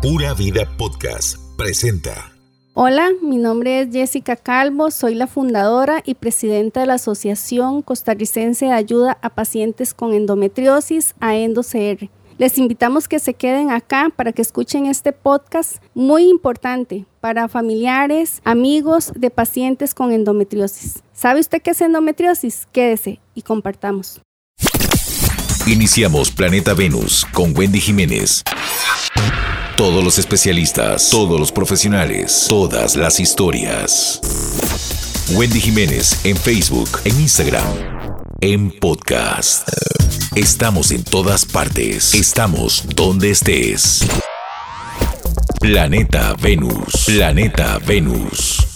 Pura 0.00 0.32
Vida 0.32 0.60
Podcast 0.76 1.38
presenta. 1.56 2.30
Hola, 2.74 3.08
mi 3.20 3.36
nombre 3.36 3.80
es 3.80 3.88
Jessica 3.90 4.36
Calvo, 4.36 4.92
soy 4.92 5.16
la 5.16 5.26
fundadora 5.26 6.04
y 6.06 6.14
presidenta 6.14 6.78
de 6.78 6.86
la 6.86 6.94
Asociación 6.94 7.82
Costarricense 7.82 8.66
de 8.66 8.72
Ayuda 8.72 9.18
a 9.22 9.30
Pacientes 9.30 9.94
con 9.94 10.14
Endometriosis, 10.14 11.16
AENDOCR. 11.18 12.10
Les 12.38 12.58
invitamos 12.58 13.08
que 13.08 13.18
se 13.18 13.34
queden 13.34 13.72
acá 13.72 14.12
para 14.14 14.30
que 14.30 14.40
escuchen 14.40 14.86
este 14.86 15.12
podcast 15.12 15.82
muy 15.94 16.28
importante 16.28 17.04
para 17.20 17.48
familiares, 17.48 18.40
amigos 18.44 19.10
de 19.16 19.30
pacientes 19.30 19.94
con 19.94 20.12
endometriosis. 20.12 21.02
¿Sabe 21.12 21.40
usted 21.40 21.60
qué 21.60 21.72
es 21.72 21.80
endometriosis? 21.80 22.68
Quédese 22.70 23.18
y 23.34 23.42
compartamos. 23.42 24.20
Iniciamos 25.66 26.30
Planeta 26.30 26.72
Venus 26.72 27.26
con 27.32 27.52
Wendy 27.58 27.80
Jiménez. 27.80 28.44
Todos 29.78 30.02
los 30.02 30.18
especialistas, 30.18 31.08
todos 31.08 31.38
los 31.38 31.52
profesionales, 31.52 32.46
todas 32.48 32.96
las 32.96 33.20
historias. 33.20 34.20
Wendy 35.30 35.60
Jiménez 35.60 36.18
en 36.24 36.36
Facebook, 36.36 36.88
en 37.04 37.20
Instagram, 37.20 37.62
en 38.40 38.72
podcast. 38.72 39.68
Estamos 40.34 40.90
en 40.90 41.04
todas 41.04 41.46
partes. 41.46 42.12
Estamos 42.12 42.86
donde 42.96 43.30
estés. 43.30 44.04
Planeta 45.60 46.34
Venus. 46.42 47.04
Planeta 47.06 47.78
Venus. 47.78 48.67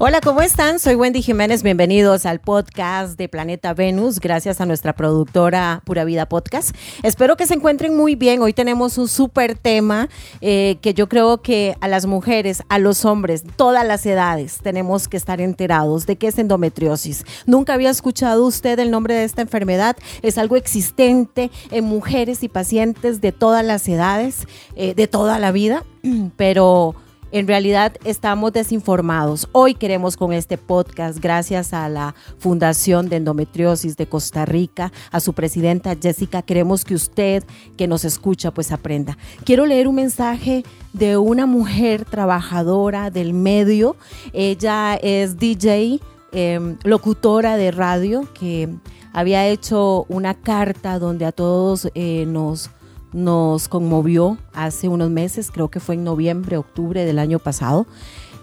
Hola, 0.00 0.20
¿cómo 0.20 0.42
están? 0.42 0.78
Soy 0.78 0.94
Wendy 0.94 1.22
Jiménez. 1.22 1.64
Bienvenidos 1.64 2.24
al 2.24 2.38
podcast 2.38 3.18
de 3.18 3.28
Planeta 3.28 3.74
Venus, 3.74 4.20
gracias 4.20 4.60
a 4.60 4.64
nuestra 4.64 4.92
productora 4.94 5.82
Pura 5.84 6.04
Vida 6.04 6.28
Podcast. 6.28 6.70
Espero 7.02 7.36
que 7.36 7.48
se 7.48 7.54
encuentren 7.54 7.96
muy 7.96 8.14
bien. 8.14 8.40
Hoy 8.40 8.52
tenemos 8.52 8.96
un 8.96 9.08
súper 9.08 9.58
tema 9.58 10.08
eh, 10.40 10.78
que 10.82 10.94
yo 10.94 11.08
creo 11.08 11.42
que 11.42 11.76
a 11.80 11.88
las 11.88 12.06
mujeres, 12.06 12.62
a 12.68 12.78
los 12.78 13.04
hombres, 13.04 13.42
todas 13.56 13.84
las 13.84 14.06
edades, 14.06 14.60
tenemos 14.62 15.08
que 15.08 15.16
estar 15.16 15.40
enterados 15.40 16.06
de 16.06 16.14
qué 16.14 16.28
es 16.28 16.38
endometriosis. 16.38 17.24
Nunca 17.46 17.74
había 17.74 17.90
escuchado 17.90 18.46
usted 18.46 18.78
el 18.78 18.92
nombre 18.92 19.14
de 19.14 19.24
esta 19.24 19.42
enfermedad. 19.42 19.96
Es 20.22 20.38
algo 20.38 20.54
existente 20.54 21.50
en 21.72 21.84
mujeres 21.84 22.44
y 22.44 22.48
pacientes 22.48 23.20
de 23.20 23.32
todas 23.32 23.64
las 23.64 23.88
edades, 23.88 24.46
eh, 24.76 24.94
de 24.94 25.08
toda 25.08 25.40
la 25.40 25.50
vida, 25.50 25.82
pero 26.36 26.94
en 27.30 27.46
realidad 27.46 27.96
estamos 28.04 28.52
desinformados. 28.52 29.48
Hoy 29.52 29.74
queremos 29.74 30.16
con 30.16 30.32
este 30.32 30.56
podcast, 30.56 31.18
gracias 31.18 31.72
a 31.72 31.88
la 31.88 32.14
Fundación 32.38 33.08
de 33.08 33.16
Endometriosis 33.16 33.96
de 33.96 34.06
Costa 34.06 34.46
Rica, 34.46 34.92
a 35.10 35.20
su 35.20 35.32
presidenta 35.32 35.96
Jessica, 36.00 36.42
queremos 36.42 36.84
que 36.84 36.94
usted 36.94 37.44
que 37.76 37.86
nos 37.86 38.04
escucha 38.04 38.50
pues 38.50 38.72
aprenda. 38.72 39.18
Quiero 39.44 39.66
leer 39.66 39.88
un 39.88 39.96
mensaje 39.96 40.64
de 40.92 41.16
una 41.16 41.46
mujer 41.46 42.04
trabajadora 42.04 43.10
del 43.10 43.34
medio. 43.34 43.96
Ella 44.32 44.94
es 44.96 45.38
DJ, 45.38 46.00
em, 46.32 46.76
locutora 46.84 47.56
de 47.56 47.70
radio, 47.70 48.26
que 48.32 48.68
había 49.12 49.46
hecho 49.46 50.06
una 50.08 50.34
carta 50.34 50.98
donde 50.98 51.24
a 51.24 51.32
todos 51.32 51.88
eh, 51.94 52.24
nos 52.26 52.70
nos 53.12 53.68
conmovió 53.68 54.38
hace 54.52 54.88
unos 54.88 55.10
meses, 55.10 55.50
creo 55.50 55.70
que 55.70 55.80
fue 55.80 55.94
en 55.94 56.04
noviembre, 56.04 56.56
octubre 56.56 57.04
del 57.04 57.18
año 57.18 57.38
pasado, 57.38 57.86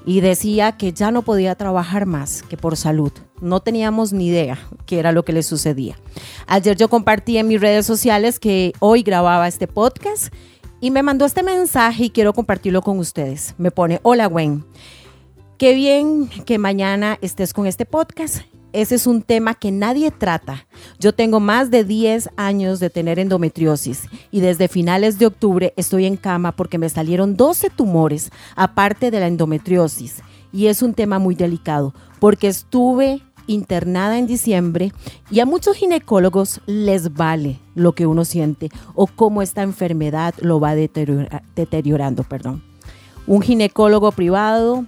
y 0.06 0.22
decía 0.22 0.74
que 0.74 0.94
ya 0.94 1.12
no 1.12 1.24
podía 1.24 1.56
trabajar 1.56 2.06
más 2.06 2.44
que 2.44 2.58
por 2.58 2.78
salud. 2.78 3.12
No 3.42 3.60
teníamos 3.60 4.14
ni 4.14 4.28
idea 4.28 4.60
qué 4.86 5.00
era 5.00 5.12
lo 5.12 5.26
que 5.26 5.34
le 5.34 5.44
sucedía. 5.44 5.98
Ayer 6.48 6.78
yo 6.78 6.90
compartí 6.90 7.38
en 7.38 7.48
mis 7.48 7.60
redes 7.60 7.86
sociales 7.86 8.40
que 8.40 8.74
hoy 8.80 9.02
grababa 9.02 9.48
este 9.48 9.68
podcast 9.68 10.34
y 10.80 10.92
me 10.92 11.04
mandó 11.04 11.26
este 11.26 11.42
mensaje 11.42 12.06
y 12.06 12.10
quiero 12.12 12.34
compartirlo 12.34 12.82
con 12.82 13.00
ustedes. 13.00 13.56
Me 13.58 13.72
pone, 13.72 14.00
hola 14.04 14.28
Gwen, 14.28 14.64
qué 15.58 15.74
bien 15.74 16.30
que 16.46 16.60
mañana 16.60 17.18
estés 17.22 17.54
con 17.54 17.66
este 17.66 17.86
podcast 17.86 18.44
ese 18.76 18.96
es 18.96 19.08
un 19.08 19.22
tema 19.22 19.54
que 19.54 19.72
nadie 19.72 20.12
trata. 20.12 20.68
Yo 21.00 21.14
tengo 21.14 21.40
más 21.40 21.72
de 21.72 21.86
10 21.86 22.30
años 22.36 22.80
de 22.80 22.90
tener 22.90 23.20
endometriosis 23.20 24.04
y 24.32 24.42
desde 24.42 24.68
finales 24.68 25.18
de 25.18 25.28
octubre 25.28 25.74
estoy 25.78 26.06
en 26.06 26.18
cama 26.18 26.52
porque 26.52 26.78
me 26.78 26.90
salieron 26.90 27.38
12 27.38 27.70
tumores 27.70 28.32
aparte 28.56 29.12
de 29.12 29.20
la 29.22 29.28
endometriosis. 29.28 30.22
Y 30.52 30.68
es 30.68 30.82
un 30.82 30.94
tema 30.94 31.20
muy 31.20 31.36
delicado 31.36 31.94
porque 32.20 32.48
estuve 32.48 33.22
internada 33.48 34.18
en 34.18 34.28
diciembre 34.28 34.92
y 35.30 35.40
a 35.40 35.46
muchos 35.46 35.78
ginecólogos 35.78 36.62
les 36.66 37.14
vale 37.14 37.60
lo 37.76 37.94
que 37.94 38.08
uno 38.08 38.26
siente 38.26 38.70
o 38.94 39.08
cómo 39.08 39.42
esta 39.42 39.62
enfermedad 39.64 40.34
lo 40.40 40.60
va 40.60 40.76
deteriorando. 40.76 42.24
Perdón. 42.24 42.62
Un 43.28 43.42
ginecólogo 43.42 44.12
privado 44.12 44.86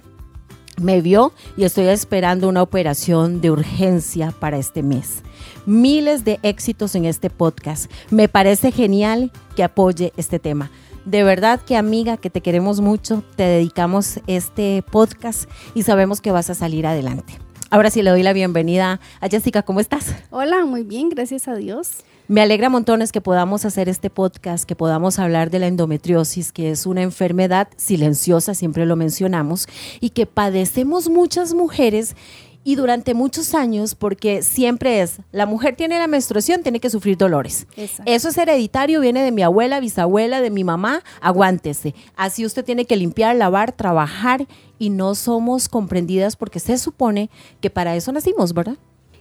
me 0.80 1.00
vio 1.00 1.32
y 1.56 1.64
estoy 1.64 1.86
esperando 1.86 2.48
una 2.48 2.62
operación 2.62 3.40
de 3.40 3.50
urgencia 3.50 4.32
para 4.38 4.58
este 4.58 4.82
mes. 4.82 5.22
Miles 5.66 6.24
de 6.24 6.38
éxitos 6.42 6.94
en 6.94 7.04
este 7.04 7.30
podcast. 7.30 7.90
Me 8.10 8.28
parece 8.28 8.72
genial 8.72 9.30
que 9.56 9.64
apoye 9.64 10.12
este 10.16 10.38
tema. 10.38 10.70
De 11.04 11.24
verdad 11.24 11.60
que 11.60 11.76
amiga, 11.76 12.16
que 12.16 12.30
te 12.30 12.40
queremos 12.40 12.80
mucho, 12.80 13.22
te 13.36 13.44
dedicamos 13.44 14.20
este 14.26 14.82
podcast 14.90 15.48
y 15.74 15.82
sabemos 15.82 16.20
que 16.20 16.32
vas 16.32 16.50
a 16.50 16.54
salir 16.54 16.86
adelante. 16.86 17.38
Ahora 17.70 17.90
sí 17.90 18.02
le 18.02 18.10
doy 18.10 18.22
la 18.22 18.32
bienvenida 18.32 19.00
a 19.20 19.28
Jessica, 19.28 19.62
¿cómo 19.62 19.80
estás? 19.80 20.14
Hola, 20.30 20.64
muy 20.64 20.84
bien, 20.84 21.10
gracias 21.10 21.48
a 21.48 21.54
Dios. 21.54 22.04
Me 22.30 22.42
alegra 22.42 22.68
montones 22.68 23.10
que 23.10 23.22
podamos 23.22 23.64
hacer 23.64 23.88
este 23.88 24.10
podcast, 24.10 24.64
que 24.64 24.76
podamos 24.76 25.18
hablar 25.18 25.48
de 25.48 25.60
la 25.60 25.66
endometriosis, 25.66 26.52
que 26.52 26.70
es 26.70 26.84
una 26.84 27.00
enfermedad 27.00 27.68
silenciosa, 27.78 28.52
siempre 28.52 28.84
lo 28.84 28.96
mencionamos, 28.96 29.66
y 29.98 30.10
que 30.10 30.26
padecemos 30.26 31.08
muchas 31.08 31.54
mujeres 31.54 32.16
y 32.64 32.74
durante 32.74 33.14
muchos 33.14 33.54
años, 33.54 33.94
porque 33.94 34.42
siempre 34.42 35.00
es, 35.00 35.22
la 35.32 35.46
mujer 35.46 35.74
tiene 35.74 35.98
la 35.98 36.06
menstruación, 36.06 36.62
tiene 36.62 36.80
que 36.80 36.90
sufrir 36.90 37.16
dolores. 37.16 37.66
Eso 38.04 38.28
es 38.28 38.36
hereditario, 38.36 39.00
viene 39.00 39.22
de 39.22 39.32
mi 39.32 39.40
abuela, 39.40 39.80
bisabuela, 39.80 40.42
de 40.42 40.50
mi 40.50 40.64
mamá, 40.64 41.02
aguántese. 41.22 41.94
Así 42.14 42.44
usted 42.44 42.62
tiene 42.62 42.84
que 42.84 42.96
limpiar, 42.96 43.36
lavar, 43.36 43.72
trabajar 43.72 44.46
y 44.78 44.90
no 44.90 45.14
somos 45.14 45.70
comprendidas 45.70 46.36
porque 46.36 46.60
se 46.60 46.76
supone 46.76 47.30
que 47.62 47.70
para 47.70 47.96
eso 47.96 48.12
nacimos, 48.12 48.52
¿verdad? 48.52 48.76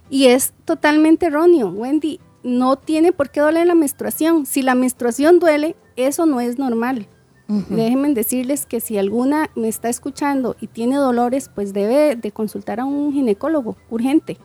Y 0.09 0.25
es 0.25 0.51
totalmente 0.65 1.27
erróneo, 1.27 1.69
Wendy 1.69 2.19
no 2.47 2.77
tiene 2.77 3.11
por 3.11 3.29
qué 3.29 3.41
doler 3.41 3.67
la 3.67 3.75
menstruación. 3.75 4.45
Si 4.45 4.61
la 4.61 4.73
menstruación 4.73 5.39
duele, 5.39 5.75
eso 5.97 6.25
no 6.25 6.39
es 6.39 6.57
normal. 6.57 7.07
Déjenme 7.49 8.13
decirles 8.13 8.65
que 8.65 8.81
si 8.81 8.97
alguna 8.97 9.49
me 9.55 9.69
está 9.69 9.87
escuchando 9.87 10.57
y 10.59 10.67
tiene 10.67 10.97
dolores, 10.97 11.49
pues 11.53 11.71
debe 11.71 12.17
de 12.17 12.31
consultar 12.31 12.81
a 12.81 12.85
un 12.85 13.13
ginecólogo 13.13 13.77
urgente. 13.89 14.37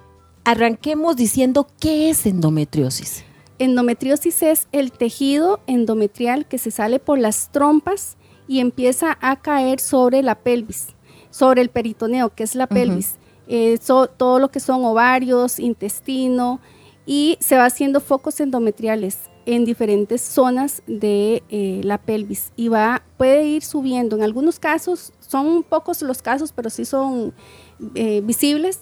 Arranquemos 0.45 1.17
diciendo 1.17 1.67
qué 1.81 2.11
es 2.11 2.27
endometriosis. 2.27 3.25
Endometriosis 3.59 4.43
es 4.43 4.69
el 4.71 4.93
tejido 4.93 5.61
endometrial 5.67 6.47
que 6.47 6.59
se 6.59 6.71
sale 6.71 7.01
por 7.01 7.19
las 7.19 7.51
trompas 7.51 8.17
y 8.47 8.61
empieza 8.61 9.19
a 9.21 9.37
caer 9.41 9.81
sobre 9.81 10.23
la 10.23 10.37
pelvis, 10.37 10.89
sobre 11.31 11.61
el 11.63 11.71
peritoneo, 11.71 12.31
que 12.35 12.45
es 12.45 12.55
la 12.55 12.69
pelvis. 12.69 13.17
Eh, 13.49 13.79
todo 14.17 14.39
lo 14.39 14.51
que 14.51 14.61
son 14.61 14.85
ovarios, 14.85 15.59
intestino, 15.59 16.61
y 17.07 17.37
se 17.41 17.57
va 17.57 17.67
haciendo 17.67 18.01
focos 18.01 18.41
endometriales 18.41 19.19
en 19.45 19.65
diferentes 19.65 20.21
zonas 20.21 20.83
de 20.87 21.43
eh, 21.49 21.81
la 21.83 21.99
pelvis 21.99 22.53
y 22.57 22.69
va 22.69 23.03
puede 23.17 23.45
ir 23.45 23.63
subiendo. 23.65 24.17
En 24.17 24.23
algunos 24.23 24.59
casos 24.59 25.13
son 25.21 25.63
pocos 25.65 26.03
los 26.03 26.23
casos, 26.23 26.53
pero 26.53 26.71
sí 26.71 26.85
son 26.85 27.35
eh, 27.95 28.21
visibles 28.23 28.81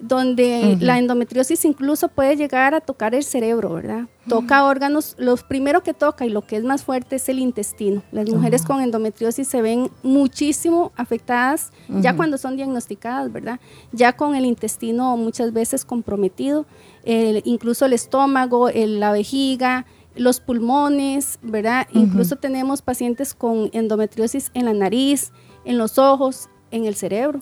donde 0.00 0.76
la 0.80 0.98
endometriosis 0.98 1.64
incluso 1.64 2.08
puede 2.08 2.36
llegar 2.36 2.74
a 2.74 2.80
tocar 2.80 3.14
el 3.14 3.22
cerebro, 3.22 3.74
¿verdad? 3.74 4.06
Toca 4.28 4.64
órganos, 4.64 5.14
lo 5.18 5.36
primero 5.36 5.82
que 5.82 5.92
toca 5.92 6.24
y 6.24 6.30
lo 6.30 6.46
que 6.46 6.56
es 6.56 6.64
más 6.64 6.84
fuerte 6.84 7.16
es 7.16 7.28
el 7.28 7.38
intestino. 7.38 8.02
Las 8.12 8.30
mujeres 8.30 8.62
con 8.62 8.80
endometriosis 8.80 9.46
se 9.48 9.60
ven 9.60 9.90
muchísimo 10.02 10.92
afectadas 10.96 11.72
ya 11.88 12.16
cuando 12.16 12.38
son 12.38 12.56
diagnosticadas, 12.56 13.32
¿verdad? 13.32 13.60
Ya 13.92 14.14
con 14.14 14.34
el 14.34 14.44
intestino 14.44 15.16
muchas 15.16 15.52
veces 15.52 15.84
comprometido, 15.84 16.66
incluso 17.04 17.86
el 17.86 17.92
estómago, 17.92 18.70
la 18.72 19.12
vejiga, 19.12 19.86
los 20.16 20.40
pulmones, 20.40 21.38
¿verdad? 21.42 21.86
Incluso 21.92 22.36
tenemos 22.36 22.82
pacientes 22.82 23.34
con 23.34 23.70
endometriosis 23.72 24.50
en 24.54 24.64
la 24.64 24.74
nariz, 24.74 25.32
en 25.64 25.78
los 25.78 25.98
ojos, 25.98 26.48
en 26.70 26.84
el 26.84 26.94
cerebro. 26.94 27.40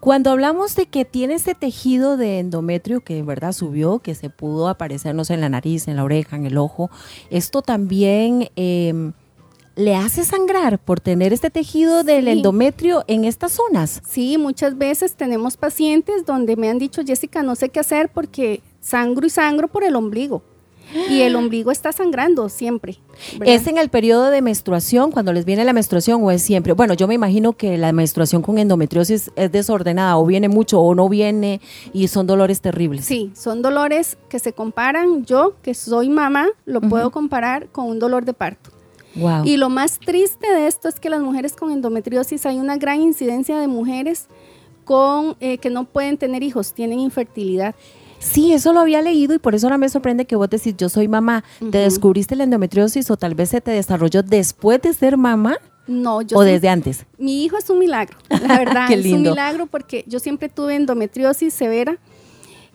Cuando 0.00 0.30
hablamos 0.30 0.74
de 0.74 0.86
que 0.86 1.04
tiene 1.04 1.34
ese 1.34 1.54
tejido 1.54 2.16
de 2.16 2.38
endometrio 2.38 3.00
que 3.00 3.18
en 3.18 3.26
verdad 3.26 3.52
subió, 3.52 3.98
que 3.98 4.14
se 4.14 4.30
pudo 4.30 4.68
aparecernos 4.68 5.30
en 5.30 5.40
la 5.40 5.48
nariz, 5.48 5.88
en 5.88 5.96
la 5.96 6.04
oreja, 6.04 6.36
en 6.36 6.46
el 6.46 6.58
ojo, 6.58 6.90
esto 7.30 7.62
también 7.62 8.50
em, 8.56 9.12
le 9.76 9.96
hace 9.96 10.24
sangrar 10.24 10.78
por 10.78 11.00
tener 11.00 11.32
este 11.32 11.50
tejido 11.50 12.04
del 12.04 12.28
endometrio 12.28 13.04
en 13.06 13.24
estas 13.24 13.52
zonas. 13.52 14.02
Sí, 14.06 14.36
muchas 14.38 14.76
veces 14.76 15.14
tenemos 15.14 15.56
pacientes 15.56 16.26
donde 16.26 16.56
me 16.56 16.68
han 16.68 16.78
dicho, 16.78 17.02
Jessica, 17.04 17.42
no 17.42 17.54
sé 17.54 17.68
qué 17.70 17.80
hacer 17.80 18.10
porque 18.12 18.62
sangro 18.80 19.26
y 19.26 19.30
sangro 19.30 19.68
por 19.68 19.84
el 19.84 19.96
ombligo. 19.96 20.42
Y 21.08 21.20
el 21.22 21.36
ombligo 21.36 21.70
está 21.70 21.92
sangrando 21.92 22.48
siempre. 22.48 22.98
¿Es 23.44 23.66
en 23.66 23.78
el 23.78 23.88
periodo 23.88 24.30
de 24.30 24.42
menstruación, 24.42 25.12
cuando 25.12 25.32
les 25.32 25.44
viene 25.44 25.64
la 25.64 25.72
menstruación 25.72 26.22
o 26.22 26.30
es 26.30 26.42
siempre? 26.42 26.72
Bueno, 26.72 26.94
yo 26.94 27.06
me 27.06 27.14
imagino 27.14 27.52
que 27.52 27.78
la 27.78 27.92
menstruación 27.92 28.42
con 28.42 28.58
endometriosis 28.58 29.30
es 29.36 29.52
desordenada 29.52 30.16
o 30.16 30.26
viene 30.26 30.48
mucho 30.48 30.80
o 30.80 30.94
no 30.94 31.08
viene 31.08 31.60
y 31.92 32.08
son 32.08 32.26
dolores 32.26 32.60
terribles. 32.60 33.04
Sí, 33.04 33.30
son 33.34 33.62
dolores 33.62 34.18
que 34.28 34.38
se 34.38 34.52
comparan, 34.52 35.24
yo 35.24 35.54
que 35.62 35.74
soy 35.74 36.08
mamá, 36.08 36.48
lo 36.64 36.80
puedo 36.80 37.10
comparar 37.10 37.68
con 37.68 37.86
un 37.86 37.98
dolor 37.98 38.24
de 38.24 38.32
parto. 38.32 38.70
Wow. 39.16 39.44
Y 39.44 39.56
lo 39.56 39.68
más 39.68 39.98
triste 39.98 40.52
de 40.52 40.66
esto 40.66 40.88
es 40.88 41.00
que 41.00 41.10
las 41.10 41.20
mujeres 41.20 41.54
con 41.54 41.72
endometriosis 41.72 42.46
hay 42.46 42.58
una 42.58 42.76
gran 42.76 43.00
incidencia 43.00 43.58
de 43.58 43.66
mujeres 43.66 44.28
con 44.84 45.36
eh, 45.40 45.58
que 45.58 45.70
no 45.70 45.84
pueden 45.84 46.18
tener 46.18 46.42
hijos, 46.42 46.72
tienen 46.74 47.00
infertilidad. 47.00 47.74
Sí, 48.20 48.52
eso 48.52 48.74
lo 48.74 48.80
había 48.80 49.00
leído 49.00 49.34
y 49.34 49.38
por 49.38 49.54
eso 49.54 49.66
ahora 49.66 49.78
me 49.78 49.88
sorprende 49.88 50.26
que 50.26 50.36
vos 50.36 50.50
decís, 50.50 50.74
yo 50.76 50.90
soy 50.90 51.08
mamá. 51.08 51.42
¿Te 51.70 51.78
descubriste 51.78 52.36
la 52.36 52.44
endometriosis 52.44 53.10
o 53.10 53.16
tal 53.16 53.34
vez 53.34 53.48
se 53.48 53.62
te 53.62 53.70
desarrolló 53.70 54.22
después 54.22 54.80
de 54.82 54.92
ser 54.92 55.16
mamá? 55.16 55.56
No, 55.86 56.20
yo. 56.20 56.36
¿O 56.36 56.42
desde 56.42 56.68
antes? 56.68 57.06
Mi 57.18 57.42
hijo 57.44 57.56
es 57.56 57.68
un 57.70 57.78
milagro, 57.78 58.18
la 58.28 58.58
verdad. 58.58 58.92
Es 58.92 59.06
un 59.06 59.22
milagro 59.22 59.66
porque 59.66 60.04
yo 60.06 60.20
siempre 60.20 60.50
tuve 60.50 60.76
endometriosis 60.76 61.54
severa 61.54 61.98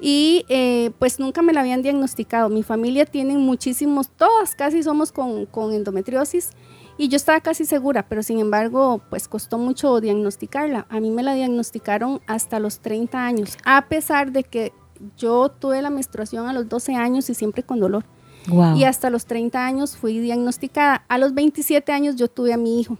y 0.01 0.45
eh, 0.50 0.92
pues 0.97 1.19
nunca 1.19 1.44
me 1.44 1.53
la 1.53 1.62
habían 1.62 1.83
diagnosticado. 1.83 2.50
Mi 2.50 2.63
familia 2.63 3.06
tiene 3.06 3.38
muchísimos, 3.38 4.09
todas 4.09 4.56
casi 4.56 4.81
somos 4.81 5.12
con, 5.12 5.45
con 5.45 5.74
endometriosis. 5.74 6.50
Y 6.98 7.09
yo 7.09 7.18
estaba 7.18 7.41
casi 7.41 7.65
segura, 7.65 8.07
pero 8.07 8.24
sin 8.24 8.39
embargo, 8.39 9.01
pues 9.09 9.27
costó 9.27 9.57
mucho 9.57 10.00
diagnosticarla. 10.00 10.88
A 10.89 11.00
mí 11.01 11.12
me 11.12 11.24
la 11.24 11.33
diagnosticaron 11.33 12.21
hasta 12.25 12.59
los 12.59 12.80
30 12.80 13.25
años, 13.25 13.57
a 13.65 13.88
pesar 13.88 14.31
de 14.31 14.44
que 14.44 14.71
yo 15.18 15.50
tuve 15.50 15.81
la 15.81 15.89
menstruación 15.89 16.47
a 16.47 16.53
los 16.53 16.69
12 16.69 16.95
años 16.95 17.30
y 17.30 17.33
siempre 17.33 17.63
con 17.63 17.80
dolor. 17.80 18.06
Y 18.75 18.83
hasta 18.83 19.09
los 19.09 19.25
30 19.25 19.65
años 19.65 19.97
fui 19.97 20.19
diagnosticada. 20.19 21.03
A 21.07 21.18
los 21.18 21.33
27 21.33 21.92
años 21.92 22.15
yo 22.15 22.27
tuve 22.27 22.53
a 22.53 22.57
mi 22.57 22.80
hijo. 22.80 22.97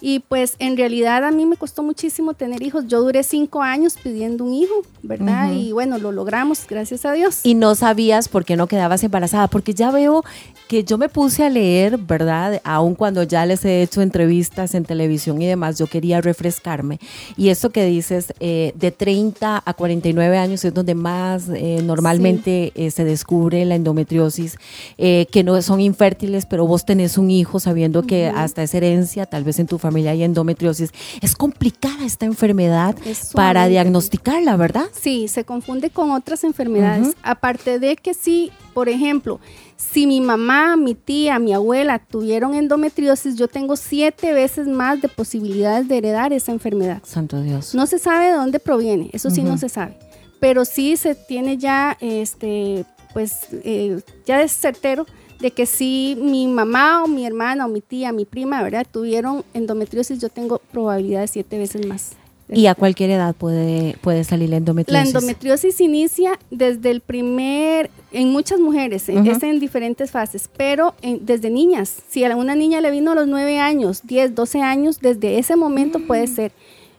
Y 0.00 0.20
pues 0.20 0.56
en 0.58 0.76
realidad 0.76 1.24
a 1.24 1.30
mí 1.30 1.46
me 1.46 1.56
costó 1.56 1.82
muchísimo 1.82 2.34
tener 2.34 2.62
hijos. 2.62 2.86
Yo 2.86 3.00
duré 3.00 3.22
cinco 3.22 3.62
años 3.62 3.96
pidiendo 4.02 4.44
un 4.44 4.52
hijo, 4.54 4.74
¿verdad? 5.02 5.52
Y 5.52 5.72
bueno, 5.72 5.98
lo 5.98 6.12
logramos, 6.12 6.66
gracias 6.68 7.04
a 7.04 7.12
Dios. 7.12 7.40
Y 7.44 7.54
no 7.54 7.74
sabías 7.74 8.28
por 8.28 8.44
qué 8.44 8.56
no 8.56 8.66
quedabas 8.66 9.02
embarazada, 9.04 9.48
porque 9.48 9.72
ya 9.72 9.90
veo 9.90 10.24
que 10.70 10.84
yo 10.84 10.98
me 10.98 11.08
puse 11.08 11.44
a 11.44 11.50
leer, 11.50 11.98
¿verdad? 11.98 12.60
Aun 12.62 12.94
cuando 12.94 13.24
ya 13.24 13.44
les 13.44 13.64
he 13.64 13.82
hecho 13.82 14.02
entrevistas 14.02 14.76
en 14.76 14.84
televisión 14.84 15.42
y 15.42 15.46
demás, 15.46 15.76
yo 15.76 15.88
quería 15.88 16.20
refrescarme. 16.20 17.00
Y 17.36 17.48
eso 17.48 17.70
que 17.70 17.84
dices, 17.84 18.32
eh, 18.38 18.72
de 18.76 18.92
30 18.92 19.64
a 19.66 19.74
49 19.74 20.38
años 20.38 20.64
es 20.64 20.72
donde 20.72 20.94
más 20.94 21.48
eh, 21.48 21.80
normalmente 21.82 22.70
eh, 22.76 22.92
se 22.92 23.02
descubre 23.02 23.64
la 23.64 23.74
endometriosis, 23.74 24.58
que 24.96 25.42
no 25.44 25.60
son 25.60 25.80
infértiles, 25.80 26.46
pero 26.46 26.68
vos 26.68 26.84
tenés 26.84 27.18
un 27.18 27.32
hijo 27.32 27.58
sabiendo 27.58 28.04
que 28.04 28.28
hasta 28.28 28.62
esa 28.62 28.76
herencia 28.76 29.26
tal 29.26 29.42
vez 29.42 29.58
en 29.58 29.66
tu 29.66 29.78
familia 29.78 30.12
hay 30.12 30.22
endometriosis. 30.22 30.92
Es 31.20 31.34
complicada 31.34 32.04
esta 32.04 32.26
enfermedad 32.26 32.94
para 33.32 33.66
diagnosticarla, 33.66 34.56
¿verdad? 34.56 34.84
Sí, 34.92 35.26
se 35.26 35.42
confunde 35.44 35.90
con 35.90 36.12
otras 36.12 36.44
enfermedades. 36.44 37.16
Aparte 37.24 37.80
de 37.80 37.96
que 37.96 38.14
sí, 38.14 38.52
por 38.80 38.88
ejemplo, 38.88 39.40
si 39.76 40.06
mi 40.06 40.22
mamá, 40.22 40.74
mi 40.78 40.94
tía, 40.94 41.38
mi 41.38 41.52
abuela 41.52 41.98
tuvieron 41.98 42.54
endometriosis, 42.54 43.36
yo 43.36 43.46
tengo 43.46 43.76
siete 43.76 44.32
veces 44.32 44.68
más 44.68 45.02
de 45.02 45.08
posibilidades 45.08 45.86
de 45.86 45.98
heredar 45.98 46.32
esa 46.32 46.50
enfermedad. 46.50 47.02
Santo 47.04 47.42
Dios. 47.42 47.74
No 47.74 47.86
se 47.86 47.98
sabe 47.98 48.28
de 48.28 48.32
dónde 48.32 48.58
proviene, 48.58 49.10
eso 49.12 49.28
sí 49.28 49.42
no 49.42 49.58
se 49.58 49.68
sabe. 49.68 49.98
Pero 50.40 50.64
sí 50.64 50.96
se 50.96 51.14
tiene 51.14 51.58
ya, 51.58 51.98
este, 52.00 52.86
pues, 53.12 53.48
eh, 53.64 54.00
ya 54.24 54.40
es 54.40 54.52
certero 54.52 55.04
de 55.40 55.50
que 55.50 55.66
si 55.66 56.16
mi 56.18 56.46
mamá 56.46 57.04
o 57.04 57.06
mi 57.06 57.26
hermana 57.26 57.66
o 57.66 57.68
mi 57.68 57.82
tía, 57.82 58.12
mi 58.12 58.24
prima, 58.24 58.62
¿verdad? 58.62 58.86
Tuvieron 58.90 59.44
endometriosis, 59.52 60.20
yo 60.20 60.30
tengo 60.30 60.58
probabilidad 60.72 61.20
de 61.20 61.28
siete 61.28 61.58
veces 61.58 61.86
más. 61.86 62.12
¿Y 62.52 62.66
a 62.66 62.74
cualquier 62.74 63.10
edad 63.10 63.34
puede, 63.34 63.96
puede 64.00 64.24
salir 64.24 64.50
la 64.50 64.56
endometriosis? 64.56 65.12
La 65.12 65.18
endometriosis 65.18 65.80
inicia 65.80 66.38
desde 66.50 66.90
el 66.90 67.00
primer, 67.00 67.90
en 68.12 68.30
muchas 68.30 68.58
mujeres, 68.58 69.08
es 69.08 69.42
en 69.42 69.60
diferentes 69.60 70.10
fases, 70.10 70.48
pero 70.56 70.94
desde 71.20 71.50
niñas. 71.50 71.96
Si 72.08 72.24
a 72.24 72.36
una 72.36 72.54
niña 72.54 72.80
le 72.80 72.90
vino 72.90 73.12
a 73.12 73.14
los 73.14 73.28
9 73.28 73.58
años, 73.58 74.02
10, 74.04 74.34
12 74.34 74.62
años, 74.62 75.00
desde 75.00 75.38
ese 75.38 75.56
momento 75.56 76.00
puede 76.06 76.26
mm. 76.26 76.34
ser. 76.34 76.52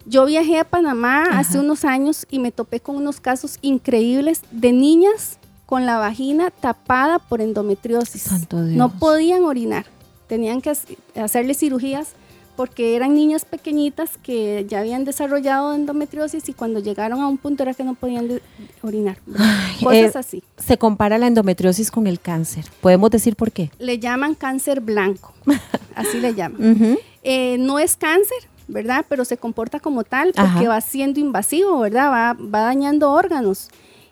Yo 0.05 0.25
viajé 0.25 0.57
a 0.57 0.63
Panamá 0.63 1.25
hace 1.33 1.59
unos 1.59 1.85
años 1.85 2.25
y 2.31 2.39
me 2.39 2.51
topé 2.51 2.79
con 2.79 2.95
unos 2.95 3.19
casos 3.19 3.57
increíbles 3.61 4.41
de 4.51 4.71
niñas 4.71 5.37
con 5.65 5.85
la 5.85 5.97
vagina 5.97 6.51
tapada 6.51 7.19
por 7.19 7.39
endometriosis. 7.39 8.29
No 8.51 8.89
podían 8.97 9.43
orinar, 9.43 9.85
tenían 10.27 10.61
que 10.61 10.73
hacerle 11.15 11.53
cirugías 11.53 12.15
porque 12.61 12.95
eran 12.95 13.15
niñas 13.15 13.43
pequeñitas 13.43 14.19
que 14.21 14.67
ya 14.69 14.81
habían 14.81 15.03
desarrollado 15.03 15.73
endometriosis 15.73 16.47
y 16.47 16.53
cuando 16.53 16.79
llegaron 16.79 17.19
a 17.19 17.27
un 17.27 17.39
punto 17.39 17.63
era 17.63 17.73
que 17.73 17.83
no 17.83 17.95
podían 17.95 18.39
orinar. 18.83 19.17
Cosas 19.83 20.15
eh, 20.15 20.19
así. 20.19 20.43
Se 20.59 20.77
compara 20.77 21.17
la 21.17 21.25
endometriosis 21.25 21.89
con 21.89 22.05
el 22.05 22.19
cáncer. 22.19 22.65
¿Podemos 22.79 23.09
decir 23.09 23.35
por 23.35 23.51
qué? 23.51 23.71
Le 23.79 23.97
llaman 23.97 24.35
cáncer 24.35 24.79
blanco, 24.79 25.33
así 25.95 26.19
le 26.19 26.35
llaman. 26.35 26.99
Eh, 27.23 27.57
no 27.57 27.79
es 27.79 27.95
cáncer, 27.95 28.37
¿verdad? 28.67 29.07
Pero 29.09 29.25
se 29.25 29.37
comporta 29.37 29.79
como 29.79 30.03
tal 30.03 30.31
porque 30.31 30.67
va 30.67 30.81
siendo 30.81 31.19
invasivo, 31.19 31.79
¿verdad? 31.79 32.11
Va, 32.11 32.33
va 32.33 32.61
dañando 32.61 33.11
órganos. 33.11 33.69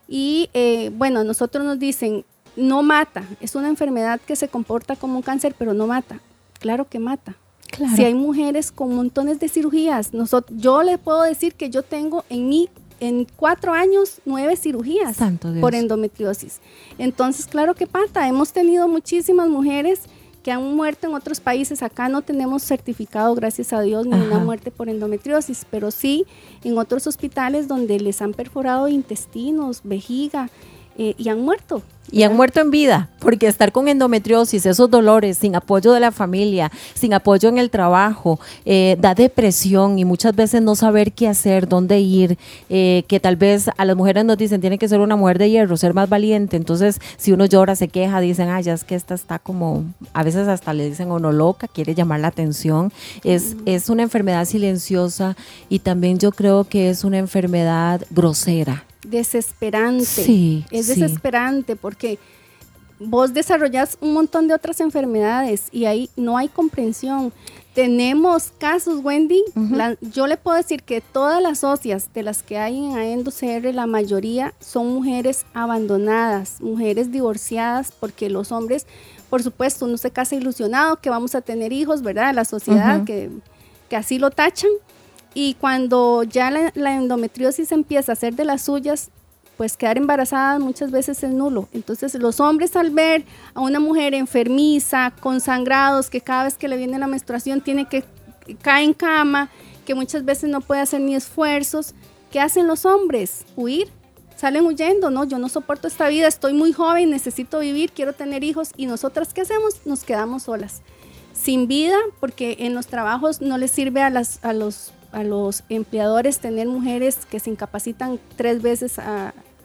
Y 0.08 0.50
eh, 0.56 0.90
bueno, 0.96 1.24
nosotros 1.24 1.64
nos 1.64 1.78
dicen, 1.78 2.26
no 2.56 2.82
mata, 2.82 3.26
es 3.42 3.54
una 3.54 3.68
enfermedad 3.68 4.20
que 4.20 4.36
se 4.36 4.48
comporta 4.48 4.96
como 4.96 5.18
un 5.18 5.22
cáncer, 5.22 5.54
pero 5.56 5.76
no 5.76 5.86
mata. 5.86 6.20
Claro 6.60 6.90
que 6.90 6.98
mata. 6.98 7.36
Si 7.96 8.04
hay 8.04 8.14
mujeres 8.14 8.72
con 8.72 8.96
montones 8.96 9.40
de 9.40 9.48
cirugías, 9.50 10.14
nosotros, 10.14 10.60
yo 10.60 10.84
le 10.84 10.98
puedo 10.98 11.22
decir 11.24 11.54
que 11.54 11.70
yo 11.70 11.84
tengo 11.84 12.26
en 12.30 12.50
mí 12.50 12.70
en 13.00 13.26
cuatro 13.36 13.74
años 13.74 14.20
nueve 14.26 14.58
cirugías 14.58 15.18
por 15.62 15.76
endometriosis. 15.76 16.60
Entonces, 16.98 17.46
claro 17.46 17.74
que 17.76 17.88
mata. 17.88 18.28
Hemos 18.28 18.52
tenido 18.52 18.88
muchísimas 18.88 19.48
mujeres 19.48 20.02
que 20.44 20.52
han 20.52 20.76
muerto 20.76 21.08
en 21.08 21.14
otros 21.14 21.40
países. 21.40 21.84
Acá 21.84 22.10
no 22.10 22.22
tenemos 22.22 22.64
certificado, 22.64 23.36
gracias 23.36 23.74
a 23.74 23.82
Dios, 23.82 24.06
ni 24.06 24.16
una 24.16 24.40
muerte 24.40 24.72
por 24.72 24.90
endometriosis, 24.90 25.66
pero 25.70 25.92
sí 25.92 26.26
en 26.64 26.78
otros 26.78 27.08
hospitales 27.08 27.68
donde 27.68 28.00
les 28.00 28.22
han 28.22 28.34
perforado 28.34 28.88
intestinos, 28.88 29.82
vejiga 29.84 30.50
eh, 31.02 31.16
y 31.18 31.30
han 31.30 31.40
muerto. 31.40 31.82
Y 32.12 32.24
han 32.24 32.36
muerto 32.36 32.60
en 32.60 32.72
vida, 32.72 33.08
porque 33.20 33.48
estar 33.48 33.72
con 33.72 33.88
endometriosis, 33.88 34.66
esos 34.66 34.90
dolores, 34.90 35.38
sin 35.38 35.56
apoyo 35.56 35.94
de 35.94 36.02
la 36.02 36.12
familia, 36.12 36.72
sin 36.94 37.14
apoyo 37.14 37.48
en 37.48 37.58
el 37.58 37.70
trabajo, 37.70 38.38
eh, 38.66 38.98
da 39.00 39.16
depresión 39.16 39.98
y 39.98 40.04
muchas 40.04 40.36
veces 40.36 40.62
no 40.62 40.76
saber 40.76 41.14
qué 41.14 41.30
hacer, 41.30 41.70
dónde 41.70 42.02
ir, 42.02 42.38
eh, 42.70 43.04
que 43.08 43.22
tal 43.22 43.38
vez 43.38 43.70
a 43.78 43.86
las 43.86 43.96
mujeres 43.96 44.26
nos 44.26 44.38
dicen, 44.38 44.60
tiene 44.60 44.78
que 44.78 44.90
ser 44.90 45.00
una 45.00 45.16
mujer 45.16 45.38
de 45.38 45.50
hierro, 45.52 45.78
ser 45.78 45.94
más 45.94 46.10
valiente. 46.10 46.58
Entonces, 46.58 47.00
si 47.16 47.32
uno 47.32 47.46
llora, 47.46 47.78
se 47.78 47.88
queja, 47.88 48.20
dicen, 48.20 48.50
ay, 48.50 48.64
ya 48.64 48.74
es 48.74 48.84
que 48.84 48.96
esta 48.96 49.14
está 49.14 49.40
como, 49.40 49.86
a 50.12 50.24
veces 50.24 50.50
hasta 50.50 50.74
le 50.74 50.90
dicen, 50.90 51.12
o 51.12 51.20
no 51.20 51.32
loca, 51.32 51.70
quiere 51.70 51.96
llamar 51.96 52.20
la 52.20 52.28
atención. 52.28 52.92
Es, 53.24 53.56
es 53.66 53.88
una 53.88 54.04
enfermedad 54.04 54.44
silenciosa 54.44 55.38
y 55.70 55.80
también 55.80 56.20
yo 56.20 56.34
creo 56.34 56.66
que 56.66 56.90
es 56.90 57.06
una 57.06 57.20
enfermedad 57.20 58.02
grosera 58.10 58.84
desesperante. 59.04 60.06
Sí, 60.06 60.66
es 60.72 60.88
desesperante 60.88 61.76
porque 61.76 62.20
vos 63.00 63.34
desarrollas 63.34 63.98
un 64.02 64.14
montón 64.14 64.48
de 64.48 64.54
otras 64.54 64.80
enfermedades 64.82 65.70
y 65.72 65.86
ahí 65.86 66.10
no 66.16 66.38
hay 66.38 66.50
comprensión. 66.50 67.32
Tenemos 67.74 68.52
casos, 68.58 69.02
Wendy, 69.04 69.42
yo 70.02 70.28
le 70.28 70.36
puedo 70.36 70.58
decir 70.58 70.84
que 70.84 71.00
todas 71.00 71.42
las 71.42 71.60
socias 71.60 72.10
de 72.14 72.24
las 72.24 72.44
que 72.44 72.58
hay 72.58 72.78
en 72.78 72.98
AENDO 72.98 73.32
CR, 73.32 73.74
la 73.74 73.88
mayoría 73.88 74.54
son 74.60 74.88
mujeres 74.94 75.46
abandonadas, 75.54 76.60
mujeres 76.60 77.12
divorciadas, 77.12 77.94
porque 77.98 78.30
los 78.30 78.52
hombres, 78.52 78.86
por 79.30 79.44
supuesto, 79.44 79.86
uno 79.86 79.98
se 79.98 80.12
casa 80.12 80.36
ilusionado 80.36 80.98
que 81.00 81.10
vamos 81.10 81.36
a 81.36 81.42
tener 81.42 81.72
hijos, 81.72 82.02
¿verdad? 82.02 82.34
La 82.34 82.44
sociedad 82.44 83.06
que, 83.06 83.30
que 83.88 83.96
así 83.96 84.20
lo 84.20 84.32
tachan, 84.32 84.72
y 85.34 85.54
cuando 85.56 86.24
ya 86.24 86.52
la, 86.52 86.96
endometriosis 86.96 87.72
empieza 87.72 88.14
a 88.14 88.16
ser 88.16 88.36
de 88.36 88.46
las 88.46 88.64
suyas, 88.64 89.10
pues 89.58 89.78
quedar 89.78 89.98
embarazada 89.98 90.58
muchas 90.60 90.90
veces 90.92 91.24
es 91.24 91.32
nulo. 91.32 91.68
Entonces 91.74 92.16
los 92.16 92.40
hombres 92.40 92.76
al 92.76 92.92
ver 92.92 93.26
a 93.54 93.62
una 93.62 93.80
mujer 93.80 94.14
enfermiza, 94.14 95.12
con 95.20 95.42
sangrados, 95.42 96.10
que 96.10 96.22
cada 96.22 96.46
vez 96.46 96.58
que 96.58 96.68
le 96.68 96.78
viene 96.78 96.98
la 96.98 97.08
menstruación 97.08 97.62
tiene 97.62 97.86
que 97.86 98.04
caer 98.62 98.86
en 98.86 98.94
cama, 98.94 99.50
que 99.86 99.96
muchas 99.96 100.26
veces 100.26 100.50
no 100.50 100.62
puede 100.62 100.82
hacer 100.82 101.02
ni 101.02 101.16
esfuerzos, 101.16 101.94
¿qué 102.32 102.40
hacen 102.40 102.68
los 102.68 102.86
hombres? 102.86 103.46
Huir. 103.56 103.90
Salen 104.36 104.66
huyendo, 104.66 105.10
no, 105.12 105.26
yo 105.26 105.38
no 105.38 105.50
soporto 105.50 105.90
esta 105.90 106.08
vida, 106.08 106.26
estoy 106.26 106.54
muy 106.54 106.72
joven, 106.72 107.10
necesito 107.10 107.60
vivir, 107.60 107.92
quiero 107.92 108.14
tener 108.14 108.42
hijos 108.46 108.72
y 108.78 108.86
nosotras 108.86 109.34
¿qué 109.34 109.42
hacemos? 109.42 109.86
Nos 109.86 110.06
quedamos 110.06 110.44
solas, 110.44 110.82
sin 111.34 111.68
vida, 111.68 111.98
porque 112.22 112.56
en 112.60 112.74
los 112.74 112.88
trabajos 112.88 113.42
no 113.42 113.58
les 113.58 113.72
sirve 113.72 114.02
a, 114.02 114.10
las, 114.10 114.40
a 114.46 114.54
los 114.54 114.94
a 115.12 115.24
los 115.24 115.64
empleadores 115.70 116.40
tener 116.40 116.68
mujeres 116.68 117.26
que 117.30 117.40
se 117.40 117.50
incapacitan 117.50 118.20
tres 118.36 118.62
veces 118.62 119.00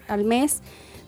al 0.08 0.24
mes. 0.24 0.60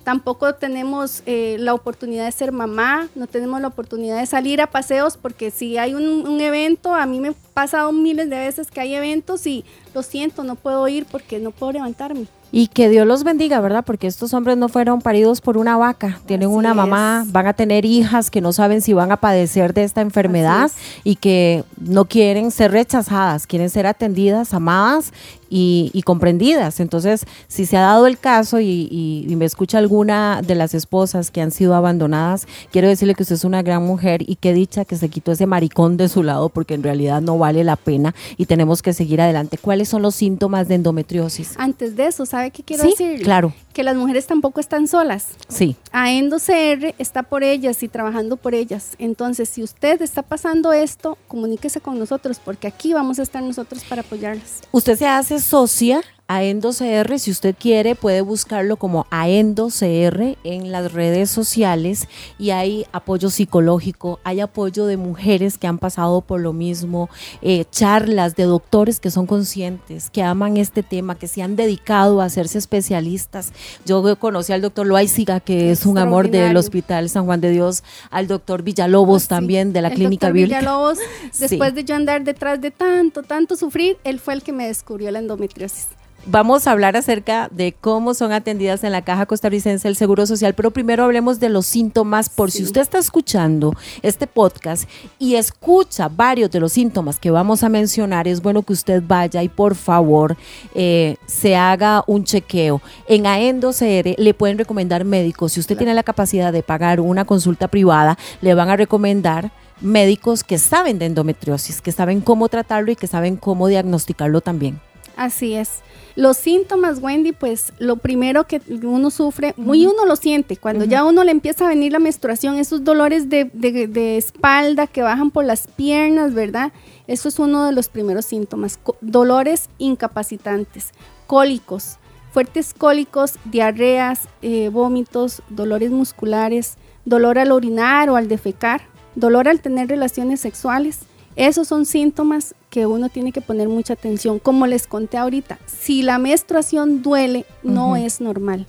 tampoco 0.05 0.55
tenemos 0.55 1.25
eh, 1.27 1.57
la 1.59 1.75
oportunidad 1.75 2.27
de 2.27 2.33
ser 2.33 2.53
mamá, 2.53 3.09
no 3.17 3.27
tenemos 3.27 3.61
la 3.61 3.69
oportunidad 3.69 4.21
de 4.21 4.27
salir 4.27 4.61
a 4.61 4.69
paseos, 4.69 5.17
porque 5.17 5.51
si 5.51 5.79
hay 5.79 5.95
un, 5.95 6.29
un, 6.29 6.41
evento, 6.41 6.95
a 6.95 7.07
mí 7.07 7.19
me 7.19 7.29
ha 7.29 7.35
pasado 7.55 7.91
miles 7.91 8.31
de 8.31 8.37
veces 8.37 8.71
que 8.71 8.81
hay 8.81 8.95
eventos 8.95 9.47
y 9.49 9.65
lo 9.95 10.05
siento, 10.05 10.45
no 10.45 10.55
puedo 10.55 10.87
ir 10.87 11.07
porque 11.07 11.41
no 11.41 11.51
puedo 11.51 11.73
levantarme. 11.73 12.27
Y 12.57 12.69
que 12.69 12.89
Dios 12.89 13.07
los 13.07 13.23
bendiga, 13.23 13.61
¿verdad? 13.61 13.85
Porque 13.85 14.07
estos 14.07 14.33
hombres 14.33 14.57
no 14.57 14.71
fueron 14.71 15.03
paridos 15.03 15.43
por 15.43 15.59
una 15.59 15.77
vaca, 15.77 16.21
tienen 16.25 16.49
Así 16.49 16.57
una 16.57 16.73
mamá, 16.73 17.25
es. 17.27 17.31
van 17.31 17.47
a 17.49 17.53
tener 17.53 17.85
hijas 17.85 18.31
que 18.31 18.41
no 18.41 18.51
saben 18.55 18.81
si 18.81 18.95
van 18.95 19.13
a 19.13 19.19
padecer 19.19 19.75
de 19.75 19.85
esta 19.85 20.01
enfermedad 20.01 20.71
y 21.05 21.17
que 21.17 21.65
no 21.79 22.07
quieren 22.07 22.51
ser 22.51 22.73
rechazadas, 22.73 23.47
quieren 23.47 23.69
ser 23.69 23.87
atendidas, 23.87 24.55
amadas 24.55 25.13
y, 25.51 25.91
y 25.93 26.03
comprendidas. 26.03 26.81
Entonces, 26.81 27.25
si 27.49 27.67
se 27.67 27.77
ha 27.77 27.83
dado 27.83 28.07
el 28.07 28.19
caso 28.19 28.61
y, 28.61 28.89
y- 28.91 29.27
y 29.29 29.37
me 29.37 29.45
escucha 29.45 29.79
alguna 29.79 30.43
de 30.47 30.55
las 30.55 30.75
esposas 30.75 31.31
que 31.31 31.41
han 31.41 31.51
sido 31.51 31.75
abandonadas, 31.75 32.47
quiero 32.73 32.89
decirle 32.89 33.15
que 33.15 33.23
usted 33.23 33.37
es 33.37 33.45
una 33.45 33.63
gran 33.63 33.83
mujer 33.85 34.23
y 34.29 34.37
qué 34.37 34.53
dicha 34.53 34.85
que 34.85 34.97
se 34.97 35.09
quitó 35.09 35.33
ese 35.33 35.47
maricón 35.47 35.97
de 35.97 36.09
su 36.09 36.23
lado 36.23 36.49
porque 36.49 36.75
en 36.75 36.83
realidad 36.83 37.21
no 37.23 37.39
vale 37.39 37.65
la 37.65 37.77
pena 37.77 38.15
y 38.37 38.47
tenemos 38.47 38.83
que 38.83 38.93
seguir 38.93 39.21
adelante. 39.21 39.59
¿Cuáles 39.59 39.89
son 39.89 40.03
los 40.03 40.15
síntomas 40.15 40.69
de 40.69 40.77
endometriosis? 40.77 41.55
Antes 41.59 41.97
de 41.97 42.07
eso, 42.07 42.27
¿sabe 42.27 42.51
qué 42.51 42.63
quiero 42.63 42.83
Sí, 42.85 42.91
decir? 42.91 43.23
claro. 43.23 43.53
Que 43.77 43.83
las 43.83 43.95
mujeres 43.95 44.27
tampoco 44.27 44.59
están 44.59 44.89
solas. 44.89 45.33
Sí. 45.49 45.77
Aendo 45.93 46.39
CR 46.39 46.95
está 46.97 47.25
por 47.25 47.45
ellas 47.45 47.83
y 47.83 47.89
trabajando 47.89 48.39
por 48.39 48.55
ellas. 48.55 48.93
Entonces, 48.99 49.51
si 49.51 49.63
usted 49.63 50.01
está 50.01 50.23
pasando 50.23 50.73
esto, 50.73 51.19
comuníquese 51.29 51.83
con 51.83 51.99
nosotros 51.99 52.41
porque 52.43 52.69
aquí 52.69 52.95
vamos 52.95 53.19
a 53.19 53.23
estar 53.23 53.43
nosotros 53.43 53.85
para 53.85 54.01
apoyarlas. 54.01 54.63
Usted 54.73 54.97
se 54.97 55.07
hace 55.07 55.41
socia 55.41 56.01
a 56.29 56.43
EndoCR, 56.43 57.19
si 57.21 57.31
usted 57.31 57.55
quiere 57.59 57.95
puede 57.95 58.21
buscarlo 58.21 58.77
como 58.77 59.07
AendoCR 59.11 60.37
en 60.43 60.73
las 60.73 60.93
redes 60.93 61.31
sociales 61.31 62.09
y 62.39 62.51
hay 62.51 62.85
apoyo 62.93 63.31
psicológico, 63.31 64.19
hay 64.25 64.41
apoyo 64.41 64.87
de 64.87 64.97
mujeres 64.97 65.57
que 65.57 65.69
han 65.69 65.79
pasado 65.79 66.23
por 66.23 66.41
lo 66.41 66.53
mismo, 66.53 67.09
eh, 67.43 67.65
charlas 67.71 68.35
de 68.35 68.43
doctores 68.45 68.99
que 68.99 69.11
son 69.13 69.27
conscientes, 69.27 70.11
que 70.11 70.23
aman 70.23 70.57
este 70.57 70.83
tema, 70.83 71.15
que 71.17 71.29
se 71.29 71.43
han 71.43 71.55
dedicado 71.55 72.21
a 72.21 72.25
hacerse 72.25 72.59
especialistas. 72.59 73.53
Yo 73.85 74.17
conocí 74.19 74.53
al 74.53 74.63
doctor 74.63 74.87
Loaiziga, 74.87 75.39
que 75.41 75.71
es 75.71 75.87
un 75.87 75.99
amor 75.99 76.31
del. 76.31 76.57
Hospital 76.57 77.09
San 77.11 77.27
Juan 77.27 77.41
de 77.41 77.51
Dios, 77.51 77.85
al 78.11 78.27
doctor 78.29 78.63
Villalobos 78.63 79.23
Sí. 79.23 79.29
también 79.29 79.73
de 79.73 79.83
la 79.83 79.89
El 79.89 79.95
Clínica 79.95 80.27
doctor 80.29 80.33
Bíblica. 80.33 80.59
Villalobos, 80.61 80.99
Sí. 81.31 81.47
después 81.49 81.75
de 81.75 81.85
yo 81.85 81.95
andar 81.95 82.25
detrás 82.25 82.61
de 82.61 82.71
tanto, 82.71 83.23
tanto 83.23 83.57
sufrir, 83.57 83.99
él 84.03 84.19
fue 84.19 84.35
el 84.35 84.43
que 84.43 84.53
me 84.53 84.67
descubrió 84.67 85.11
la 85.11 85.19
endometriosis. 85.19 85.89
Vamos 86.29 86.67
a 86.67 86.73
hablar 86.73 86.97
acerca 86.97 87.49
de 87.53 87.73
cómo 87.73 88.13
son 88.13 88.33
atendidas 88.33 88.83
en 88.83 88.91
la 88.91 89.03
Caja 89.03 89.27
Costarricense 89.27 89.87
el 89.87 89.95
Seguro 89.95 90.27
Social, 90.27 90.55
pero 90.55 90.73
primero 90.73 91.05
hablemos 91.05 91.39
de 91.39 91.49
los 91.49 91.67
síntomas, 91.67 92.31
por 92.31 92.51
si 92.51 92.65
usted 92.65 92.81
está 92.81 92.99
escuchando 92.99 93.77
este 94.03 94.27
podcast 94.27 94.89
y 95.21 95.37
escucha 95.37 96.09
varios 96.09 96.51
de 96.51 96.59
los 96.59 96.73
síntomas 96.73 97.21
que 97.21 97.31
vamos 97.31 97.63
a 97.63 97.69
mencionar, 97.69 98.27
es 98.27 98.43
bueno 98.43 98.63
que 98.63 98.73
usted 98.73 99.05
vaya 99.07 99.41
y 99.45 99.49
por 99.49 99.77
favor 99.77 100.37
eh, 100.75 101.15
se 101.27 101.55
haga 101.55 102.03
un 102.09 102.25
chequeo. 102.25 102.83
En 103.07 103.29
Aendo 103.29 103.71
CR 103.71 104.17
le 104.19 104.35
pueden 104.35 104.59
recomendar 104.59 105.05
médicos, 105.05 105.53
si 105.53 105.61
usted 105.61 105.77
tiene 105.77 105.95
la 105.95 106.03
capacidad 106.03 106.53
de 106.53 106.65
pagar 106.65 106.99
una 106.99 107.25
consulta 107.25 107.69
privada, 107.69 108.19
le 108.41 108.53
van 108.55 108.69
a 108.69 108.77
recomendar 108.77 109.53
médicos 109.81 110.43
que 110.43 110.59
saben 110.59 110.99
de 110.99 111.07
endometriosis, 111.07 111.81
que 111.81 111.93
saben 111.93 112.21
cómo 112.21 112.49
tratarlo 112.49 112.91
y 112.91 112.97
que 112.97 113.07
saben 113.07 113.37
cómo 113.37 113.69
diagnosticarlo 113.69 114.41
también. 114.41 114.81
Así 115.17 115.55
es. 115.55 115.83
Los 116.17 116.39
síntomas, 116.39 117.01
Wendy, 117.03 117.33
pues 117.33 117.75
lo 117.79 117.97
primero 117.97 118.47
que 118.47 118.63
uno 118.83 119.11
sufre, 119.11 119.53
muy 119.59 119.85
uno 119.85 120.07
lo 120.07 120.17
siente, 120.17 120.57
cuando 120.57 120.85
ya 120.87 121.05
uno 121.05 121.23
le 121.25 121.31
empieza 121.31 121.67
a 121.67 121.69
venir 121.69 121.93
la 121.93 121.99
menstruación, 121.99 122.57
esos 122.59 122.85
dolores 122.85 123.29
de, 123.29 123.51
de- 123.53 123.87
de 123.87 124.17
espalda 124.17 124.87
que 124.87 125.03
bajan 125.03 125.31
por 125.31 125.45
las 125.45 125.67
piernas, 125.67 126.33
¿verdad? 126.33 126.73
Eso 127.07 127.29
es 127.29 127.39
uno 127.39 127.67
de 127.67 127.73
los 127.73 127.89
primeros 127.89 128.25
síntomas. 128.25 128.79
Co- 128.83 128.97
dolores 129.03 129.69
incapacitantes, 129.77 130.93
cólicos, 131.27 131.99
fuertes 132.33 132.73
cólicos, 132.73 133.35
diarreas, 133.45 134.21
eh, 134.41 134.71
vómitos, 134.73 135.43
dolores 135.51 135.91
musculares, 135.91 136.77
dolor 137.05 137.39
al 137.39 137.53
orinar 137.53 138.09
o 138.09 138.17
al 138.17 138.27
defecar, 138.29 138.81
dolor 139.15 139.49
al 139.49 139.61
tener 139.61 139.89
relaciones 139.89 140.41
sexuales. 140.41 141.01
Esos 141.37 141.69
son 141.69 141.85
síntomas 141.85 142.55
que 142.71 142.87
uno 142.87 143.11
tiene 143.11 143.31
que 143.31 143.43
poner 143.43 143.69
mucha 143.69 143.93
atención. 143.93 144.39
Como 144.39 144.67
les 144.67 144.87
conté 144.87 145.19
ahorita, 145.19 145.59
si 145.67 146.03
la 146.03 146.19
menstruación 146.19 147.03
duele, 147.03 147.45
no 147.63 147.97
es 147.97 148.21
normal. 148.23 148.67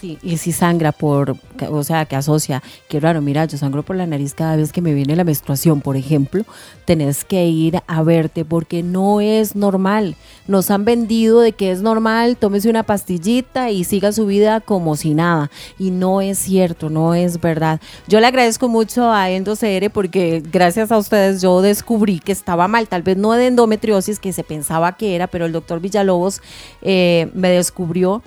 Sí, 0.00 0.18
y 0.22 0.36
si 0.36 0.52
sangra 0.52 0.92
por, 0.92 1.36
o 1.70 1.84
sea, 1.84 2.04
que 2.04 2.16
asocia, 2.16 2.62
que 2.88 3.00
raro, 3.00 3.22
mira, 3.22 3.46
yo 3.46 3.56
sangro 3.56 3.82
por 3.82 3.96
la 3.96 4.06
nariz 4.06 4.34
cada 4.34 4.56
vez 4.56 4.70
que 4.70 4.82
me 4.82 4.92
viene 4.92 5.16
la 5.16 5.24
menstruación, 5.24 5.80
por 5.80 5.96
ejemplo, 5.96 6.44
tenés 6.84 7.24
que 7.24 7.46
ir 7.46 7.80
a 7.86 8.02
verte 8.02 8.44
porque 8.44 8.82
no 8.82 9.22
es 9.22 9.56
normal. 9.56 10.16
Nos 10.48 10.70
han 10.70 10.84
vendido 10.84 11.40
de 11.40 11.52
que 11.52 11.70
es 11.70 11.80
normal, 11.80 12.36
tómese 12.36 12.68
una 12.68 12.82
pastillita 12.82 13.70
y 13.70 13.84
siga 13.84 14.12
su 14.12 14.26
vida 14.26 14.60
como 14.60 14.96
si 14.96 15.14
nada. 15.14 15.50
Y 15.78 15.90
no 15.90 16.20
es 16.20 16.38
cierto, 16.38 16.90
no 16.90 17.14
es 17.14 17.40
verdad. 17.40 17.80
Yo 18.06 18.20
le 18.20 18.26
agradezco 18.26 18.68
mucho 18.68 19.10
a 19.10 19.30
EndoCR 19.30 19.90
porque 19.90 20.42
gracias 20.52 20.92
a 20.92 20.98
ustedes 20.98 21.40
yo 21.40 21.62
descubrí 21.62 22.18
que 22.18 22.32
estaba 22.32 22.68
mal, 22.68 22.86
tal 22.86 23.02
vez 23.02 23.16
no 23.16 23.32
de 23.32 23.46
endometriosis 23.46 24.20
que 24.20 24.34
se 24.34 24.44
pensaba 24.44 24.96
que 24.96 25.14
era, 25.14 25.26
pero 25.26 25.46
el 25.46 25.52
doctor 25.52 25.80
Villalobos 25.80 26.42
eh, 26.82 27.30
me 27.34 27.48
descubrió 27.48 28.22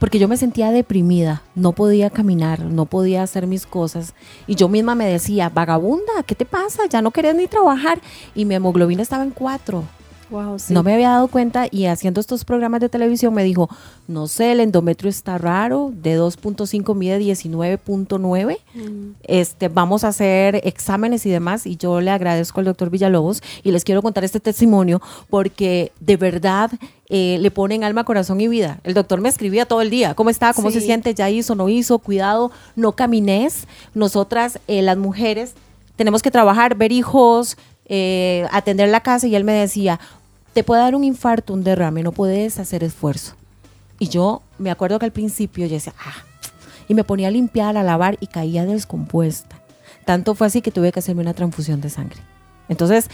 porque 0.00 0.18
yo 0.18 0.28
me 0.28 0.38
sentía 0.38 0.72
deprimida, 0.72 1.42
no 1.54 1.72
podía 1.72 2.08
caminar, 2.08 2.60
no 2.60 2.86
podía 2.86 3.22
hacer 3.22 3.46
mis 3.46 3.66
cosas 3.66 4.14
y 4.46 4.54
yo 4.54 4.68
misma 4.68 4.94
me 4.94 5.06
decía, 5.06 5.50
vagabunda, 5.50 6.22
¿qué 6.26 6.34
te 6.34 6.46
pasa? 6.46 6.86
Ya 6.88 7.02
no 7.02 7.10
querías 7.10 7.36
ni 7.36 7.46
trabajar 7.46 8.00
y 8.34 8.46
mi 8.46 8.54
hemoglobina 8.54 9.02
estaba 9.02 9.22
en 9.22 9.30
cuatro. 9.30 9.84
Wow, 10.30 10.58
No 10.68 10.82
me 10.84 10.94
había 10.94 11.10
dado 11.10 11.26
cuenta 11.28 11.66
y 11.70 11.86
haciendo 11.86 12.20
estos 12.20 12.44
programas 12.44 12.80
de 12.80 12.88
televisión 12.88 13.34
me 13.34 13.42
dijo, 13.42 13.68
no 14.06 14.28
sé, 14.28 14.52
el 14.52 14.60
endometrio 14.60 15.10
está 15.10 15.38
raro, 15.38 15.90
de 15.92 16.18
2.5 16.20 16.94
mide 16.94 17.18
19.9 17.18 18.58
este, 19.24 19.68
vamos 19.68 20.04
a 20.04 20.08
hacer 20.08 20.60
exámenes 20.64 21.26
y 21.26 21.30
demás 21.30 21.66
y 21.66 21.76
yo 21.76 22.00
le 22.00 22.10
agradezco 22.10 22.60
al 22.60 22.66
doctor 22.66 22.90
Villalobos 22.90 23.42
y 23.64 23.72
les 23.72 23.84
quiero 23.84 24.02
contar 24.02 24.24
este 24.24 24.40
testimonio 24.40 25.02
porque 25.28 25.92
de 26.00 26.16
verdad 26.16 26.70
eh, 27.08 27.38
le 27.40 27.50
ponen 27.50 27.82
alma, 27.82 28.04
corazón 28.04 28.40
y 28.40 28.46
vida. 28.46 28.78
El 28.84 28.94
doctor 28.94 29.20
me 29.20 29.28
escribía 29.28 29.66
todo 29.66 29.82
el 29.82 29.90
día, 29.90 30.14
¿cómo 30.14 30.30
está? 30.30 30.52
¿Cómo 30.54 30.70
se 30.70 30.78
Sí. 30.80 30.86
siente? 30.86 31.12
¿Ya 31.14 31.28
hizo? 31.28 31.54
¿No 31.56 31.68
hizo? 31.68 31.98
Cuidado, 31.98 32.52
no 32.76 32.92
camines. 32.92 33.66
Nosotras, 33.94 34.60
eh, 34.68 34.80
las 34.82 34.96
mujeres, 34.96 35.54
tenemos 35.96 36.22
que 36.22 36.30
trabajar, 36.30 36.76
ver 36.76 36.92
hijos, 36.92 37.56
eh, 37.86 38.46
atender 38.52 38.88
la 38.88 39.00
casa 39.00 39.26
y 39.26 39.34
él 39.34 39.42
me 39.42 39.52
decía, 39.52 39.98
te 40.52 40.64
puede 40.64 40.82
dar 40.82 40.94
un 40.94 41.04
infarto, 41.04 41.52
un 41.52 41.64
derrame, 41.64 42.02
no 42.02 42.12
puedes 42.12 42.58
hacer 42.58 42.84
esfuerzo. 42.84 43.34
Y 43.98 44.08
yo 44.08 44.42
me 44.58 44.70
acuerdo 44.70 44.98
que 44.98 45.04
al 45.04 45.12
principio 45.12 45.66
yo 45.66 45.74
decía, 45.74 45.94
ah, 45.98 46.24
y 46.88 46.94
me 46.94 47.04
ponía 47.04 47.28
a 47.28 47.30
limpiar, 47.30 47.76
a 47.76 47.82
lavar 47.82 48.16
y 48.20 48.26
caía 48.26 48.64
descompuesta. 48.64 49.60
Tanto 50.04 50.34
fue 50.34 50.46
así 50.46 50.62
que 50.62 50.72
tuve 50.72 50.90
que 50.90 50.98
hacerme 50.98 51.22
una 51.22 51.34
transfusión 51.34 51.80
de 51.80 51.90
sangre. 51.90 52.20
Entonces, 52.68 53.08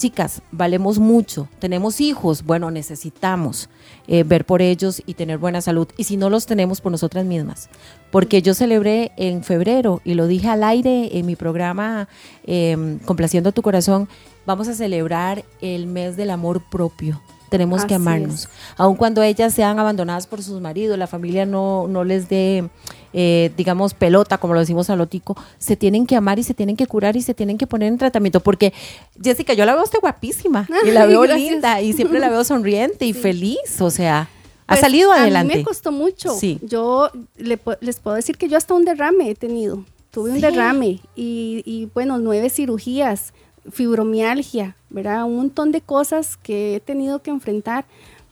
chicas, 0.00 0.40
valemos 0.50 0.98
mucho, 0.98 1.46
tenemos 1.58 2.00
hijos, 2.00 2.42
bueno, 2.44 2.70
necesitamos 2.70 3.68
eh, 4.08 4.22
ver 4.22 4.46
por 4.46 4.62
ellos 4.62 5.02
y 5.04 5.12
tener 5.12 5.36
buena 5.36 5.60
salud. 5.60 5.88
Y 5.98 6.04
si 6.04 6.16
no 6.16 6.30
los 6.30 6.46
tenemos 6.46 6.80
por 6.80 6.90
nosotras 6.90 7.26
mismas, 7.26 7.68
porque 8.10 8.40
yo 8.40 8.54
celebré 8.54 9.12
en 9.16 9.44
febrero 9.44 10.00
y 10.02 10.14
lo 10.14 10.26
dije 10.26 10.48
al 10.48 10.64
aire 10.64 11.18
en 11.18 11.26
mi 11.26 11.36
programa 11.36 12.08
eh, 12.44 12.98
Complaciendo 13.04 13.52
tu 13.52 13.60
Corazón, 13.60 14.08
vamos 14.46 14.68
a 14.68 14.74
celebrar 14.74 15.44
el 15.60 15.86
mes 15.86 16.16
del 16.16 16.30
amor 16.30 16.62
propio. 16.70 17.20
Tenemos 17.50 17.84
que 17.84 17.94
amarnos 17.96 18.44
es. 18.44 18.48
aun 18.76 18.94
cuando 18.94 19.24
ellas 19.24 19.52
sean 19.52 19.80
abandonadas 19.80 20.28
por 20.28 20.40
sus 20.40 20.60
maridos, 20.60 20.96
la 20.96 21.08
familia 21.08 21.46
no, 21.46 21.88
no 21.88 22.04
les 22.04 22.28
dé, 22.28 22.70
eh, 23.12 23.50
digamos, 23.56 23.92
pelota, 23.92 24.38
como 24.38 24.54
lo 24.54 24.60
decimos 24.60 24.88
a 24.88 24.94
Lotico, 24.94 25.36
se 25.58 25.74
tienen 25.74 26.06
que 26.06 26.14
amar 26.14 26.38
y 26.38 26.44
se 26.44 26.54
tienen 26.54 26.76
que 26.76 26.86
curar 26.86 27.16
y 27.16 27.22
se 27.22 27.34
tienen 27.34 27.58
que 27.58 27.66
poner 27.66 27.88
en 27.88 27.98
tratamiento. 27.98 28.38
Porque, 28.38 28.72
Jessica, 29.20 29.52
yo 29.54 29.64
la 29.64 29.72
veo 29.72 29.80
a 29.80 29.84
usted 29.84 29.98
guapísima 30.00 30.68
y 30.86 30.92
la 30.92 31.06
veo 31.06 31.22
gracias. 31.22 31.50
linda 31.50 31.80
y 31.80 31.92
siempre 31.92 32.20
la 32.20 32.28
veo 32.28 32.44
sonriente 32.44 33.04
y 33.04 33.12
Sí. 33.14 33.20
feliz. 33.20 33.80
O 33.80 33.90
sea, 33.90 34.28
ha 34.68 34.74
Pues, 34.74 34.80
salido 34.80 35.10
A 35.10 35.16
mí 35.16 35.20
adelante. 35.22 35.56
me 35.56 35.64
costó 35.64 35.90
mucho. 35.90 36.32
Sí. 36.38 36.60
Yo 36.62 37.10
le 37.36 37.58
les 37.80 37.98
puedo 37.98 38.14
decir 38.14 38.36
que 38.38 38.48
yo 38.48 38.58
hasta 38.58 38.74
un 38.74 38.84
derrame 38.84 39.28
he 39.28 39.34
tenido. 39.34 39.84
Tuve 40.12 40.30
un 40.30 40.40
derrame 40.40 41.00
y, 41.16 41.62
y, 41.66 41.88
bueno, 41.94 42.18
nueve 42.18 42.48
cirugías, 42.48 43.32
fibromialgia, 43.70 44.76
¿verdad? 44.88 45.24
Un 45.24 45.36
montón 45.36 45.72
de 45.72 45.80
cosas 45.80 46.36
que 46.36 46.76
he 46.76 46.80
tenido 46.80 47.22
que 47.22 47.30
enfrentar, 47.30 47.84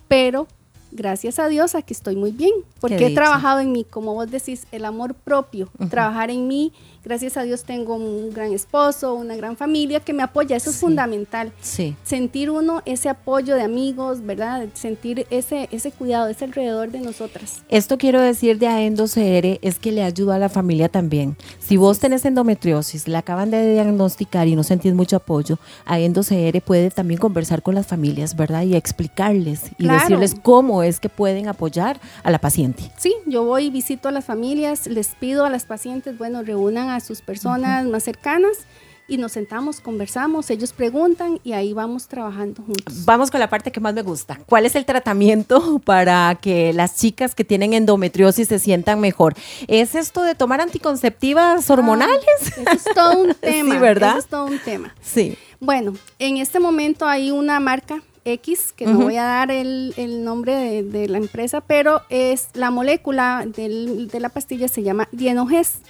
pero 0.06 0.46
gracias 0.90 1.38
a 1.38 1.48
Dios 1.48 1.74
aquí 1.74 1.92
estoy 1.92 2.16
muy 2.16 2.30
bien, 2.30 2.52
porque 2.80 3.06
he 3.06 3.14
trabajado 3.14 3.60
en 3.60 3.72
mí, 3.72 3.84
como 3.84 4.14
vos 4.14 4.30
decís, 4.30 4.66
el 4.72 4.84
amor 4.84 5.14
propio, 5.14 5.68
trabajar 5.90 6.30
en 6.30 6.48
mí, 6.48 6.72
gracias 7.04 7.36
a 7.36 7.42
Dios 7.42 7.64
tengo 7.64 7.96
un 7.96 8.30
gran 8.32 8.52
esposo, 8.52 9.14
una 9.14 9.36
gran 9.36 9.56
familia 9.56 10.00
que 10.00 10.12
me 10.12 10.22
apoya, 10.22 10.56
eso 10.56 10.70
es 10.70 10.76
fundamental. 10.76 11.52
Sí. 11.60 11.96
Sentir 12.02 12.50
uno 12.50 12.82
ese 12.84 13.08
apoyo 13.08 13.54
de 13.54 13.62
amigos, 13.62 14.24
¿verdad? 14.24 14.66
Sentir 14.74 15.26
ese, 15.30 15.68
ese 15.72 15.92
cuidado, 15.92 16.28
ese 16.28 16.44
alrededor 16.44 16.90
de 16.90 17.00
nosotras. 17.00 17.62
Esto 17.68 17.98
quiero 17.98 18.20
decir 18.20 18.58
de 18.58 18.66
Aendo 18.66 19.04
CR 19.06 19.58
es 19.62 19.78
que 19.78 19.92
le 19.92 20.02
ayuda 20.02 20.36
a 20.36 20.38
la 20.38 20.48
familia 20.48 20.88
también. 20.88 21.36
Si 21.58 21.76
vos 21.76 21.98
tenés 21.98 22.24
endometriosis, 22.24 23.08
la 23.08 23.18
acaban 23.18 23.50
de 23.50 23.74
diagnosticar 23.74 24.48
y 24.48 24.56
no 24.56 24.62
sentís 24.62 24.94
mucho 24.94 25.16
apoyo, 25.16 25.58
Aendo 25.84 26.22
CR 26.22 26.60
puede 26.62 26.90
también 26.90 27.20
conversar 27.20 27.62
con 27.62 27.74
las 27.74 27.86
familias, 27.86 28.36
¿verdad? 28.36 28.62
Y 28.62 28.76
explicarles 28.76 29.70
y 29.78 29.88
decirles 29.88 30.34
cómo 30.42 30.82
es 30.82 31.00
que 31.00 31.08
pueden 31.08 31.48
apoyar 31.48 32.00
a 32.22 32.30
la 32.30 32.38
paciente. 32.38 32.90
Sí, 32.96 33.14
yo 33.26 33.44
voy 33.44 33.66
y 33.66 33.70
visito 33.70 34.08
a 34.08 34.12
las 34.12 34.24
familias, 34.24 34.86
les 34.86 35.08
pido 35.08 35.44
a 35.44 35.50
las 35.50 35.64
pacientes, 35.64 36.16
bueno, 36.18 36.42
reúnan 36.42 36.87
a 36.88 37.00
sus 37.00 37.20
personas 37.20 37.86
más 37.86 38.02
cercanas 38.04 38.66
y 39.10 39.16
nos 39.16 39.32
sentamos, 39.32 39.80
conversamos, 39.80 40.50
ellos 40.50 40.74
preguntan 40.74 41.40
y 41.42 41.54
ahí 41.54 41.72
vamos 41.72 42.08
trabajando 42.08 42.62
juntos. 42.62 43.06
Vamos 43.06 43.30
con 43.30 43.40
la 43.40 43.48
parte 43.48 43.72
que 43.72 43.80
más 43.80 43.94
me 43.94 44.02
gusta. 44.02 44.38
¿Cuál 44.46 44.66
es 44.66 44.76
el 44.76 44.84
tratamiento 44.84 45.78
para 45.84 46.34
que 46.34 46.74
las 46.74 46.96
chicas 46.96 47.34
que 47.34 47.42
tienen 47.42 47.72
endometriosis 47.72 48.48
se 48.48 48.58
sientan 48.58 49.00
mejor? 49.00 49.34
¿Es 49.66 49.94
esto 49.94 50.22
de 50.22 50.34
tomar 50.34 50.60
anticonceptivas 50.60 51.70
hormonales? 51.70 52.18
es 52.70 52.84
todo 52.94 53.22
un 53.22 53.34
tema. 53.40 53.74
sí, 53.74 53.80
¿verdad? 53.80 54.10
Eso 54.10 54.18
es 54.18 54.26
todo 54.26 54.44
un 54.44 54.58
tema. 54.58 54.94
Sí. 55.00 55.38
Bueno, 55.58 55.94
en 56.18 56.36
este 56.36 56.60
momento 56.60 57.06
hay 57.06 57.30
una 57.30 57.58
marca 57.60 58.02
X, 58.24 58.72
que 58.72 58.86
no 58.86 58.98
voy 58.98 59.16
a 59.16 59.24
dar 59.24 59.50
el, 59.50 60.24
nombre 60.24 60.82
de, 60.82 61.08
la 61.08 61.18
empresa, 61.18 61.60
pero 61.60 62.02
es 62.08 62.48
la 62.54 62.70
molécula 62.70 63.44
de 63.46 64.20
la 64.20 64.28
pastilla 64.28 64.68
se 64.68 64.82
llama 64.82 65.08
Dienoges. 65.12 65.80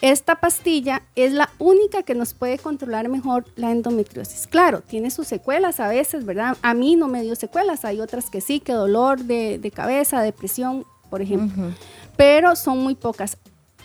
Esta 0.00 0.36
pastilla 0.36 1.02
es 1.16 1.32
la 1.32 1.50
única 1.58 2.02
que 2.02 2.14
nos 2.14 2.34
puede 2.34 2.58
controlar 2.58 3.08
mejor 3.08 3.44
la 3.56 3.70
endometriosis. 3.70 4.46
Claro, 4.46 4.80
tiene 4.80 5.10
sus 5.10 5.26
secuelas 5.26 5.80
a 5.80 5.88
veces, 5.88 6.24
¿verdad? 6.24 6.56
A 6.62 6.74
mí 6.74 6.96
no 6.96 7.08
me 7.08 7.22
dio 7.22 7.34
secuelas, 7.34 7.84
hay 7.84 8.00
otras 8.00 8.30
que 8.30 8.40
sí, 8.40 8.60
que 8.60 8.72
dolor 8.72 9.20
de, 9.20 9.72
cabeza, 9.74 10.20
depresión, 10.20 10.84
por 11.08 11.22
ejemplo, 11.22 11.72
pero 12.16 12.56
son 12.56 12.78
muy 12.78 12.94
pocas. 12.94 13.38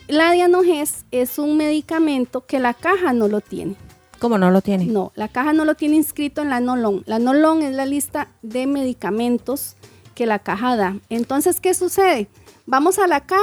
La 0.07 0.31
Dianoges 0.31 1.05
es 1.11 1.37
un 1.37 1.57
medicamento 1.57 2.45
que 2.45 2.59
la 2.59 2.73
caja 2.73 3.11
no 3.11 3.27
lo 3.27 3.41
tiene. 3.41 3.75
¿Cómo 4.19 4.37
no 4.37 4.51
lo 4.51 4.61
tiene? 4.61 4.85
No, 4.85 5.11
la 5.15 5.27
caja 5.27 5.53
no 5.53 5.65
lo 5.65 5.75
tiene 5.75 5.95
inscrito 5.95 6.41
en 6.41 6.49
la 6.49 6.59
NOLON. 6.59 7.03
La 7.05 7.19
NOLON 7.19 7.61
es 7.61 7.75
la 7.75 7.85
lista 7.85 8.29
de 8.41 8.67
medicamentos 8.67 9.75
que 10.15 10.25
la 10.25 10.39
caja 10.39 10.75
da. 10.75 10.97
Entonces, 11.09 11.61
¿qué 11.61 11.73
sucede? 11.73 12.27
Vamos 12.65 12.99
a 12.99 13.07
la 13.07 13.21
caja 13.21 13.41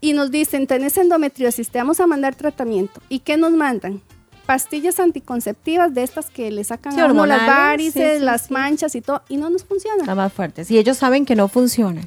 y 0.00 0.12
nos 0.12 0.30
dicen, 0.30 0.66
tenés 0.66 0.98
endometriosis, 0.98 1.70
te 1.70 1.78
vamos 1.78 2.00
a 2.00 2.06
mandar 2.06 2.34
tratamiento. 2.34 3.00
¿Y 3.08 3.20
qué 3.20 3.36
nos 3.36 3.52
mandan? 3.52 4.02
Pastillas 4.46 5.00
anticonceptivas 5.00 5.94
de 5.94 6.02
estas 6.02 6.30
que 6.30 6.50
le 6.50 6.62
sacan 6.64 6.98
a 6.98 7.06
uno 7.06 7.26
las 7.26 7.46
varices, 7.46 8.20
las 8.20 8.50
manchas 8.50 8.94
y 8.94 9.00
todo, 9.00 9.22
y 9.28 9.36
no 9.36 9.50
nos 9.50 9.64
funciona. 9.64 10.04
La 10.04 10.14
más 10.14 10.32
fuerte. 10.32 10.64
Si 10.64 10.78
ellos 10.78 10.96
saben 10.96 11.24
que 11.24 11.34
no 11.34 11.48
funciona. 11.48 12.02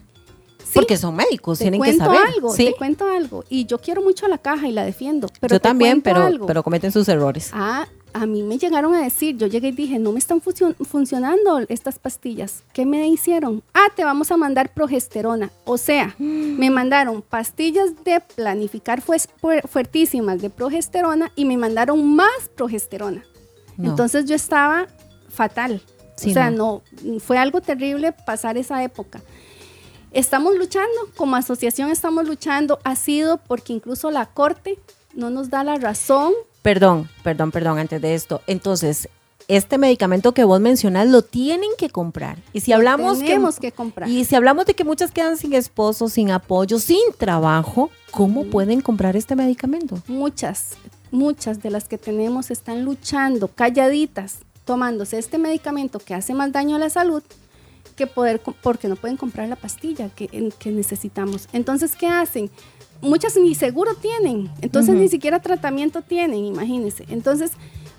Porque 0.74 0.98
son 0.98 1.16
médicos, 1.16 1.60
tienen 1.60 1.82
que 1.82 1.94
saber. 1.94 2.20
Algo, 2.36 2.54
Te 2.54 2.74
cuento 2.76 3.08
algo. 3.08 3.44
Y 3.50 3.66
yo 3.66 3.80
quiero 3.80 4.02
mucho 4.02 4.26
a 4.26 4.30
la 4.30 4.38
caja 4.38 4.68
y 4.68 4.72
la 4.72 4.84
defiendo. 4.84 5.28
Pero 5.40 5.56
yo 5.56 5.60
también, 5.60 6.02
pero, 6.02 6.30
pero 6.46 6.64
cometen 6.64 6.92
sus 6.92 7.08
errores. 7.08 7.52
Ah, 7.54 7.88
a 8.14 8.26
mí 8.26 8.44
me 8.44 8.58
llegaron 8.58 8.94
a 8.96 9.02
decir, 9.02 9.38
yo 9.38 9.48
llegué 9.48 9.70
y 9.70 9.72
dije, 9.72 10.00
no 10.00 10.12
me 10.12 10.20
están 10.20 10.42
funcionando 10.42 11.60
estas 11.70 12.00
pastillas. 12.00 12.64
¿Qué 12.74 12.86
me 12.86 13.08
hicieron? 13.08 13.64
Ah, 13.74 13.88
te 13.96 14.04
vamos 14.04 14.32
a 14.32 14.38
mandar 14.38 14.74
progesterona. 14.74 15.52
O 15.66 15.78
sea, 15.78 16.16
me 16.18 16.70
mandaron 16.72 17.22
pastillas 17.22 18.04
de 18.04 18.22
planificar 18.36 19.02
fuertísimas 19.02 20.42
de 20.42 20.50
progesterona 20.50 21.32
y 21.36 21.46
me 21.46 21.58
mandaron 21.58 22.16
más 22.16 22.50
progesterona. 22.56 23.24
Entonces 23.78 24.26
yo 24.26 24.36
estaba 24.36 24.88
fatal. 25.30 25.82
o 26.16 26.20
sea, 26.20 26.52
no, 26.52 26.82
fue 27.20 27.38
algo 27.38 27.62
terrible 27.62 28.12
pasar 28.12 28.58
esa 28.58 28.84
época. 28.84 29.22
Estamos 30.12 30.56
luchando, 30.56 30.90
como 31.16 31.36
asociación 31.36 31.92
estamos 31.92 32.28
luchando, 32.28 32.80
ha 32.84 32.96
sido 32.96 33.38
porque 33.38 33.74
incluso 33.74 34.10
la 34.10 34.26
Corte 34.26 34.80
no 35.14 35.30
nos 35.30 35.52
da 35.52 35.64
la 35.64 35.76
razón. 35.76 36.34
Perdón, 36.64 37.08
perdón, 37.24 37.52
perdón, 37.52 37.78
antes 37.78 38.02
de 38.02 38.16
esto. 38.16 38.42
Entonces, 38.48 39.08
este 39.48 39.78
medicamento 39.78 40.34
que 40.34 40.44
vos 40.44 40.60
mencionas 40.60 41.08
lo 41.08 41.22
tienen 41.22 41.70
que 41.78 41.92
comprar. 41.92 42.40
Y 42.54 42.62
si 42.62 42.74
hablamos 42.74 43.20
tenemos 43.20 43.60
que, 43.60 43.72
comprar. 43.72 44.10
Y 44.10 44.26
si 44.26 44.36
hablamos 44.36 44.66
de 44.66 44.74
que 44.74 44.84
muchas 44.84 45.12
quedan 45.12 45.38
sin 45.38 45.54
esposo, 45.54 46.10
sin 46.10 46.32
apoyo, 46.32 46.80
sin 46.80 47.14
trabajo, 47.18 47.92
¿cómo 48.10 48.46
pueden 48.46 48.82
comprar 48.82 49.16
este 49.16 49.36
medicamento? 49.36 50.02
Muchas, 50.08 50.72
muchas 51.12 51.62
de 51.62 51.70
las 51.70 51.88
que 51.88 52.00
tenemos 52.00 52.50
están 52.50 52.84
luchando 52.84 53.48
calladitas, 53.48 54.40
tomándose 54.66 55.20
este 55.20 55.38
medicamento 55.38 56.00
que 56.00 56.16
hace 56.16 56.34
más 56.34 56.52
daño 56.52 56.78
a 56.78 56.80
la 56.80 56.90
salud 56.90 57.22
que 58.00 58.08
poder, 58.08 58.40
porque 58.40 58.88
no 58.88 58.96
pueden 58.96 59.18
comprar 59.18 59.50
la 59.50 59.58
pastilla 59.58 60.08
que, 60.10 60.28
que 60.58 60.72
necesitamos. 60.72 61.50
Entonces, 61.52 61.98
¿qué 61.98 62.08
hacen? 62.08 62.50
Muchas 63.02 63.36
ni 63.36 63.56
seguro 63.56 63.94
tienen, 63.94 64.50
entonces 64.62 64.96
ni 64.96 65.10
siquiera 65.10 65.40
tratamiento 65.40 66.02
tienen, 66.02 66.46
imagínense. 66.46 67.06
Entonces, 67.10 67.52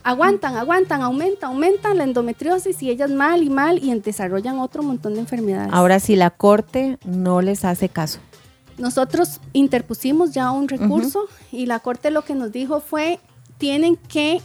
aguantan, 0.02 0.56
aguantan, 0.56 1.02
aumentan, 1.02 1.50
aumentan 1.50 1.98
la 1.98 2.04
endometriosis 2.04 2.82
y 2.82 2.90
ellas 2.90 3.10
mal 3.10 3.42
y 3.42 3.50
mal 3.50 3.78
y 3.82 3.94
desarrollan 4.00 4.58
otro 4.58 4.82
montón 4.82 5.14
de 5.14 5.20
enfermedades. 5.20 5.70
Ahora, 5.72 6.00
si 6.00 6.16
la 6.16 6.30
corte 6.30 6.98
no 7.04 7.42
les 7.42 7.64
hace 7.64 7.90
caso. 7.90 8.20
Nosotros 8.78 9.40
interpusimos 9.52 10.32
ya 10.32 10.50
un 10.50 10.66
recurso 10.66 11.26
y 11.52 11.66
la 11.66 11.80
corte 11.80 12.10
lo 12.10 12.22
que 12.22 12.34
nos 12.34 12.52
dijo 12.52 12.80
fue, 12.80 13.20
tienen 13.58 13.96
que 13.96 14.40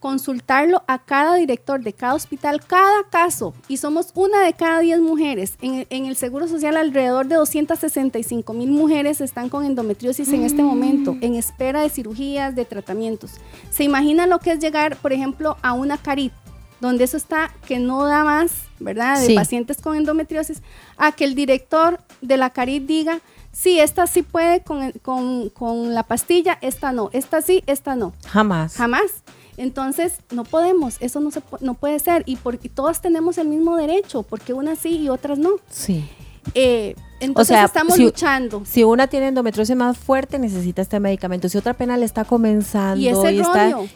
consultarlo 0.00 0.82
a 0.88 0.98
cada 0.98 1.36
director 1.36 1.82
de 1.82 1.92
cada 1.92 2.14
hospital, 2.14 2.64
cada 2.66 3.04
caso, 3.10 3.54
y 3.68 3.76
somos 3.76 4.10
una 4.14 4.42
de 4.42 4.54
cada 4.54 4.80
10 4.80 5.00
mujeres. 5.00 5.54
En, 5.60 5.86
el 5.90 6.16
Seguro 6.16 6.48
Social 6.48 6.76
alrededor 6.76 7.28
de 7.28 7.36
265 7.36 8.52
mil 8.54 8.70
mujeres 8.70 9.20
están 9.20 9.50
con 9.50 9.64
endometriosis 9.64 10.32
en 10.32 10.42
este 10.42 10.62
momento, 10.62 11.16
en 11.20 11.34
espera 11.34 11.82
de 11.82 11.90
cirugías, 11.90 12.56
de 12.56 12.64
tratamientos. 12.64 13.32
¿Se 13.70 13.84
imagina 13.84 14.26
lo 14.26 14.38
que 14.38 14.52
es 14.52 14.58
llegar, 14.58 14.96
por 14.96 15.12
ejemplo, 15.12 15.58
a 15.62 15.74
una 15.74 15.98
carit, 15.98 16.32
donde 16.80 17.04
eso 17.04 17.18
está 17.18 17.54
que 17.66 17.78
no 17.78 18.06
da 18.06 18.24
más, 18.24 18.52
¿verdad? 18.78 19.20
De 19.20 19.34
pacientes 19.34 19.82
con 19.82 19.96
endometriosis, 19.96 20.62
a 20.96 21.12
que 21.12 21.24
el 21.24 21.34
director 21.34 22.00
de 22.22 22.38
la 22.38 22.50
carit 22.50 22.86
diga, 22.86 23.20
sí, 23.52 23.78
esta 23.78 24.06
sí 24.06 24.22
puede 24.22 24.62
con, 24.62 24.92
con, 25.02 25.50
con 25.50 25.92
la 25.92 26.04
pastilla, 26.04 26.56
esta 26.62 26.92
no, 26.92 27.10
esta 27.12 27.42
sí, 27.42 27.62
esta 27.66 27.96
no. 27.96 28.14
Jamás. 28.26 28.74
Jamás. 28.76 29.22
Entonces, 29.60 30.14
no 30.30 30.44
podemos, 30.44 30.96
eso 31.00 31.20
no, 31.20 31.30
se, 31.30 31.42
no 31.60 31.74
puede 31.74 31.98
ser. 31.98 32.22
Y 32.24 32.36
porque 32.36 32.70
todas 32.70 33.02
tenemos 33.02 33.36
el 33.36 33.46
mismo 33.46 33.76
derecho, 33.76 34.22
porque 34.22 34.54
unas 34.54 34.78
sí 34.78 34.96
y 34.96 35.10
otras 35.10 35.38
no. 35.38 35.50
Sí. 35.68 36.08
Eh, 36.54 36.94
entonces 37.20 37.58
estamos 37.62 37.98
luchando. 37.98 38.62
Si 38.64 38.84
una 38.84 39.06
tiene 39.06 39.28
endometriosis 39.28 39.76
más 39.76 39.98
fuerte, 39.98 40.38
necesita 40.38 40.80
este 40.80 40.98
medicamento. 40.98 41.50
Si 41.50 41.58
otra 41.58 41.74
pena 41.74 41.98
le 41.98 42.06
está 42.06 42.24
comenzando 42.24 42.98
y, 42.98 43.10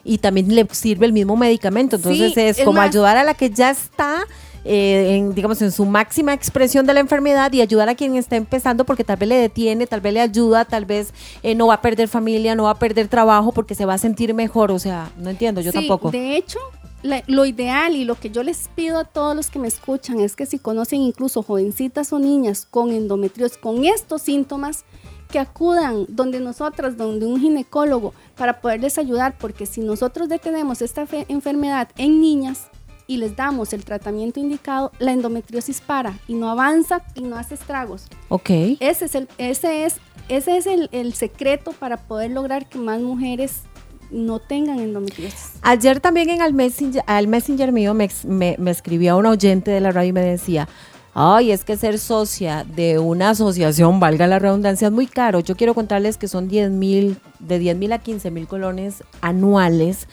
y 0.04 0.18
también 0.18 0.54
le 0.54 0.68
sirve 0.72 1.06
el 1.06 1.14
mismo 1.14 1.34
medicamento. 1.34 1.96
Entonces 1.96 2.36
es, 2.36 2.60
como 2.62 2.82
ayudar 2.82 3.16
a 3.16 3.24
la 3.24 3.32
que 3.32 3.48
ya 3.48 3.70
está 3.70 4.26
eh, 4.64 5.16
en, 5.16 5.34
digamos, 5.34 5.60
en 5.62 5.72
su 5.72 5.84
máxima 5.84 6.32
expresión 6.32 6.86
de 6.86 6.94
la 6.94 7.00
enfermedad 7.00 7.52
y 7.52 7.60
ayudar 7.60 7.88
a 7.88 7.94
quien 7.94 8.16
está 8.16 8.36
empezando 8.36 8.84
porque 8.84 9.04
tal 9.04 9.18
vez 9.18 9.28
le 9.28 9.36
detiene, 9.36 9.86
tal 9.86 10.00
vez 10.00 10.14
le 10.14 10.20
ayuda, 10.20 10.64
tal 10.64 10.86
vez 10.86 11.12
eh, 11.42 11.54
no 11.54 11.66
va 11.66 11.74
a 11.74 11.82
perder 11.82 12.08
familia, 12.08 12.54
no 12.54 12.64
va 12.64 12.70
a 12.70 12.78
perder 12.78 13.08
trabajo 13.08 13.52
porque 13.52 13.74
se 13.74 13.84
va 13.84 13.94
a 13.94 13.98
sentir 13.98 14.34
mejor. 14.34 14.70
O 14.70 14.78
sea, 14.78 15.10
no 15.18 15.30
entiendo, 15.30 15.60
yo 15.60 15.72
tampoco. 15.72 16.10
De 16.10 16.36
hecho, 16.36 16.58
lo 17.26 17.44
ideal 17.44 17.94
y 17.94 18.04
lo 18.04 18.14
que 18.14 18.30
yo 18.30 18.42
les 18.42 18.68
pido 18.74 18.98
a 18.98 19.04
todos 19.04 19.36
los 19.36 19.50
que 19.50 19.58
me 19.58 19.68
escuchan 19.68 20.20
es 20.20 20.36
que 20.36 20.46
si 20.46 20.58
conocen 20.58 21.00
incluso 21.02 21.42
jovencitas 21.42 22.12
o 22.12 22.18
niñas 22.18 22.66
con 22.70 22.90
endometriosis, 22.90 23.58
con 23.58 23.84
estos 23.84 24.22
síntomas, 24.22 24.84
que 25.30 25.38
acudan 25.38 26.06
donde 26.08 26.40
nosotras, 26.40 26.96
donde 26.96 27.26
un 27.26 27.40
ginecólogo, 27.40 28.14
para 28.36 28.60
poderles 28.60 28.98
ayudar, 28.98 29.36
porque 29.38 29.66
si 29.66 29.80
nosotros 29.80 30.28
detenemos 30.28 30.80
esta 30.80 31.06
enfermedad 31.28 31.88
en 31.96 32.20
niñas, 32.20 32.68
y 33.06 33.18
les 33.18 33.36
damos 33.36 33.72
el 33.72 33.84
tratamiento 33.84 34.40
indicado, 34.40 34.92
la 34.98 35.12
endometriosis 35.12 35.80
para 35.80 36.18
y 36.26 36.34
no 36.34 36.50
avanza 36.50 37.02
y 37.14 37.22
no 37.22 37.36
hace 37.36 37.54
estragos. 37.54 38.06
Ok. 38.28 38.50
Ese 38.80 39.04
es 39.04 39.14
el, 39.14 39.28
ese 39.38 39.84
es, 39.84 39.96
ese 40.28 40.56
es 40.56 40.66
el, 40.66 41.14
secreto 41.14 41.72
para 41.72 41.96
poder 41.96 42.30
lograr 42.30 42.68
que 42.68 42.78
más 42.78 43.00
mujeres 43.00 43.62
no 44.10 44.38
tengan 44.38 44.80
endometriosis. 44.80 45.52
Ayer 45.62 46.00
también 46.00 46.30
en 46.30 46.42
el 46.42 46.52
Messenger, 46.54 47.02
al 47.06 47.28
Messenger 47.28 47.72
mío 47.72 47.94
me, 47.94 48.08
me, 48.24 48.56
me 48.58 48.70
escribía 48.70 49.16
un 49.16 49.26
oyente 49.26 49.70
de 49.70 49.80
la 49.80 49.90
radio 49.90 50.10
y 50.10 50.12
me 50.12 50.20
decía, 50.22 50.68
ay, 51.14 51.52
es 51.52 51.64
que 51.64 51.76
ser 51.76 51.98
socia 51.98 52.64
de 52.64 52.98
una 52.98 53.30
asociación, 53.30 54.00
valga 54.00 54.26
la 54.26 54.38
redundancia, 54.38 54.88
es 54.88 54.92
muy 54.92 55.06
caro. 55.06 55.40
Yo 55.40 55.56
quiero 55.56 55.74
contarles 55.74 56.16
que 56.16 56.28
son 56.28 56.48
10 56.48 56.70
mil, 56.70 57.18
de 57.38 57.58
10 57.58 57.76
mil 57.76 57.92
a 57.92 57.98
15 57.98 58.30
mil 58.30 58.46
colones 58.46 59.04
anuales, 59.20 60.08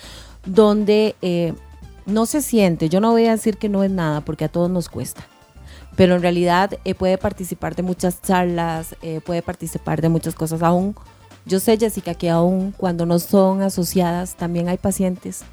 donde... 0.46 1.16
Eh, 1.22 1.54
no 2.06 2.26
se 2.26 2.42
siente, 2.42 2.90
yo 2.90 3.00
no 3.00 3.12
voy 3.12 3.26
a 3.28 3.32
decir 3.32 3.58
que 3.58 3.70
no 3.70 3.84
es 3.84 3.92
nada 3.92 4.22
porque 4.22 4.46
a 4.46 4.50
todos 4.50 4.70
nos 4.70 4.90
cuesta, 4.90 5.26
pero 5.96 6.16
en 6.16 6.22
realidad 6.22 6.78
eh, 6.84 6.96
puede 6.96 7.18
participar 7.18 7.76
de 7.76 7.84
muchas 7.84 8.22
charlas, 8.22 8.96
eh, 9.02 9.22
puede 9.26 9.42
participar 9.42 10.02
de 10.02 10.10
muchas 10.10 10.36
cosas. 10.36 10.64
Aún, 10.64 10.96
yo 11.46 11.60
sé, 11.60 11.78
Jessica, 11.78 12.14
que 12.14 12.30
aún 12.30 12.74
cuando 12.76 13.06
no 13.06 13.20
son 13.20 13.62
asociadas, 13.62 14.36
también 14.36 14.70
hay 14.70 14.78
pacientes 14.78 15.44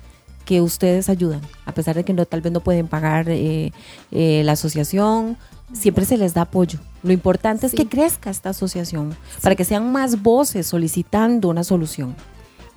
que 0.44 0.62
ustedes 0.62 1.08
ayudan, 1.10 1.42
a 1.66 1.72
pesar 1.72 1.94
de 1.94 2.04
que 2.04 2.14
no, 2.14 2.24
tal 2.24 2.40
vez 2.40 2.52
no 2.52 2.60
pueden 2.60 2.88
pagar 2.88 3.26
eh, 3.28 3.72
la 4.10 4.52
asociación, 4.52 5.36
siempre 5.72 6.04
se 6.04 6.16
les 6.16 6.34
da 6.34 6.42
apoyo. 6.42 6.78
Lo 7.02 7.12
importante 7.12 7.66
es 7.66 7.74
que 7.74 7.86
crezca 7.86 8.30
esta 8.30 8.50
asociación, 8.50 9.14
para 9.42 9.54
que 9.54 9.64
sean 9.64 9.92
más 9.92 10.22
voces 10.22 10.66
solicitando 10.66 11.48
una 11.48 11.64
solución. 11.64 12.16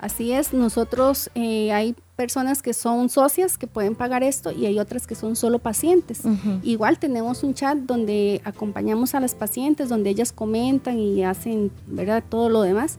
Así 0.02 0.32
es, 0.32 0.52
nosotros 0.52 1.30
hay 1.36 1.94
personas 2.16 2.60
que 2.60 2.74
son 2.74 3.08
socias 3.08 3.56
que 3.56 3.68
pueden 3.68 3.94
pagar 3.94 4.24
esto 4.24 4.50
y 4.50 4.66
hay 4.66 4.80
otras 4.80 5.06
que 5.06 5.14
son 5.14 5.36
solo 5.36 5.60
pacientes. 5.60 6.22
Igual 6.64 6.98
tenemos 6.98 7.44
un 7.44 7.54
chat 7.54 7.78
donde 7.78 8.40
acompañamos 8.44 9.14
a 9.14 9.20
las 9.20 9.36
pacientes, 9.36 9.88
donde 9.88 10.10
ellas 10.10 10.32
comentan 10.32 10.98
y 10.98 11.22
hacen, 11.22 11.70
¿verdad? 11.86 12.24
Todo 12.28 12.48
lo 12.48 12.62
demás. 12.62 12.98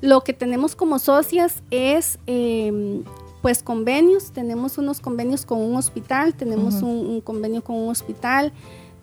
Lo 0.00 0.22
que 0.22 0.32
tenemos 0.32 0.76
como 0.76 1.00
socias 1.00 1.64
es, 1.72 2.20
em, 2.26 3.02
pues, 3.42 3.64
convenios. 3.64 4.30
Tenemos 4.30 4.78
unos 4.78 5.00
convenios 5.00 5.44
con 5.44 5.58
un 5.58 5.74
hospital, 5.74 6.34
tenemos 6.34 6.82
un, 6.82 7.20
convenio 7.20 7.64
con 7.64 7.74
un 7.74 7.88
hospital. 7.88 8.52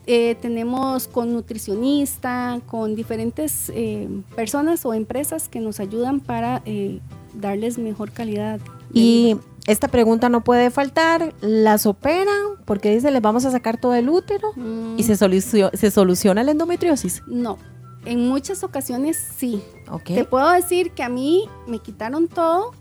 Eh, 0.07 0.35
tenemos 0.41 1.07
con 1.07 1.33
nutricionista, 1.33 2.59
con 2.67 2.95
diferentes 2.95 3.71
eh, 3.73 4.07
personas 4.35 4.85
o 4.85 4.93
empresas 4.93 5.49
que 5.49 5.59
nos 5.59 5.79
ayudan 5.79 6.19
para 6.19 6.61
eh, 6.65 6.99
darles 7.33 7.77
mejor 7.77 8.11
calidad 8.11 8.59
y 8.93 9.35
esta 9.67 9.87
pregunta 9.87 10.29
no 10.29 10.41
puede 10.41 10.71
faltar, 10.71 11.33
¿las 11.41 11.85
operan? 11.85 12.55
Porque 12.65 12.93
dice, 12.93 13.11
les 13.11 13.21
vamos 13.21 13.45
a 13.45 13.51
sacar 13.51 13.77
todo 13.77 13.93
el 13.93 14.09
útero 14.09 14.53
y 14.95 15.03
se, 15.03 15.15
se 15.17 15.91
soluciona 15.91 16.43
la 16.43 16.51
endometriosis. 16.51 17.23
No, 17.27 17.57
en 18.05 18.27
muchas 18.27 18.63
ocasiones 18.63 19.17
sí. 19.37 19.61
Te 20.05 20.23
puedo 20.23 20.49
decir 20.51 20.91
que 20.91 21.03
a 21.03 21.09
mí 21.09 21.49
me 21.67 21.79
quitaron 21.79 22.27
todo 22.27 22.71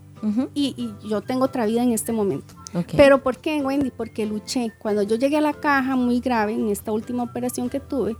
y, 0.53 0.93
yo 1.07 1.21
tengo 1.21 1.45
otra 1.45 1.65
vida 1.65 1.83
en 1.83 1.91
este 1.91 2.11
momento. 2.11 2.54
Pero 2.95 3.23
¿por 3.23 3.37
qué, 3.37 3.61
Wendy? 3.61 3.91
Porque 3.91 4.25
luché. 4.25 4.71
Cuando 4.79 5.03
yo 5.03 5.15
llegué 5.15 5.37
a 5.37 5.41
la 5.41 5.53
caja 5.53 5.95
muy 5.95 6.19
grave, 6.19 6.53
en 6.53 6.69
esta 6.69 6.91
última 6.91 7.23
operación 7.23 7.69
que 7.69 7.79
tuve, 7.79 8.15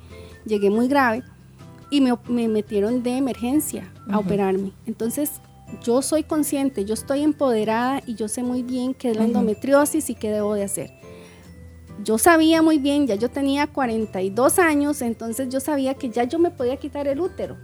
llegué 0.46 0.70
muy 0.70 0.88
grave 0.88 1.24
y 1.90 2.02
me, 2.02 2.48
metieron 2.48 3.04
de 3.04 3.18
emergencia 3.18 3.92
a 4.10 4.20
operarme. 4.20 4.72
Entonces, 4.86 5.42
yo 5.84 6.02
soy 6.02 6.24
consciente, 6.24 6.86
yo 6.86 6.94
estoy 6.94 7.22
empoderada 7.22 8.02
y 8.06 8.16
yo 8.16 8.28
sé 8.28 8.44
muy 8.44 8.64
bien 8.64 8.94
qué 8.94 9.12
es 9.12 9.18
la 9.18 9.26
endometriosis 9.26 10.10
y 10.10 10.16
qué 10.16 10.32
debo 10.32 10.54
de 10.54 10.64
hacer. 10.64 10.92
Yo 12.04 12.18
sabía 12.18 12.62
muy 12.62 12.78
bien, 12.78 13.08
ya 13.08 13.16
yo 13.16 13.30
tenía 13.30 13.68
42 13.68 14.60
años, 14.60 15.02
entonces 15.02 15.48
yo 15.50 15.60
sabía 15.60 15.94
que 15.94 16.10
ya 16.10 16.26
yo 16.26 16.40
me 16.40 16.52
podía 16.52 16.78
quitar 16.78 17.08
el 17.08 17.22
útero 17.22 17.58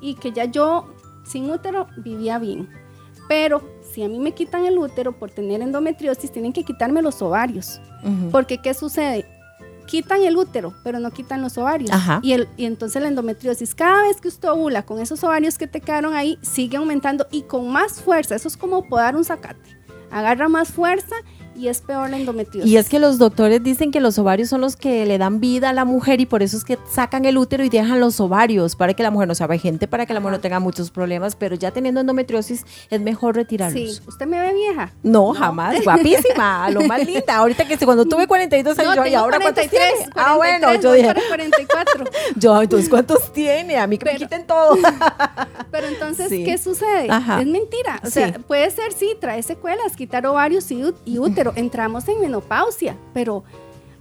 y 0.00 0.14
que 0.14 0.32
ya 0.32 0.44
yo 0.46 0.92
sin 1.24 1.50
útero 1.50 1.86
vivía 1.98 2.38
bien. 2.38 2.68
Pero 3.28 3.62
si 3.92 4.02
a 4.02 4.08
mí 4.08 4.18
me 4.18 4.32
quitan 4.32 4.64
el 4.64 4.78
útero 4.78 5.18
por 5.18 5.30
tener 5.30 5.60
endometriosis, 5.60 6.32
tienen 6.32 6.52
que 6.52 6.64
quitarme 6.64 7.02
los 7.02 7.20
ovarios. 7.22 7.80
Porque 8.30 8.58
¿qué 8.58 8.74
sucede? 8.74 9.26
quitan 9.88 10.22
el 10.22 10.36
útero, 10.36 10.74
pero 10.84 11.00
no 11.00 11.10
quitan 11.10 11.40
los 11.40 11.56
ovarios. 11.56 11.90
Y, 12.22 12.32
el, 12.34 12.46
y 12.56 12.66
entonces 12.66 13.00
la 13.00 13.08
endometriosis, 13.08 13.74
cada 13.74 14.02
vez 14.02 14.20
que 14.20 14.28
usted 14.28 14.50
ovula 14.50 14.84
con 14.84 15.00
esos 15.00 15.24
ovarios 15.24 15.56
que 15.56 15.66
te 15.66 15.80
quedaron 15.80 16.14
ahí, 16.14 16.38
sigue 16.42 16.76
aumentando 16.76 17.26
y 17.32 17.42
con 17.42 17.68
más 17.72 18.02
fuerza. 18.02 18.36
Eso 18.36 18.48
es 18.48 18.56
como 18.56 18.86
podar 18.86 19.16
un 19.16 19.24
zacate. 19.24 19.78
Agarra 20.10 20.48
más 20.48 20.68
fuerza 20.68 21.16
y 21.58 21.68
es 21.68 21.80
peor 21.80 22.08
la 22.08 22.16
endometriosis. 22.16 22.70
Y 22.70 22.76
es 22.76 22.88
que 22.88 22.98
los 23.00 23.18
doctores 23.18 23.62
dicen 23.62 23.90
que 23.90 24.00
los 24.00 24.18
ovarios 24.18 24.48
son 24.48 24.60
los 24.60 24.76
que 24.76 25.04
le 25.06 25.18
dan 25.18 25.40
vida 25.40 25.70
a 25.70 25.72
la 25.72 25.84
mujer 25.84 26.20
y 26.20 26.26
por 26.26 26.42
eso 26.42 26.56
es 26.56 26.64
que 26.64 26.78
sacan 26.90 27.24
el 27.24 27.36
útero 27.36 27.64
y 27.64 27.68
dejan 27.68 27.98
los 27.98 28.20
ovarios 28.20 28.76
para 28.76 28.94
que 28.94 29.02
la 29.02 29.10
mujer 29.10 29.26
no 29.26 29.34
sea 29.34 29.48
gente, 29.58 29.88
para 29.88 30.06
que 30.06 30.14
la 30.14 30.20
mujer 30.20 30.34
no 30.34 30.40
tenga 30.40 30.60
muchos 30.60 30.90
problemas, 30.90 31.34
pero 31.34 31.56
ya 31.56 31.70
teniendo 31.70 32.00
endometriosis 32.00 32.64
es 32.90 33.00
mejor 33.00 33.34
retirarlos. 33.34 33.96
Sí, 33.96 34.00
¿usted 34.06 34.26
me 34.26 34.38
ve 34.38 34.54
vieja? 34.54 34.92
No, 35.02 35.32
jamás, 35.34 35.82
guapísima, 35.82 36.70
lo 36.72 36.82
más 36.82 37.04
linda. 37.04 37.36
Ahorita 37.36 37.66
que 37.66 37.76
cuando 37.78 38.04
tuve 38.04 38.26
42 38.26 38.78
años, 38.78 38.96
no, 38.96 39.06
¿y 39.06 39.14
ahora 39.14 39.38
43, 39.40 39.80
cuántos 39.80 40.12
tiene? 40.12 40.28
ah, 40.28 40.36
bueno, 40.36 40.74
yo 40.80 40.92
dije 40.92 41.14
44. 41.28 42.04
yo, 42.36 42.62
entonces, 42.62 42.88
¿cuántos 42.88 43.32
tiene? 43.32 43.78
A 43.78 43.86
mí 43.86 43.98
que 43.98 44.12
me 44.12 44.16
quiten 44.16 44.46
todo. 44.46 44.76
pero 45.70 45.88
entonces, 45.88 46.28
¿qué 46.28 46.58
sucede? 46.58 47.06
Es 47.06 47.46
mentira. 47.46 48.00
O 48.04 48.10
sea, 48.10 48.32
puede 48.46 48.70
ser, 48.70 48.92
sí, 48.92 49.16
trae 49.20 49.42
secuelas, 49.42 49.96
quitar 49.96 50.26
ovarios 50.26 50.70
y 50.70 51.18
útero 51.18 51.47
entramos 51.56 52.08
en 52.08 52.20
menopausia, 52.20 52.96
pero... 53.12 53.44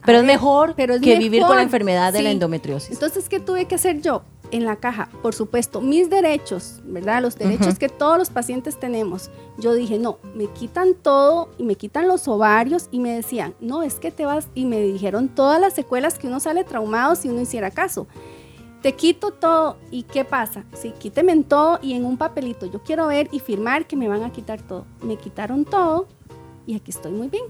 Pero 0.06 0.20
es 0.20 0.26
mejor 0.26 0.74
pero 0.78 1.02
que 1.02 1.18
vivir 1.18 1.42
con 1.42 1.58
la 1.58 1.64
enfermedad 1.64 2.14
de 2.14 2.22
la 2.22 2.32
endometriosis. 2.32 2.92
Entonces, 2.92 3.28
¿qué 3.28 3.42
tuve 3.42 3.66
que 3.66 3.76
hacer 3.76 4.02
yo? 4.02 4.22
En 4.52 4.64
la 4.64 4.78
caja, 4.78 5.10
por 5.22 5.36
supuesto, 5.36 5.82
mis 5.82 6.10
derechos, 6.10 6.80
¿verdad? 6.86 7.22
Los 7.22 7.38
derechos 7.38 7.78
que 7.78 7.90
todos 7.90 8.18
los 8.18 8.30
pacientes 8.30 8.80
tenemos. 8.80 9.30
Yo 9.58 9.74
dije, 9.74 10.00
no, 10.00 10.20
me 10.34 10.46
quitan 10.48 10.94
todo 10.94 11.50
y 11.58 11.64
me 11.64 11.76
quitan 11.76 12.08
los 12.08 12.30
ovarios 12.30 12.88
y 12.90 13.00
me 13.00 13.12
decían, 13.14 13.54
no, 13.60 13.84
es 13.84 13.96
que 13.96 14.12
te 14.12 14.26
vas, 14.26 14.48
y 14.56 14.64
me 14.64 14.80
dijeron 14.80 15.28
todas 15.28 15.60
las 15.60 15.74
secuelas 15.74 16.18
que 16.18 16.28
uno 16.28 16.40
sale 16.40 16.64
traumado 16.64 17.16
si 17.16 17.28
uno 17.28 17.42
hiciera 17.42 17.72
caso 17.72 18.08
te 18.82 18.94
quito 18.94 19.32
todo 19.32 19.78
y 19.92 20.04
¿qué 20.04 20.24
pasa? 20.24 20.64
Sí, 20.74 20.94
quíteme 20.98 21.32
en 21.32 21.44
todo 21.44 21.80
y 21.82 21.94
en 21.94 22.06
un 22.06 22.18
papelito. 22.18 22.66
Yo 22.66 22.82
quiero 22.84 23.08
ver 23.08 23.28
y 23.32 23.40
firmar 23.40 23.88
que 23.88 23.96
me 23.96 24.08
van 24.08 24.24
a 24.24 24.32
quitar 24.32 24.62
todo. 24.62 24.86
Me 25.02 25.18
quitaron 25.18 25.66
todo 25.66 26.08
y 26.68 26.76
aquí 26.76 26.92
estoy 26.92 27.12
muy 27.12 27.30
bien, 27.30 27.46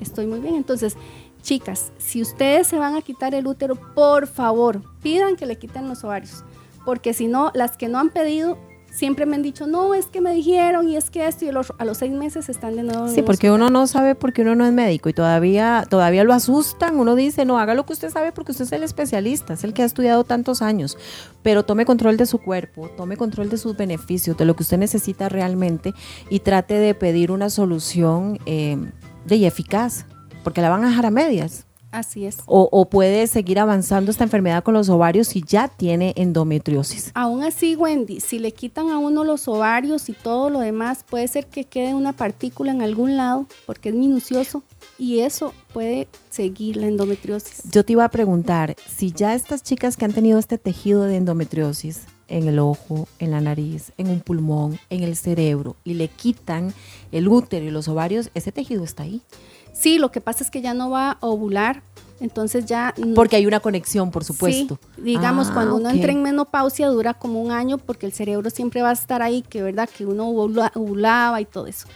estoy 0.00 0.26
muy 0.26 0.40
bien. 0.40 0.54
Entonces, 0.54 0.96
chicas, 1.42 1.92
si 1.98 2.22
ustedes 2.22 2.68
se 2.68 2.78
van 2.78 2.94
a 2.94 3.02
quitar 3.02 3.34
el 3.34 3.46
útero, 3.46 3.74
por 3.74 4.26
favor, 4.26 4.80
pidan 5.02 5.36
que 5.36 5.44
le 5.44 5.58
quiten 5.58 5.88
los 5.88 6.04
ovarios, 6.04 6.44
porque 6.86 7.12
si 7.12 7.26
no, 7.26 7.50
las 7.54 7.76
que 7.76 7.88
no 7.88 7.98
han 7.98 8.08
pedido, 8.08 8.56
siempre 8.94 9.26
me 9.26 9.34
han 9.34 9.42
dicho, 9.42 9.66
no, 9.66 9.92
es 9.92 10.06
que 10.06 10.20
me 10.20 10.32
dijeron 10.32 10.88
y 10.88 10.96
es 10.96 11.10
que 11.10 11.26
esto 11.26 11.44
y 11.44 11.48
a 11.48 11.84
los 11.84 11.98
seis 11.98 12.12
meses 12.12 12.48
están 12.48 12.76
de 12.76 12.84
nuevo. 12.84 13.08
Sí, 13.08 13.22
porque 13.22 13.50
uno 13.50 13.68
no 13.68 13.86
sabe 13.86 14.14
porque 14.14 14.42
uno 14.42 14.54
no 14.54 14.64
es 14.64 14.72
médico 14.72 15.08
y 15.08 15.12
todavía, 15.12 15.84
todavía 15.90 16.22
lo 16.24 16.32
asustan. 16.32 16.96
Uno 16.98 17.16
dice, 17.16 17.44
no, 17.44 17.58
haga 17.58 17.74
lo 17.74 17.84
que 17.84 17.92
usted 17.92 18.10
sabe 18.10 18.32
porque 18.32 18.52
usted 18.52 18.64
es 18.64 18.72
el 18.72 18.84
especialista, 18.84 19.54
es 19.54 19.64
el 19.64 19.74
que 19.74 19.82
ha 19.82 19.84
estudiado 19.86 20.22
tantos 20.24 20.62
años, 20.62 20.96
pero 21.42 21.64
tome 21.64 21.84
control 21.84 22.16
de 22.16 22.26
su 22.26 22.38
cuerpo, 22.38 22.88
tome 22.96 23.16
control 23.16 23.50
de 23.50 23.58
sus 23.58 23.76
beneficios, 23.76 24.36
de 24.36 24.44
lo 24.44 24.54
que 24.54 24.62
usted 24.62 24.78
necesita 24.78 25.28
realmente 25.28 25.92
y 26.30 26.40
trate 26.40 26.74
de 26.74 26.94
pedir 26.94 27.32
una 27.32 27.50
solución 27.50 28.38
eh, 28.46 28.78
de 29.26 29.46
eficaz, 29.46 30.06
porque 30.44 30.60
la 30.60 30.70
van 30.70 30.84
a 30.84 30.88
dejar 30.88 31.06
a 31.06 31.10
medias. 31.10 31.66
Así 31.94 32.26
es. 32.26 32.38
O, 32.46 32.88
puede 32.90 33.28
seguir 33.28 33.60
avanzando 33.60 34.10
esta 34.10 34.24
enfermedad 34.24 34.64
con 34.64 34.74
los 34.74 34.88
ovarios 34.88 35.28
si 35.28 35.44
ya 35.46 35.68
tiene 35.68 36.12
endometriosis. 36.16 37.12
Aún 37.14 37.44
así, 37.44 37.76
Wendy, 37.76 38.18
si 38.18 38.40
le 38.40 38.50
quitan 38.50 38.90
a 38.90 38.98
uno 38.98 39.22
los 39.22 39.46
ovarios 39.46 40.08
y 40.08 40.12
todo 40.12 40.50
lo 40.50 40.58
demás, 40.58 41.04
puede 41.08 41.28
ser 41.28 41.46
que 41.46 41.62
quede 41.62 41.94
una 41.94 42.12
partícula 42.12 42.72
en 42.72 42.82
algún 42.82 43.16
lado 43.16 43.46
porque 43.64 43.90
es 43.90 43.94
minucioso 43.94 44.64
y 44.98 45.20
eso 45.20 45.54
puede 45.72 46.08
seguir 46.30 46.78
la 46.78 46.88
endometriosis. 46.88 47.62
Yo 47.70 47.84
te 47.84 47.92
iba 47.92 48.04
a 48.04 48.10
preguntar, 48.10 48.74
si 48.88 49.12
ya 49.12 49.36
estas 49.36 49.62
chicas 49.62 49.96
que 49.96 50.04
han 50.04 50.12
tenido 50.12 50.40
este 50.40 50.58
tejido 50.58 51.04
de 51.04 51.14
endometriosis 51.14 52.06
en 52.26 52.48
el 52.48 52.58
ojo, 52.58 53.06
en 53.20 53.30
la 53.30 53.40
nariz, 53.40 53.92
en 53.98 54.08
un 54.08 54.18
pulmón, 54.18 54.80
en 54.90 55.04
el 55.04 55.14
cerebro 55.14 55.76
y 55.84 55.94
le 55.94 56.08
quitan 56.08 56.74
el 57.12 57.28
útero 57.28 57.64
y 57.66 57.70
los 57.70 57.86
ovarios, 57.86 58.30
ese 58.34 58.50
tejido 58.50 58.82
está 58.82 59.04
ahí. 59.04 59.22
Sí, 59.74 59.98
lo 59.98 60.10
que 60.10 60.20
pasa 60.20 60.44
es 60.44 60.50
que 60.50 60.62
ya 60.62 60.72
no 60.72 60.88
va 60.88 61.18
a 61.20 61.26
ovular, 61.26 61.82
entonces 62.20 62.64
ya... 62.64 62.94
Porque 63.14 63.36
hay 63.36 63.46
una 63.46 63.60
conexión, 63.60 64.10
por 64.10 64.24
supuesto. 64.24 64.78
Sí, 64.96 65.02
digamos, 65.02 65.48
ah, 65.50 65.54
cuando 65.54 65.76
uno 65.76 65.90
entra 65.90 66.12
en 66.12 66.22
menopausia 66.22 66.86
dura 66.88 67.12
como 67.12 67.42
un 67.42 67.50
año 67.50 67.78
porque 67.78 68.06
el 68.06 68.12
cerebro 68.12 68.50
siempre 68.50 68.82
va 68.82 68.90
a 68.90 68.92
estar 68.92 69.20
ahí, 69.20 69.42
que 69.42 69.62
verdad, 69.62 69.88
que 69.88 70.06
uno 70.06 70.28
ovulaba 70.28 71.40
y 71.40 71.44
todo 71.44 71.66
eso. 71.66 71.88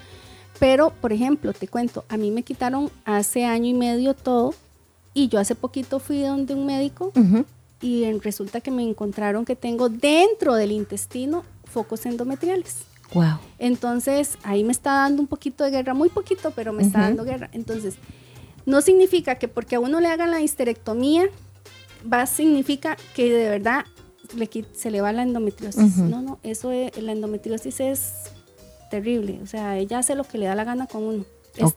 Pero, 0.59 0.91
por 0.91 1.13
ejemplo, 1.13 1.53
te 1.53 1.69
cuento, 1.69 2.05
a 2.09 2.17
mí 2.17 2.33
me 2.33 2.43
quitaron 2.43 2.91
hace 3.05 3.45
año 3.45 3.67
y 3.67 3.75
medio 3.75 4.15
todo 4.15 4.55
y 5.15 5.29
yo 5.29 5.39
hace 5.39 5.55
poquito 5.55 6.01
fui 6.01 6.21
donde 6.23 6.55
un 6.55 6.67
médico 6.67 7.13
y 7.81 8.11
resulta 8.19 8.61
que 8.61 8.73
me 8.73 8.83
encontraron 8.83 9.45
que 9.45 9.55
tengo 9.55 9.89
dentro 9.89 10.55
del 10.55 10.73
intestino 10.73 11.45
focos 11.65 12.07
endometriales. 12.07 12.88
Wow. 13.15 13.39
Entonces, 13.59 14.39
ahí 14.43 14.65
me 14.65 14.73
está 14.73 14.93
dando 14.93 15.23
un 15.23 15.29
poquito 15.29 15.65
de 15.65 15.71
guerra, 15.71 15.95
muy 15.95 16.09
poquito, 16.09 16.51
pero 16.51 16.73
me 16.73 16.83
está 16.83 17.01
dando 17.01 17.25
guerra. 17.25 17.49
Entonces, 17.53 17.97
no 18.67 18.83
significa 18.83 19.37
que 19.37 19.49
porque 19.49 19.77
a 19.77 19.81
uno 19.81 20.01
le 20.01 20.09
hagan 20.09 20.31
la 20.31 20.41
histerectomía, 20.41 21.25
va 22.11 22.27
significa 22.27 22.97
que 23.15 23.33
de 23.33 23.49
verdad 23.49 23.87
le, 24.37 24.49
se 24.75 24.91
le 24.91 25.01
va 25.01 25.13
la 25.13 25.23
endometriosis. 25.23 25.97
No, 25.97 26.23
no, 26.23 26.39
eso 26.43 26.71
es, 26.71 26.97
la 27.03 27.13
endometriosis 27.13 27.81
es 27.81 28.13
terrible. 28.91 29.41
O 29.43 29.47
sea, 29.47 29.79
ella 29.79 29.99
hace 29.99 30.15
lo 30.15 30.25
que 30.25 30.39
le 30.39 30.47
da 30.47 30.55
la 30.55 30.65
gana 30.65 30.87
con 30.87 31.03
uno. 31.03 31.25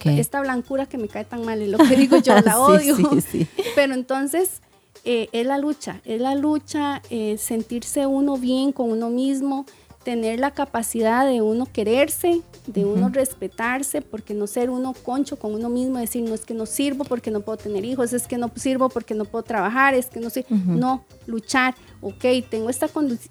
Esta, 0.04 0.42
blancura 0.42 0.86
que 0.86 0.98
me 0.98 1.08
cae 1.08 1.26
tan 1.26 1.44
mal 1.44 1.62
es 1.62 1.70
lo 1.70 1.78
que 1.80 1.96
digo 1.96 2.18
yo, 2.18 2.40
la 2.46 2.60
odio. 2.60 2.98
Pero 3.76 3.94
entonces, 3.94 4.62
eh, 5.06 5.28
es 5.32 5.46
la 5.46 5.58
lucha, 5.58 6.02
es 6.06 6.22
la 6.22 6.36
lucha, 6.36 7.02
eh, 7.10 7.38
sentirse 7.38 8.06
uno 8.06 8.38
bien 8.38 8.72
con 8.72 8.92
uno 8.92 9.10
mismo, 9.10 9.66
tener 10.04 10.40
la 10.40 10.52
capacidad 10.52 11.26
de 11.26 11.42
uno 11.42 11.68
quererse, 11.72 12.42
de 12.68 12.86
uno 12.86 13.10
respetarse, 13.10 14.02
porque 14.02 14.34
no 14.34 14.48
ser 14.48 14.70
uno 14.70 14.94
concho 14.94 15.38
con 15.38 15.54
uno 15.54 15.70
mismo, 15.70 16.00
decir, 16.00 16.24
no 16.24 16.34
es 16.34 16.46
que 16.46 16.54
no 16.54 16.66
sirvo 16.66 17.04
porque 17.04 17.32
no 17.32 17.42
puedo 17.42 17.58
tener 17.58 17.86
hijos, 17.86 18.14
es 18.14 18.28
que 18.28 18.38
no 18.38 18.52
sirvo 18.56 18.90
porque 18.90 19.14
no 19.14 19.26
puedo 19.26 19.44
trabajar, 19.44 19.94
es 19.94 20.08
que 20.08 20.20
no 20.20 20.30
sé, 20.30 20.46
no, 20.50 21.06
luchar, 21.28 21.76
ok, 22.02 22.26
tengo 22.50 22.70
esta 22.70 22.88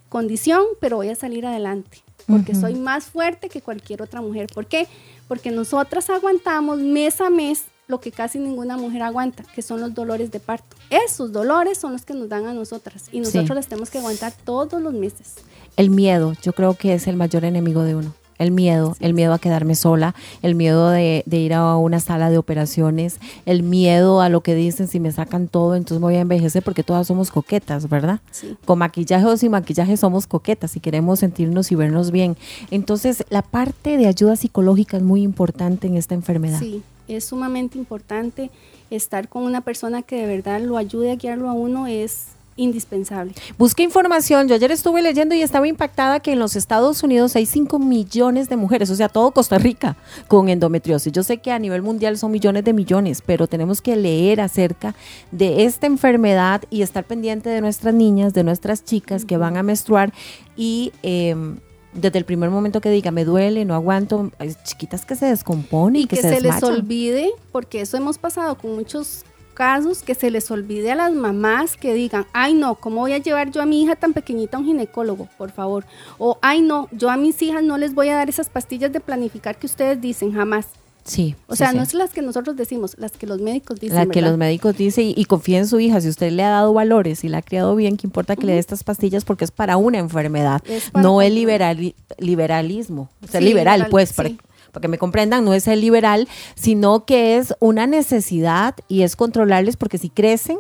condición, 0.09 0.62
pero 0.80 0.96
voy 0.96 1.09
a 1.09 1.14
salir 1.14 1.46
adelante, 1.46 1.98
porque 2.26 2.54
soy 2.54 2.74
más 2.74 3.06
fuerte 3.06 3.48
que 3.48 3.61
cualquier 3.61 4.02
otra 4.02 4.20
mujer. 4.20 4.48
¿Por 4.52 4.66
qué? 4.66 4.87
Porque 5.26 5.50
nosotras 5.50 6.11
aguantamos 6.11 6.78
mes 6.78 7.20
a 7.20 7.30
mes 7.30 7.64
lo 7.90 8.00
que 8.00 8.12
casi 8.12 8.38
ninguna 8.38 8.76
mujer 8.76 9.03
aguanta, 9.03 9.44
que 9.55 9.62
son 9.62 9.81
los 9.81 9.94
dolores 9.94 10.31
de 10.31 10.40
parto. 10.40 10.76
Esos 10.90 11.33
dolores 11.33 11.79
son 11.79 11.92
los 11.92 12.05
que 12.05 12.14
nos 12.14 12.29
dan 12.29 12.46
a 12.46 12.55
nosotras 12.55 13.05
y 13.12 13.20
nosotros 13.20 13.50
las 13.50 13.66
tenemos 13.66 13.90
que 13.90 13.98
aguantar 13.98 14.33
todos 14.44 14.81
los 14.81 14.94
meses. 14.94 15.37
El 15.76 15.90
miedo, 15.90 16.35
yo 16.42 16.53
creo 16.53 16.74
que 16.74 16.94
es 16.94 17.07
el 17.07 17.16
mayor 17.16 17.44
enemigo 17.44 17.83
de 17.83 17.94
uno. 17.94 18.14
El 18.40 18.53
miedo, 18.53 18.96
el 19.00 19.12
miedo 19.12 19.35
a 19.35 19.38
quedarme 19.38 19.74
sola, 19.74 20.14
el 20.40 20.55
miedo 20.55 20.88
de, 20.88 21.22
ir 21.31 21.53
a 21.53 21.76
una 21.76 22.00
sala 22.00 22.31
de 22.31 22.38
operaciones, 22.38 23.20
el 23.44 23.62
miedo 23.62 24.22
a 24.22 24.31
lo 24.31 24.40
que 24.40 24.55
dicen 24.55 24.88
si 24.88 24.98
me 24.98 25.12
sacan 25.12 25.46
todo, 25.46 25.74
entonces 25.74 26.00
voy 26.00 26.14
a 26.14 26.20
envejecer 26.20 26.62
porque 26.62 26.83
todas 26.83 27.07
somos 27.07 27.31
coquetas, 27.31 27.90
¿verdad? 27.90 28.20
Con 28.64 28.79
maquillaje 28.79 29.26
o 29.26 29.37
sin 29.37 29.50
maquillaje 29.50 29.98
somos 29.98 30.26
coquetas 30.26 30.74
y 30.74 30.81
queremos 30.81 31.18
sentirnos 31.18 31.70
y 31.70 31.74
vernos 31.74 32.12
bien. 32.12 32.35
Entonces, 32.70 33.26
la 33.29 33.42
parte 33.42 33.98
de 33.98 34.07
ayuda 34.07 34.37
psicológica 34.37 34.96
es 34.96 35.03
muy 35.03 35.20
importante 35.20 35.87
en 35.87 35.98
esta 35.98 36.14
enfermedad. 36.14 36.61
Sí, 36.61 36.83
es 37.16 37.24
sumamente 37.24 37.78
importante 37.78 38.50
estar 38.90 39.28
con 39.28 39.44
una 39.44 39.60
persona 39.60 40.02
que 40.02 40.16
de 40.16 40.26
verdad 40.26 40.60
lo 40.60 40.76
ayude 40.76 41.12
a 41.12 41.16
guiarlo 41.16 41.48
a 41.48 41.52
uno, 41.52 41.86
es 41.86 42.28
indispensable. 42.56 43.32
Busque 43.58 43.82
información. 43.82 44.48
Yo 44.48 44.54
ayer 44.54 44.70
estuve 44.70 45.02
leyendo 45.02 45.34
y 45.34 45.42
estaba 45.42 45.66
impactada 45.66 46.20
que 46.20 46.32
en 46.32 46.38
los 46.38 46.56
Estados 46.56 47.02
Unidos 47.02 47.34
hay 47.36 47.46
5 47.46 47.78
millones 47.78 48.48
de 48.48 48.56
mujeres, 48.56 48.90
o 48.90 48.96
sea, 48.96 49.08
todo 49.08 49.30
Costa 49.30 49.58
Rica 49.58 49.96
con 50.28 50.48
endometriosis. 50.48 51.12
Yo 51.12 51.22
sé 51.22 51.38
que 51.38 51.52
a 51.52 51.58
nivel 51.58 51.82
mundial 51.82 52.18
son 52.18 52.30
millones 52.30 52.64
de 52.64 52.72
millones, 52.72 53.22
pero 53.24 53.46
tenemos 53.46 53.80
que 53.80 53.96
leer 53.96 54.40
acerca 54.40 54.94
de 55.30 55.64
esta 55.64 55.86
enfermedad 55.86 56.62
y 56.70 56.82
estar 56.82 57.04
pendiente 57.04 57.48
de 57.48 57.60
nuestras 57.60 57.94
niñas, 57.94 58.34
de 58.34 58.44
nuestras 58.44 58.84
chicas 58.84 59.24
que 59.24 59.36
van 59.36 59.56
a 59.56 59.62
menstruar 59.62 60.12
y... 60.56 60.92
Em, 61.02 61.58
desde 61.92 62.18
el 62.18 62.24
primer 62.24 62.50
momento 62.50 62.81
que 62.81 62.90
diga 62.90 63.11
me 63.11 63.24
duele, 63.24 63.64
no 63.64 63.74
aguanto, 63.74 64.31
chiquitas 64.64 65.05
que 65.05 65.16
se 65.16 65.26
descomponen 65.26 66.03
y 66.03 66.07
que, 66.07 66.16
que 66.16 66.22
se, 66.22 66.35
se 66.37 66.40
les 66.40 66.62
olvide, 66.62 67.31
porque 67.53 67.81
eso 67.81 67.96
hemos 67.96 68.18
pasado 68.18 68.57
con 68.57 68.74
muchos 68.74 69.24
casos 69.61 70.03
que 70.03 70.14
se 70.14 70.31
les 70.31 70.50
olvide 70.50 70.92
a 70.92 70.94
las 70.94 71.12
mamás 71.12 71.76
que 71.76 71.92
digan, 71.92 72.26
ay 72.33 72.55
no, 72.55 72.76
¿cómo 72.76 73.03
voy 73.03 73.12
a 73.12 73.18
llevar 73.18 73.50
yo 73.50 73.61
a 73.61 73.66
mi 73.66 73.83
hija 73.83 73.94
tan 73.94 74.14
pequeñita 74.14 74.57
a 74.57 74.61
un 74.61 74.66
ginecólogo, 74.66 75.29
por 75.37 75.50
favor? 75.50 75.85
O, 76.18 76.38
ay 76.40 76.62
no, 76.62 76.88
yo 76.92 77.11
a 77.11 77.18
mis 77.18 77.42
hijas 77.42 77.62
no 77.62 77.76
les 77.76 77.94
voy 77.94 78.09
a 78.09 78.16
dar 78.16 78.29
esas 78.31 78.48
pastillas 78.48 78.90
de 78.90 79.00
planificar 79.00 79.59
que 79.59 79.66
ustedes 79.66 80.00
dicen, 80.00 80.33
jamás. 80.33 80.68
Sí. 81.04 81.34
O 81.46 81.56
sea, 81.56 81.72
no 81.72 81.82
es 81.82 81.94
las 81.94 82.10
que 82.10 82.22
nosotros 82.22 82.56
decimos, 82.56 82.96
las 82.98 83.12
que 83.12 83.26
los 83.26 83.40
médicos 83.40 83.80
dicen. 83.80 83.96
Las 83.96 84.08
que 84.08 84.22
los 84.22 84.36
médicos 84.36 84.76
dicen 84.76 85.12
y, 85.16 85.24
confía 85.24 85.58
en 85.58 85.66
su 85.66 85.80
hija. 85.80 86.00
Si 86.00 86.08
usted 86.08 86.30
le 86.30 86.42
ha 86.42 86.50
dado 86.50 86.72
valores 86.72 87.24
y 87.24 87.28
la 87.28 87.38
ha 87.38 87.42
criado 87.42 87.74
bien, 87.76 87.96
¿qué 87.96 88.06
importa 88.06 88.36
que 88.36 88.46
le 88.46 88.52
dé 88.52 88.58
estas 88.58 88.84
pastillas? 88.84 89.24
Porque 89.24 89.44
es 89.44 89.50
para 89.50 89.76
una 89.76 89.98
enfermedad, 89.98 90.62
no 90.94 91.22
el 91.22 91.34
liberal, 91.34 91.94
liberalismo. 92.18 93.10
O 93.22 93.26
sea, 93.26 93.40
liberal, 93.40 93.86
pues, 93.90 94.12
para, 94.12 94.30
para 94.72 94.82
que 94.82 94.88
me 94.88 94.98
comprendan, 94.98 95.44
no 95.44 95.54
es 95.54 95.68
el 95.68 95.80
liberal, 95.80 96.28
sino 96.54 97.04
que 97.04 97.36
es 97.36 97.54
una 97.60 97.86
necesidad 97.86 98.74
y 98.88 99.02
es 99.02 99.16
controlarles 99.16 99.76
porque 99.76 99.98
si 99.98 100.10
crecen, 100.10 100.58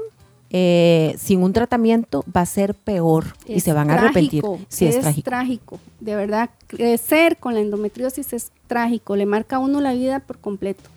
eh, 0.52 1.14
sin 1.18 1.42
un 1.42 1.52
tratamiento 1.52 2.24
va 2.34 2.40
a 2.40 2.46
ser 2.46 2.74
peor 2.74 3.24
y 3.46 3.60
se 3.60 3.72
van 3.72 3.90
a 3.90 3.94
arrepentir. 3.94 4.42
Sí, 4.68 4.86
es, 4.86 4.96
es 4.96 5.22
trágico. 5.22 5.78
De 6.00 6.16
verdad, 6.16 6.50
crecer 6.66 7.36
con 7.36 7.54
la 7.54 7.60
endometriosis 7.60 8.32
es 8.32 8.50
trágico, 8.66 9.14
le 9.14 9.26
marca 9.26 9.56
a 9.56 9.58
uno 9.60 9.80
la 9.80 9.92
vida 9.92 10.20
por 10.20 10.38
completo. 10.38 10.90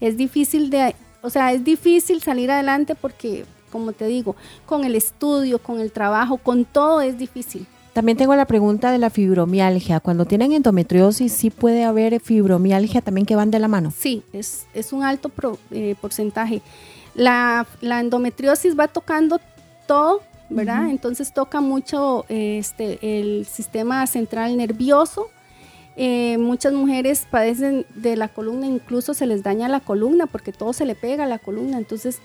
Es 0.00 0.16
difícil 0.16 0.70
de, 0.70 0.94
o 1.22 1.30
sea, 1.30 1.52
es 1.52 1.64
difícil 1.64 2.22
salir 2.22 2.50
adelante 2.50 2.94
porque, 2.94 3.44
como 3.72 3.92
te 3.92 4.06
digo, 4.06 4.36
con 4.64 4.84
el 4.84 4.94
estudio, 4.94 5.58
con 5.58 5.80
el 5.80 5.90
trabajo, 5.90 6.38
con 6.38 6.64
todo 6.64 7.00
es 7.00 7.18
difícil. 7.18 7.66
También 7.92 8.16
tengo 8.16 8.36
la 8.36 8.44
pregunta 8.44 8.92
de 8.92 8.98
la 8.98 9.10
fibromialgia. 9.10 9.98
Cuando 9.98 10.24
tienen 10.24 10.52
endometriosis, 10.52 11.32
¿sí 11.32 11.50
puede 11.50 11.82
haber 11.82 12.20
fibromialgia 12.20 13.00
también 13.00 13.26
que 13.26 13.34
van 13.34 13.50
de 13.50 13.58
la 13.58 13.66
mano? 13.66 13.92
Sí, 13.96 14.22
es, 14.32 14.66
es 14.74 14.92
un 14.92 15.02
alto 15.02 15.32
eh, 15.72 15.96
porcentaje. 16.00 16.62
La, 17.14 17.66
endometriosis 17.82 18.78
va 18.78 18.88
tocando 18.88 19.40
todo, 19.86 20.22
¿verdad? 20.48 20.88
Entonces 20.90 21.32
toca 21.32 21.60
mucho 21.60 22.24
este, 22.28 22.98
el 23.20 23.46
sistema 23.46 24.06
central 24.06 24.56
nervioso. 24.56 25.28
Eh, 25.96 26.38
muchas 26.38 26.72
mujeres 26.72 27.26
padecen 27.30 27.84
de 27.94 28.16
la 28.16 28.28
columna, 28.28 28.66
incluso 28.66 29.12
se 29.12 29.26
les 29.26 29.42
daña 29.42 29.68
la 29.68 29.80
columna 29.80 30.26
porque 30.26 30.52
todo 30.52 30.72
se 30.72 30.86
le 30.86 30.94
pega 30.94 31.24
a 31.24 31.26
la 31.26 31.38
columna. 31.38 31.78
Entonces 31.78 32.18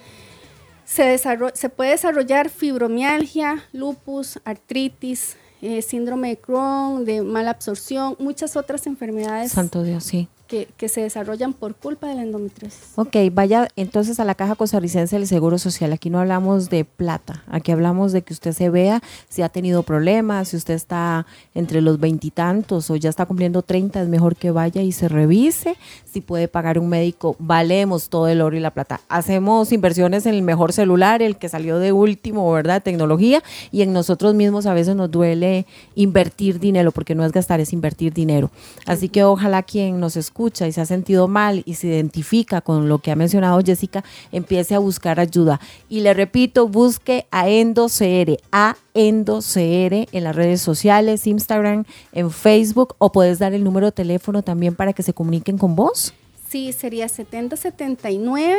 se, 0.86 1.18
se 1.18 1.70
puede 1.70 1.92
desarrollar 1.92 2.50
fibromialgia, 2.50 3.64
lupus, 3.74 4.40
artritis, 4.46 5.36
eh, 5.62 5.82
síndrome 5.82 6.30
de 6.30 6.38
Crohn, 6.38 7.06
de 7.06 7.22
mala 7.24 7.52
absorción, 7.52 8.16
muchas 8.20 8.56
otras 8.56 8.86
enfermedades. 8.86 9.52
Santo 9.52 9.84
Dios, 9.84 10.04
sí 10.04 10.30
que, 10.48 10.68
se 10.88 11.02
desarrollan 11.02 11.54
por 11.54 11.76
culpa 11.76 12.08
de 12.08 12.16
la 12.16 12.22
endometriosis. 12.22 12.92
Ok, 12.96 13.16
vaya 13.32 13.68
entonces 13.76 14.20
a 14.20 14.26
la 14.26 14.36
Caja 14.36 14.56
Costarricense 14.56 15.18
del 15.18 15.28
Seguro 15.28 15.58
Social. 15.58 15.92
Aquí 15.94 16.12
no 16.12 16.20
hablamos 16.20 16.70
de 16.70 16.86
plata, 16.86 17.44
aquí 17.48 17.72
hablamos 17.72 18.12
de 18.12 18.22
que 18.22 18.34
usted 18.34 18.52
se 18.52 18.70
vea 18.70 19.02
si 19.30 19.42
ha 19.42 19.50
tenido 19.50 19.82
problemas, 19.82 20.50
si 20.50 20.58
usted 20.58 20.76
está 20.76 21.26
entre 21.56 21.82
los 21.82 22.00
veintitantos 22.00 22.90
o 22.92 22.96
ya 22.96 23.10
está 23.10 23.26
cumpliendo 23.26 23.64
treinta, 23.64 24.02
es 24.02 24.08
mejor 24.08 24.36
que 24.36 24.52
vaya 24.52 24.84
y 24.84 24.92
se 24.92 25.08
revise. 25.08 25.76
Si 26.06 26.22
puede 26.22 26.48
pagar 26.48 26.78
un 26.78 26.88
médico, 26.88 27.36
valemos 27.40 28.10
todo 28.10 28.28
el 28.28 28.42
oro 28.42 28.56
y 28.56 28.60
la 28.60 28.72
plata. 28.72 29.02
Hacemos 29.10 29.72
inversiones 29.72 30.26
en 30.28 30.36
el 30.36 30.44
mejor 30.44 30.72
celular, 30.72 31.22
el 31.22 31.38
que 31.38 31.50
salió 31.50 31.80
de 31.80 31.92
último, 31.92 32.50
¿verdad? 32.52 32.84
Tecnología, 32.84 33.44
y 33.72 33.82
en 33.82 33.92
nosotros 33.92 34.36
mismos 34.36 34.68
a 34.68 34.74
veces 34.74 34.96
nos 34.96 35.10
duele 35.10 35.66
invertir 35.96 36.60
dinero, 36.60 36.92
porque 36.92 37.16
no 37.16 37.26
es 37.26 37.32
gastar, 37.32 37.60
es 37.60 37.74
invertir 37.74 38.14
dinero. 38.14 38.52
Así 38.86 39.10
que 39.10 39.24
ojalá 39.24 39.64
quien 39.64 40.00
nos 40.00 40.16
escuche 40.16 40.35
escucha 40.36 40.68
y 40.68 40.74
se 40.74 40.82
ha 40.82 40.86
sentido 40.86 41.30
mal 41.30 41.64
y 41.66 41.76
se 41.76 41.88
identifica 41.88 42.60
con 42.60 42.90
lo 42.90 43.00
que 43.00 43.10
ha 43.10 43.16
mencionado 43.16 43.62
Jessica, 43.66 44.04
empiece 44.34 44.76
a 44.76 44.80
buscar 44.80 45.18
ayuda. 45.18 45.62
Y 45.88 46.02
le 46.02 46.14
repito, 46.14 46.68
busque 46.68 47.26
a 47.32 47.48
EndoCR, 47.48 48.38
a 48.52 48.76
EndoCR 48.94 50.10
en 50.12 50.24
las 50.26 50.36
redes 50.36 50.60
sociales, 50.62 51.26
Instagram, 51.26 51.86
en 52.12 52.32
Facebook, 52.32 52.96
o 52.98 53.14
puedes 53.14 53.40
dar 53.40 53.54
el 53.54 53.64
número 53.64 53.86
de 53.86 53.92
teléfono 53.94 54.42
también 54.42 54.76
para 54.76 54.92
que 54.92 55.04
se 55.04 55.14
comuniquen 55.14 55.58
con 55.58 55.78
vos. 55.78 56.14
Sí, 56.50 56.74
sería 56.74 57.08
7079 57.08 58.58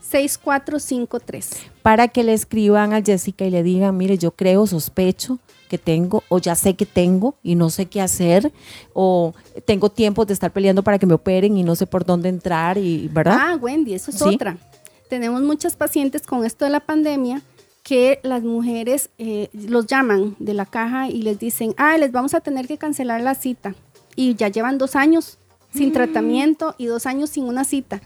6453. 0.00 1.50
Para 1.82 2.06
que 2.06 2.22
le 2.22 2.34
escriban 2.34 2.92
a 2.92 3.02
Jessica 3.02 3.44
y 3.44 3.50
le 3.50 3.64
digan, 3.64 3.96
mire, 3.96 4.16
yo 4.16 4.30
creo, 4.30 4.64
sospecho 4.68 5.40
que 5.66 5.78
tengo 5.78 6.22
o 6.28 6.38
ya 6.38 6.54
sé 6.54 6.74
que 6.74 6.86
tengo 6.86 7.34
y 7.42 7.54
no 7.54 7.70
sé 7.70 7.86
qué 7.86 8.00
hacer 8.00 8.52
o 8.92 9.34
tengo 9.64 9.90
tiempo 9.90 10.24
de 10.24 10.32
estar 10.32 10.52
peleando 10.52 10.82
para 10.82 10.98
que 10.98 11.06
me 11.06 11.14
operen 11.14 11.56
y 11.56 11.62
no 11.62 11.76
sé 11.76 11.86
por 11.86 12.04
dónde 12.04 12.28
entrar 12.28 12.78
y 12.78 13.08
verdad. 13.08 13.38
Ah, 13.38 13.58
Wendy, 13.60 13.94
eso 13.94 14.10
es 14.10 14.22
otra. 14.22 14.56
Tenemos 15.08 15.42
muchas 15.42 15.76
pacientes 15.76 16.22
con 16.22 16.44
esto 16.44 16.64
de 16.64 16.70
la 16.70 16.80
pandemia 16.80 17.42
que 17.82 18.18
las 18.24 18.42
mujeres 18.42 19.10
eh, 19.18 19.48
los 19.52 19.86
llaman 19.86 20.34
de 20.40 20.54
la 20.54 20.66
caja 20.66 21.08
y 21.08 21.22
les 21.22 21.38
dicen, 21.38 21.74
ah, 21.76 21.96
les 21.96 22.10
vamos 22.10 22.34
a 22.34 22.40
tener 22.40 22.66
que 22.66 22.78
cancelar 22.78 23.20
la 23.20 23.34
cita. 23.34 23.76
Y 24.16 24.34
ya 24.34 24.48
llevan 24.48 24.78
dos 24.78 24.96
años 24.96 25.38
sin 25.72 25.90
mm. 25.90 25.92
tratamiento 25.92 26.74
y 26.78 26.86
dos 26.86 27.06
años 27.06 27.30
sin 27.30 27.44
una 27.44 27.64
cita 27.64 28.00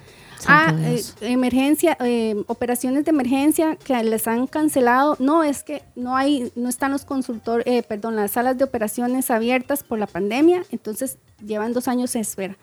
ah, 0.46 0.74
eh, 0.84 1.02
emergencia, 1.20 1.96
eh, 2.00 2.42
operaciones 2.46 3.04
de 3.04 3.10
emergencia 3.10 3.76
que 3.76 4.02
les 4.02 4.26
han 4.26 4.46
cancelado. 4.46 5.16
No, 5.18 5.44
es 5.44 5.62
que 5.62 5.82
no 5.96 6.16
hay, 6.16 6.52
no 6.56 6.68
están 6.68 6.92
los 6.92 7.04
consultores, 7.04 7.66
eh, 7.66 7.82
perdón, 7.82 8.16
las 8.16 8.32
salas 8.32 8.56
de 8.58 8.64
operaciones 8.64 9.30
abiertas 9.30 9.82
por 9.82 9.98
la 9.98 10.06
pandemia, 10.06 10.64
entonces 10.70 11.18
llevan 11.44 11.72
dos 11.72 11.88
años 11.88 12.12
de 12.12 12.20
espera. 12.20 12.56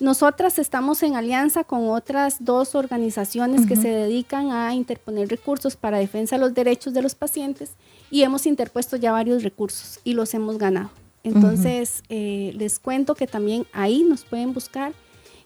Nosotras 0.00 0.60
estamos 0.60 1.02
en 1.02 1.16
alianza 1.16 1.64
con 1.64 1.88
otras 1.88 2.44
dos 2.44 2.76
organizaciones 2.76 3.66
que 3.66 3.74
se 3.74 3.88
dedican 3.88 4.52
a 4.52 4.72
interponer 4.72 5.28
recursos 5.28 5.74
para 5.74 5.98
defensa 5.98 6.36
de 6.36 6.40
los 6.40 6.54
derechos 6.54 6.94
de 6.94 7.02
los 7.02 7.16
pacientes 7.16 7.72
y 8.08 8.22
hemos 8.22 8.46
interpuesto 8.46 8.96
ya 8.96 9.10
varios 9.10 9.42
recursos 9.42 9.98
y 10.04 10.12
los 10.12 10.32
hemos 10.34 10.56
ganado. 10.56 10.90
Entonces, 11.24 12.04
les 12.08 12.78
cuento 12.78 13.16
que 13.16 13.26
también 13.26 13.66
ahí 13.72 14.04
nos 14.04 14.24
pueden 14.24 14.54
buscar 14.54 14.92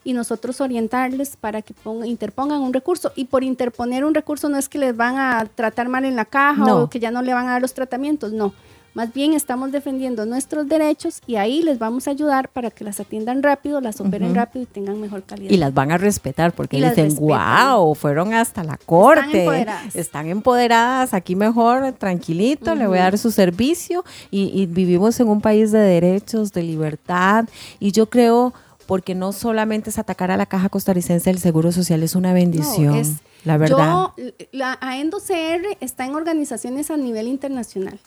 y 0.05 0.13
nosotros 0.13 0.61
orientarles 0.61 1.37
para 1.37 1.63
que 1.63 1.75
interpongan 2.05 2.61
un 2.61 2.73
recurso. 2.73 3.13
Y 3.17 3.27
por 3.27 3.45
interponer 3.45 4.05
un 4.05 4.15
recurso 4.15 4.49
no 4.49 4.59
es 4.59 4.69
que 4.69 4.79
les 4.79 4.97
van 4.97 5.19
a 5.19 5.47
tratar 5.55 5.89
mal 5.89 6.05
en 6.05 6.17
la 6.17 6.25
caja 6.25 6.75
o 6.75 6.91
que 6.91 7.01
ya 7.01 7.11
no 7.11 7.23
le 7.23 7.35
van 7.35 7.49
a 7.49 7.53
dar 7.53 7.63
los 7.63 7.75
tratamientos, 7.75 8.33
no. 8.33 8.53
Más 8.95 9.15
bien 9.15 9.33
estamos 9.33 9.73
defendiendo 9.73 10.27
nuestros 10.27 10.69
derechos 10.69 11.23
y 11.27 11.37
ahí 11.37 11.63
les 11.63 11.79
vamos 11.79 12.09
a 12.09 12.11
ayudar 12.11 12.51
para 12.51 12.71
que 12.71 12.85
las 12.85 13.01
atiendan 13.01 13.43
rápido, 13.43 13.81
las 13.81 14.03
operen 14.03 14.35
rápido 14.35 14.65
y 14.65 14.67
tengan 14.67 15.01
mejor 15.01 15.23
calidad. 15.23 15.51
Y 15.51 15.57
las 15.57 15.73
van 15.73 15.93
a 15.93 15.97
respetar 15.97 16.53
porque 16.53 16.77
dicen, 16.77 17.17
wow, 17.17 17.95
fueron 17.95 18.35
hasta 18.35 18.63
la 18.63 18.77
corte. 18.77 19.23
Están 19.25 19.41
empoderadas. 19.41 19.97
Están 19.97 20.27
empoderadas, 20.29 21.15
aquí 21.15 21.37
mejor, 21.37 21.93
tranquilito, 21.93 22.75
le 22.75 22.87
voy 22.87 22.99
a 22.99 23.05
dar 23.05 23.17
su 23.17 23.31
servicio 23.31 24.05
y, 24.31 24.51
y 24.53 24.67
vivimos 24.67 25.19
en 25.21 25.29
un 25.29 25.41
país 25.41 25.73
de 25.73 25.79
derechos, 25.79 26.53
de 26.53 26.63
libertad 26.63 27.49
y 27.81 27.93
yo 27.93 28.11
creo 28.11 28.53
porque 28.87 29.15
no 29.15 29.33
solamente 29.33 29.91
es 29.91 29.99
atacar 29.99 30.31
a 30.31 30.37
la 30.37 30.47
caja 30.47 30.69
costarricense 30.69 31.31
del 31.31 31.39
Seguro 31.39 31.73
Social, 31.73 32.03
es 32.03 32.15
una 32.15 32.33
bendición, 32.33 33.03
la 33.45 33.57
verdad. 33.57 34.13
Yo, 34.17 34.35
la 34.53 34.79
AENDO-CR 34.81 35.79
está 35.81 36.05
en 36.05 36.15
organizaciones 36.15 36.91
a 36.91 36.97
nivel 36.97 37.29
internacional 37.29 37.99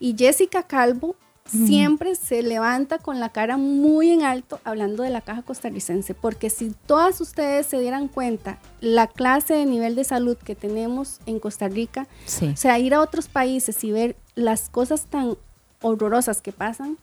y 0.00 0.14
Jessica 0.16 0.62
Calvo 0.62 1.16
siempre 1.48 2.14
se 2.14 2.42
levanta 2.42 2.98
con 2.98 3.20
la 3.20 3.30
cara 3.30 3.56
muy 3.56 4.10
en 4.10 4.22
alto 4.22 4.60
hablando 4.64 5.02
de 5.02 5.10
la 5.10 5.22
caja 5.22 5.42
costarricense, 5.42 6.14
porque 6.14 6.50
si 6.50 6.74
todas 6.86 7.20
ustedes 7.20 7.66
se 7.66 7.80
dieran 7.80 8.08
cuenta 8.08 8.58
la 8.80 9.06
clase 9.06 9.54
de 9.54 9.64
nivel 9.66 9.94
de 9.94 10.04
salud 10.04 10.36
que 10.36 10.54
tenemos 10.54 11.20
en 11.26 11.40
Costa 11.40 11.68
Rica, 11.68 12.06
o 12.26 12.56
sea, 12.56 12.78
ir 12.78 12.94
a 12.94 13.00
otros 13.00 13.28
países 13.28 13.82
y 13.82 13.92
ver 13.92 14.16
las 14.34 14.68
cosas 14.68 15.06
tan 15.06 15.36
horrorosas 15.80 16.42
que 16.42 16.52
pasan, 16.52 16.98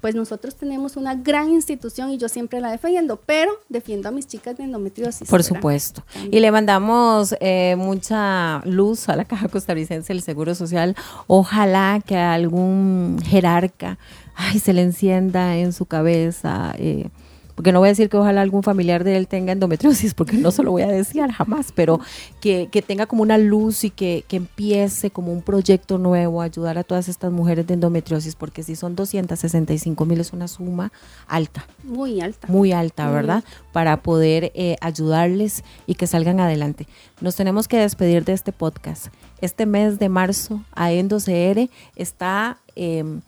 pues 0.00 0.14
nosotros 0.14 0.54
tenemos 0.54 0.96
una 0.96 1.14
gran 1.14 1.50
institución 1.50 2.10
y 2.10 2.18
yo 2.18 2.28
siempre 2.28 2.60
la 2.60 2.70
defiendo, 2.70 3.20
pero 3.24 3.52
defiendo 3.68 4.08
a 4.08 4.12
mis 4.12 4.26
chicas 4.26 4.56
de 4.56 4.64
endometriosis. 4.64 5.28
Por 5.28 5.42
supuesto. 5.42 6.02
Y 6.30 6.40
le 6.40 6.50
mandamos 6.50 7.34
eh, 7.40 7.76
mucha 7.76 8.62
luz 8.64 9.08
a 9.08 9.16
la 9.16 9.24
Caja 9.26 9.48
Costarricense 9.48 10.12
del 10.12 10.22
Seguro 10.22 10.54
Social. 10.54 10.96
Ojalá 11.26 12.02
que 12.04 12.16
algún 12.16 13.18
jerarca 13.24 13.98
ay, 14.38 14.60
se 14.60 14.72
le 14.72 14.82
encienda 14.82 15.56
en 15.56 15.72
su 15.72 15.84
cabeza. 15.84 16.74
Eh, 16.78 17.10
porque 17.58 17.72
no 17.72 17.80
voy 17.80 17.88
a 17.88 17.90
decir 17.90 18.08
que 18.08 18.16
ojalá 18.16 18.40
algún 18.40 18.62
familiar 18.62 19.02
de 19.02 19.16
él 19.16 19.26
tenga 19.26 19.50
endometriosis, 19.52 20.14
porque 20.14 20.36
no 20.36 20.52
se 20.52 20.62
lo 20.62 20.70
voy 20.70 20.82
a 20.82 20.86
decir 20.86 21.28
jamás, 21.32 21.72
pero 21.74 21.98
que, 22.40 22.68
tenga 22.86 23.06
como 23.06 23.22
una 23.22 23.36
luz 23.36 23.82
y 23.82 23.90
que, 23.90 24.24
empiece 24.30 25.10
como 25.10 25.32
un 25.32 25.42
proyecto 25.42 25.98
nuevo 25.98 26.40
a 26.40 26.44
ayudar 26.44 26.78
a 26.78 26.84
todas 26.84 27.08
estas 27.08 27.32
mujeres 27.32 27.66
de 27.66 27.74
endometriosis, 27.74 28.36
porque 28.36 28.62
si 28.62 28.76
son 28.76 28.94
265 28.94 30.04
mil 30.04 30.20
es 30.20 30.32
una 30.32 30.46
suma 30.46 30.92
alta. 31.26 31.66
Muy 31.82 32.20
alta. 32.20 32.46
Muy 32.46 32.70
alta, 32.70 33.10
¿verdad? 33.10 33.42
Para 33.72 34.02
poder 34.02 34.52
eh, 34.54 34.76
ayudarles 34.80 35.64
y 35.84 35.96
que 35.96 36.06
salgan 36.06 36.38
adelante. 36.38 36.86
Nos 37.20 37.34
tenemos 37.34 37.66
que 37.66 37.78
despedir 37.78 38.24
de 38.24 38.34
este 38.34 38.52
podcast. 38.52 39.08
Este 39.40 39.66
mes 39.66 39.98
de 39.98 40.08
marzo, 40.08 40.62
a 40.76 40.92
EndoCR 40.92 41.68
está... 41.96 42.58
Em, 42.76 43.20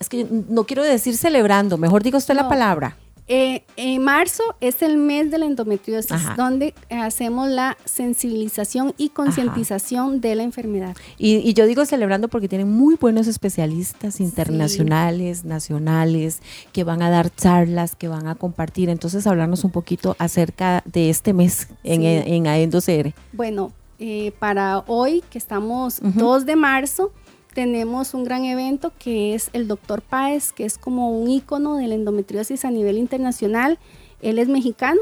es 0.00 0.08
que 0.08 0.26
no 0.48 0.64
quiero 0.64 0.82
decir 0.82 1.18
celebrando, 1.18 1.76
mejor 1.76 2.02
digo 2.02 2.16
usted 2.16 2.34
la 2.34 2.48
palabra 2.48 2.96
eh, 3.26 3.64
en 3.76 4.02
marzo 4.02 4.42
es 4.60 4.82
el 4.82 4.98
mes 4.98 5.30
de 5.30 5.38
la 5.38 5.46
endometriosis, 5.46 6.36
donde 6.36 6.74
hacemos 6.90 7.48
la 7.48 7.78
sensibilización 7.84 8.94
y 8.98 9.08
concientización 9.08 10.20
de 10.20 10.34
la 10.34 10.42
enfermedad. 10.42 10.96
Y, 11.16 11.54
yo 11.54 11.66
digo 11.66 11.86
celebrando 11.86 12.28
porque 12.28 12.48
tienen 12.48 12.70
muy 12.70 12.96
buenos 12.96 13.26
especialistas 13.26 14.20
internacionales, 14.20 15.44
nacionales, 15.44 16.40
que 16.72 16.84
van 16.84 17.00
a 17.02 17.10
dar 17.10 17.34
charlas, 17.34 17.96
que 17.96 18.08
van 18.08 18.26
a 18.26 18.34
compartir. 18.34 18.90
Entonces, 18.90 19.26
hablarnos 19.26 19.64
un 19.64 19.70
poquito 19.70 20.16
acerca 20.18 20.82
de 20.84 21.08
este 21.08 21.32
mes 21.32 21.68
en, 21.82 22.02
en 22.02 22.46
AENDOCR. 22.46 23.14
Bueno, 23.32 23.72
eh, 23.98 24.32
para 24.38 24.80
hoy, 24.86 25.22
que 25.30 25.38
estamos 25.38 26.00
2 26.02 26.46
de 26.46 26.56
marzo, 26.56 27.12
tenemos 27.54 28.12
un 28.12 28.24
gran 28.24 28.44
evento 28.44 28.92
que 28.98 29.34
es 29.34 29.48
el 29.52 29.68
doctor 29.68 30.02
Páez, 30.02 30.52
que 30.52 30.64
es 30.64 30.76
como 30.76 31.10
un 31.10 31.30
ícono 31.30 31.76
de 31.76 31.86
la 31.86 31.94
endometriosis 31.94 32.64
a 32.64 32.70
nivel 32.70 32.98
internacional. 32.98 33.78
Él 34.20 34.38
es 34.38 34.48
mexicano 34.48 35.00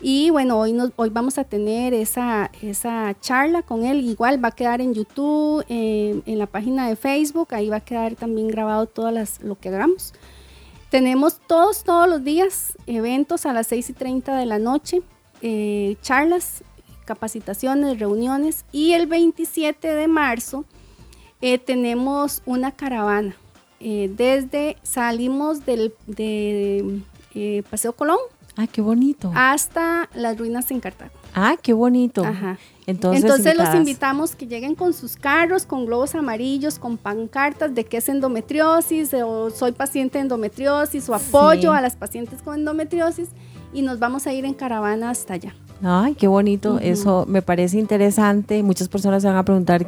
y 0.00 0.30
bueno, 0.30 0.58
hoy, 0.58 0.72
nos, 0.72 0.92
hoy 0.96 1.08
vamos 1.08 1.38
a 1.38 1.44
tener 1.44 1.94
esa, 1.94 2.50
esa 2.60 3.16
charla 3.20 3.62
con 3.62 3.84
él. 3.84 4.04
Igual 4.04 4.44
va 4.44 4.48
a 4.48 4.52
quedar 4.52 4.80
en 4.80 4.92
YouTube, 4.92 5.64
en 5.68 6.38
la 6.38 6.46
página 6.46 6.88
de 6.88 6.96
Facebook, 6.96 7.48
ahí 7.54 7.70
va 7.70 7.76
a 7.76 7.80
quedar 7.80 8.14
también 8.14 8.48
grabado 8.48 8.86
todo 8.86 9.10
lo 9.10 9.58
que 9.58 9.68
hagamos. 9.70 10.12
Tenemos 10.90 11.40
todos, 11.46 11.84
todos 11.84 12.08
los 12.08 12.22
días 12.22 12.76
eventos 12.86 13.46
a 13.46 13.52
las 13.52 13.66
6 13.68 13.90
y 13.90 13.92
30 13.94 14.36
de 14.36 14.46
la 14.46 14.58
noche, 14.58 15.02
eh, 15.42 15.96
charlas, 16.02 16.62
capacitaciones, 17.04 17.98
reuniones 17.98 18.64
y 18.72 18.92
el 18.92 19.06
27 19.06 19.88
de 19.88 20.06
marzo 20.06 20.64
eh, 21.44 21.58
tenemos 21.58 22.40
una 22.46 22.72
caravana. 22.72 23.36
Eh, 23.78 24.10
desde 24.16 24.78
salimos 24.82 25.66
del 25.66 25.92
de, 26.06 27.02
eh, 27.34 27.62
Paseo 27.68 27.92
Colón. 27.92 28.16
Ah, 28.56 28.66
qué 28.66 28.80
bonito. 28.80 29.30
Hasta 29.34 30.08
las 30.14 30.38
ruinas 30.38 30.70
en 30.70 30.80
Cartago. 30.80 31.12
Ah, 31.34 31.56
qué 31.60 31.74
bonito. 31.74 32.24
Ajá. 32.24 32.56
Entonces, 32.86 33.24
Entonces 33.24 33.58
los 33.58 33.74
invitamos 33.74 34.34
que 34.34 34.46
lleguen 34.46 34.74
con 34.74 34.94
sus 34.94 35.16
carros, 35.16 35.66
con 35.66 35.84
globos 35.84 36.14
amarillos, 36.14 36.78
con 36.78 36.96
pancartas 36.96 37.74
de 37.74 37.84
que 37.84 37.98
es 37.98 38.08
endometriosis, 38.08 39.12
o 39.12 39.50
soy 39.50 39.72
paciente 39.72 40.16
de 40.16 40.22
endometriosis, 40.22 41.06
o 41.10 41.14
apoyo 41.14 41.74
a 41.74 41.82
las 41.82 41.94
pacientes 41.94 42.40
con 42.40 42.54
endometriosis, 42.54 43.28
y 43.74 43.82
nos 43.82 43.98
vamos 43.98 44.26
a 44.26 44.32
ir 44.32 44.46
en 44.46 44.54
caravana 44.54 45.10
hasta 45.10 45.34
allá. 45.34 45.54
Ay, 45.82 46.14
qué 46.14 46.28
bonito, 46.28 46.78
eso 46.78 47.26
me 47.28 47.42
parece 47.42 47.78
interesante. 47.78 48.62
Muchas 48.62 48.88
personas 48.88 49.22
se 49.22 49.28
van 49.28 49.36
a 49.36 49.44
preguntar, 49.44 49.86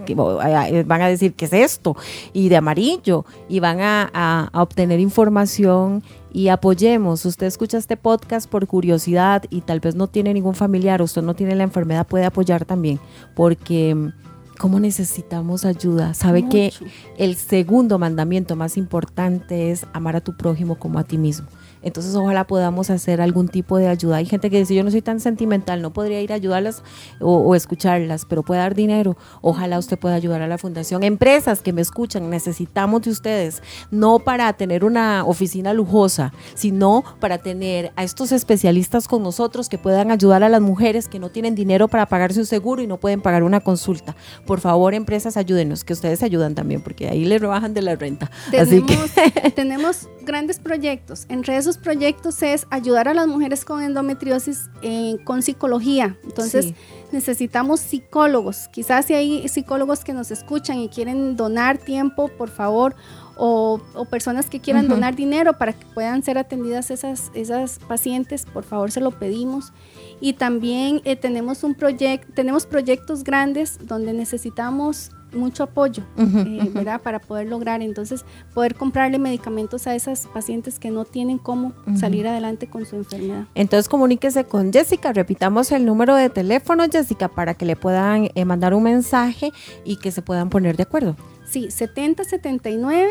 van 0.84 1.02
a 1.02 1.08
decir, 1.08 1.34
¿qué 1.34 1.44
es 1.46 1.52
esto? 1.52 1.96
Y 2.32 2.48
de 2.48 2.56
amarillo, 2.56 3.24
y 3.48 3.60
van 3.60 3.78
a, 3.80 4.50
obtener 4.52 5.00
información 5.00 6.02
y 6.32 6.48
apoyemos. 6.48 7.24
Usted 7.24 7.46
escucha 7.46 7.78
este 7.78 7.96
podcast 7.96 8.48
por 8.48 8.66
curiosidad 8.66 9.44
y 9.48 9.62
tal 9.62 9.80
vez 9.80 9.94
no 9.94 10.08
tiene 10.08 10.34
ningún 10.34 10.54
familiar, 10.54 11.00
usted 11.00 11.22
no 11.22 11.34
tiene 11.34 11.54
la 11.54 11.62
enfermedad, 11.62 12.06
puede 12.06 12.24
apoyar 12.24 12.64
también, 12.64 13.00
porque 13.34 14.12
¿cómo 14.58 14.80
necesitamos 14.80 15.64
ayuda? 15.64 16.14
Sabe 16.14 16.48
que 16.48 16.72
el 17.16 17.36
segundo 17.36 17.98
mandamiento 17.98 18.56
más 18.56 18.76
importante 18.76 19.70
es 19.70 19.86
amar 19.92 20.16
a 20.16 20.20
tu 20.20 20.36
prójimo 20.36 20.76
como 20.76 20.98
a 20.98 21.04
ti 21.04 21.16
mismo. 21.16 21.46
Entonces 21.86 22.16
ojalá 22.16 22.48
podamos 22.48 22.90
hacer 22.90 23.20
algún 23.20 23.46
tipo 23.46 23.78
de 23.78 23.86
ayuda. 23.86 24.16
Hay 24.16 24.26
gente 24.26 24.50
que 24.50 24.58
dice, 24.58 24.74
yo 24.74 24.82
no 24.82 24.90
soy 24.90 25.02
tan 25.02 25.20
sentimental, 25.20 25.82
no 25.82 25.92
podría 25.92 26.20
ir 26.20 26.32
a 26.32 26.34
ayudarlas 26.34 26.82
o, 27.20 27.54
escucharlas, 27.54 28.24
pero 28.24 28.42
puede 28.42 28.60
dar 28.60 28.74
dinero. 28.74 29.16
Ojalá 29.40 29.78
usted 29.78 29.96
pueda 29.96 30.16
ayudar 30.16 30.42
a 30.42 30.48
la 30.48 30.58
fundación. 30.58 31.04
Empresas 31.04 31.62
que 31.62 31.72
me 31.72 31.80
escuchan, 31.80 32.28
necesitamos 32.28 33.02
de 33.02 33.10
ustedes, 33.10 33.62
no 33.92 34.18
para 34.18 34.52
tener 34.54 34.84
una 34.84 35.24
oficina 35.24 35.72
lujosa, 35.72 36.32
sino 36.54 37.04
para 37.20 37.38
tener 37.38 37.92
a 37.94 38.02
estos 38.02 38.32
especialistas 38.32 39.06
con 39.06 39.22
nosotros 39.22 39.68
que 39.68 39.78
puedan 39.78 40.10
ayudar 40.10 40.42
a 40.42 40.48
las 40.48 40.60
mujeres 40.60 41.06
que 41.06 41.20
no 41.20 41.28
tienen 41.30 41.54
dinero 41.54 41.86
para 41.86 42.06
pagarse 42.06 42.40
un 42.40 42.46
seguro 42.46 42.82
y 42.82 42.88
no 42.88 42.96
pueden 42.96 43.20
pagar 43.20 43.44
una 43.44 43.60
consulta. 43.60 44.16
Por 44.44 44.58
favor, 44.58 44.92
empresas, 44.92 45.36
ayúdenos, 45.36 45.84
que 45.84 45.92
ustedes 45.92 46.24
ayudan 46.24 46.56
también, 46.56 46.80
porque 46.80 47.08
ahí 47.08 47.24
le 47.24 47.38
rebajan 47.38 47.74
de 47.74 47.82
la 47.82 47.94
renta. 47.94 48.28
Que 48.50 49.50
tenemos 49.50 50.08
grandes 50.26 50.58
proyectos. 50.58 51.24
Entre 51.30 51.56
esos 51.56 51.78
proyectos 51.78 52.42
es 52.42 52.66
ayudar 52.70 53.08
a 53.08 53.14
las 53.14 53.26
mujeres 53.26 53.64
con 53.64 53.82
endometriosis 53.82 54.68
eh, 54.82 55.16
con 55.24 55.40
psicología. 55.40 56.18
Entonces 56.24 56.74
necesitamos 57.12 57.80
psicólogos. 57.80 58.68
Quizás 58.68 59.06
si 59.06 59.14
hay 59.14 59.48
psicólogos 59.48 60.04
que 60.04 60.12
nos 60.12 60.30
escuchan 60.30 60.78
y 60.78 60.90
quieren 60.90 61.36
donar 61.36 61.78
tiempo, 61.78 62.28
por 62.28 62.50
favor, 62.50 62.94
o, 63.36 63.80
personas 64.10 64.48
que 64.48 64.60
quieran 64.60 64.88
donar 64.88 65.14
dinero 65.14 65.58
para 65.58 65.72
que 65.72 65.84
puedan 65.94 66.22
ser 66.22 66.38
atendidas 66.38 66.90
esas, 66.90 67.30
esas 67.34 67.78
pacientes, 67.78 68.46
por 68.46 68.64
favor 68.64 68.90
se 68.90 69.00
lo 69.00 69.10
pedimos. 69.10 69.72
Y 70.20 70.34
también 70.34 71.02
eh, 71.04 71.16
tenemos 71.16 71.62
un 71.62 71.74
proyecto, 71.74 72.32
tenemos 72.34 72.66
proyectos 72.66 73.24
grandes 73.24 73.78
donde 73.82 74.12
necesitamos 74.12 75.10
mucho 75.32 75.64
apoyo, 75.64 76.02
eh, 76.16 76.70
¿verdad? 76.72 77.00
Para 77.00 77.18
poder 77.18 77.48
lograr, 77.48 77.82
entonces, 77.82 78.24
poder 78.54 78.74
comprarle 78.74 79.18
medicamentos 79.18 79.86
a 79.86 79.94
esas 79.94 80.26
pacientes 80.28 80.78
que 80.78 80.90
no 80.90 81.04
tienen 81.04 81.38
cómo 81.38 81.72
salir 81.96 82.26
adelante 82.26 82.66
con 82.66 82.86
su 82.86 82.96
enfermedad. 82.96 83.46
Entonces, 83.54 83.88
comuníquese 83.88 84.44
con 84.44 84.72
Jessica, 84.72 85.12
repitamos 85.12 85.72
el 85.72 85.84
número 85.84 86.14
de 86.14 86.30
teléfono, 86.30 86.84
Jessica, 86.90 87.28
para 87.28 87.54
que 87.54 87.66
le 87.66 87.76
puedan 87.76 88.30
eh, 88.34 88.44
mandar 88.44 88.74
un 88.74 88.82
mensaje 88.82 89.52
y 89.84 89.96
que 89.96 90.10
se 90.10 90.22
puedan 90.22 90.48
poner 90.50 90.76
de 90.76 90.84
acuerdo. 90.84 91.16
Sí, 91.46 91.70
7079 91.70 93.10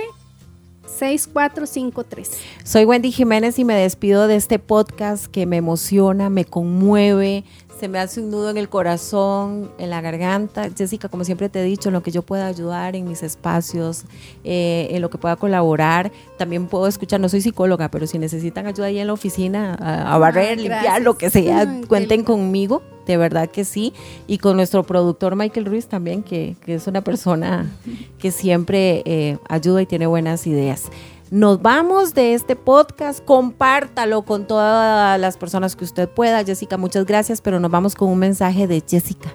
6453. 0.87 2.31
Soy 2.63 2.85
Wendy 2.85 3.11
Jiménez 3.11 3.59
y 3.59 3.65
me 3.65 3.75
despido 3.75 4.27
de 4.27 4.35
este 4.35 4.59
podcast 4.59 5.25
que 5.25 5.45
me 5.45 5.57
emociona, 5.57 6.29
me 6.29 6.45
conmueve, 6.45 7.43
se 7.79 7.87
me 7.89 7.99
hace 7.99 8.21
un 8.21 8.31
nudo 8.31 8.49
en 8.49 8.57
el 8.57 8.69
corazón, 8.69 9.71
en 9.77 9.89
la 9.89 10.01
garganta. 10.01 10.69
Jessica, 10.75 11.09
como 11.09 11.23
siempre 11.23 11.49
te 11.49 11.59
he 11.59 11.63
dicho, 11.63 11.89
en 11.89 11.93
lo 11.93 12.03
que 12.03 12.11
yo 12.11 12.21
pueda 12.21 12.47
ayudar 12.47 12.95
en 12.95 13.07
mis 13.07 13.21
espacios, 13.21 14.05
eh, 14.43 14.87
en 14.91 15.01
lo 15.01 15.09
que 15.09 15.17
pueda 15.17 15.35
colaborar, 15.35 16.11
también 16.37 16.67
puedo 16.67 16.87
escuchar, 16.87 17.19
no 17.19 17.27
soy 17.27 17.41
psicóloga, 17.41 17.89
pero 17.89 18.07
si 18.07 18.17
necesitan 18.17 18.65
ayuda 18.65 18.87
ahí 18.87 18.99
en 18.99 19.07
la 19.07 19.13
oficina, 19.13 19.75
a, 19.75 20.17
barrer, 20.17 20.59
limpiar, 20.59 21.01
lo 21.01 21.17
que 21.17 21.29
sea, 21.29 21.81
cuenten 21.87 22.23
conmigo 22.23 22.81
de 23.05 23.17
verdad 23.17 23.49
que 23.49 23.65
sí. 23.65 23.93
Y 24.27 24.39
con 24.39 24.55
nuestro 24.57 24.83
productor 24.83 25.35
Michael 25.35 25.65
Ruiz 25.65 25.87
también, 25.87 26.23
que, 26.23 26.55
es 26.65 26.87
una 26.87 27.03
persona 27.03 27.71
que 28.19 28.31
siempre 28.31 29.03
eh, 29.05 29.37
ayuda 29.47 29.81
y 29.81 29.85
tiene 29.85 30.07
buenas 30.07 30.47
ideas. 30.47 30.89
Nos 31.31 31.59
vamos 31.59 32.13
de 32.13 32.35
este 32.35 32.55
podcast, 32.55 33.25
compártalo 33.25 34.21
con 34.21 34.45
todas 34.45 35.19
las 35.19 35.37
personas 35.37 35.75
que 35.75 35.83
usted 35.83 36.07
pueda. 36.07 36.43
Jessica, 36.43 36.77
muchas 36.77 37.07
gracias, 37.07 37.41
pero 37.41 37.59
nos 37.59 37.71
vamos 37.71 37.95
con 37.95 38.09
un 38.09 38.19
mensaje 38.19 38.67
de 38.67 38.83
Jessica 38.87 39.33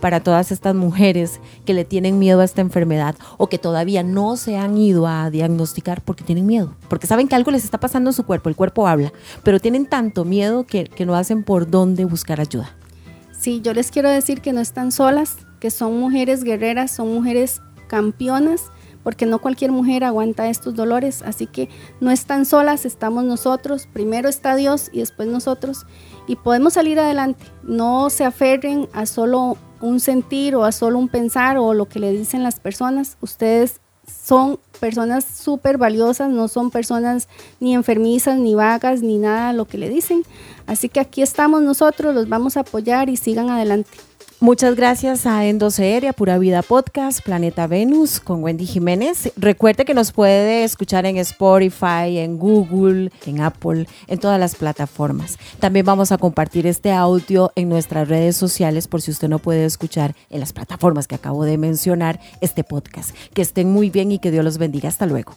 para 0.00 0.20
todas 0.20 0.50
estas 0.50 0.74
mujeres 0.74 1.40
que 1.64 1.74
le 1.74 1.84
tienen 1.84 2.18
miedo 2.18 2.40
a 2.40 2.44
esta 2.44 2.60
enfermedad 2.60 3.14
o 3.36 3.48
que 3.48 3.56
todavía 3.56 4.02
no 4.02 4.36
se 4.36 4.56
han 4.56 4.76
ido 4.76 5.06
a 5.06 5.30
diagnosticar 5.30 6.02
porque 6.02 6.24
tienen 6.24 6.44
miedo, 6.44 6.74
porque 6.88 7.06
saben 7.06 7.28
que 7.28 7.36
algo 7.36 7.52
les 7.52 7.62
está 7.62 7.78
pasando 7.78 8.10
en 8.10 8.14
su 8.14 8.24
cuerpo, 8.24 8.48
el 8.48 8.56
cuerpo 8.56 8.88
habla, 8.88 9.12
pero 9.44 9.60
tienen 9.60 9.86
tanto 9.86 10.24
miedo 10.24 10.64
que, 10.64 10.84
que 10.84 11.06
no 11.06 11.14
hacen 11.14 11.44
por 11.44 11.70
dónde 11.70 12.04
buscar 12.04 12.40
ayuda. 12.40 12.74
Sí, 13.30 13.60
yo 13.62 13.74
les 13.74 13.92
quiero 13.92 14.10
decir 14.10 14.40
que 14.40 14.52
no 14.52 14.60
están 14.60 14.90
solas, 14.90 15.36
que 15.60 15.70
son 15.70 16.00
mujeres 16.00 16.42
guerreras, 16.42 16.90
son 16.90 17.14
mujeres 17.14 17.62
campeonas, 17.86 18.72
porque 19.02 19.26
no 19.26 19.40
cualquier 19.40 19.72
mujer 19.72 20.04
aguanta 20.04 20.48
estos 20.48 20.74
dolores, 20.74 21.22
así 21.22 21.46
que 21.46 21.68
no 22.00 22.10
están 22.10 22.44
solas, 22.44 22.84
estamos 22.84 23.24
nosotros, 23.24 23.88
primero 23.92 24.28
está 24.28 24.56
Dios 24.56 24.90
y 24.92 25.00
después 25.00 25.28
nosotros, 25.28 25.86
y 26.26 26.36
podemos 26.36 26.74
salir 26.74 27.00
adelante, 27.00 27.44
no 27.62 28.10
se 28.10 28.24
aferren 28.24 28.88
a 28.92 29.06
solo 29.06 29.56
un 29.80 30.00
sentir 30.00 30.56
o 30.56 30.64
a 30.64 30.72
solo 30.72 30.98
un 30.98 31.08
pensar 31.08 31.58
o 31.58 31.74
lo 31.74 31.88
que 31.88 32.00
le 32.00 32.12
dicen 32.12 32.42
las 32.42 32.60
personas. 32.60 33.16
Ustedes 33.20 33.80
son 34.06 34.58
personas 34.80 35.24
súper 35.24 35.78
valiosas, 35.78 36.30
no 36.30 36.48
son 36.48 36.70
personas 36.70 37.28
ni 37.60 37.74
enfermizas, 37.74 38.38
ni 38.38 38.54
vagas, 38.54 39.02
ni 39.02 39.18
nada 39.18 39.52
lo 39.52 39.66
que 39.66 39.78
le 39.78 39.88
dicen. 39.88 40.22
Así 40.66 40.88
que 40.88 41.00
aquí 41.00 41.22
estamos 41.22 41.62
nosotros, 41.62 42.14
los 42.14 42.28
vamos 42.28 42.56
a 42.56 42.60
apoyar 42.60 43.08
y 43.08 43.16
sigan 43.16 43.50
adelante. 43.50 43.90
Muchas 44.40 44.76
gracias 44.76 45.26
a 45.26 45.46
Endocr 45.46 46.04
y 46.04 46.06
a 46.06 46.12
Pura 46.12 46.38
Vida 46.38 46.62
Podcast, 46.62 47.22
Planeta 47.22 47.66
Venus 47.66 48.20
con 48.20 48.44
Wendy 48.44 48.66
Jiménez. 48.66 49.32
Recuerde 49.36 49.84
que 49.84 49.94
nos 49.94 50.12
puede 50.12 50.62
escuchar 50.62 51.06
en 51.06 51.16
Spotify, 51.16 52.18
en 52.18 52.38
Google, 52.38 53.10
en 53.26 53.40
Apple, 53.40 53.88
en 54.06 54.20
todas 54.20 54.38
las 54.38 54.54
plataformas. 54.54 55.38
También 55.58 55.84
vamos 55.84 56.12
a 56.12 56.18
compartir 56.18 56.68
este 56.68 56.92
audio 56.92 57.50
en 57.56 57.68
nuestras 57.68 58.06
redes 58.06 58.36
sociales 58.36 58.86
por 58.86 59.02
si 59.02 59.10
usted 59.10 59.28
no 59.28 59.40
puede 59.40 59.64
escuchar 59.64 60.14
en 60.30 60.38
las 60.38 60.52
plataformas 60.52 61.08
que 61.08 61.16
acabo 61.16 61.44
de 61.44 61.58
mencionar 61.58 62.20
este 62.40 62.62
podcast. 62.62 63.10
Que 63.34 63.42
estén 63.42 63.68
muy 63.72 63.90
bien 63.90 64.12
y 64.12 64.20
que 64.20 64.30
Dios 64.30 64.44
los 64.44 64.56
bendiga. 64.56 64.88
Hasta 64.88 65.06
luego. 65.06 65.36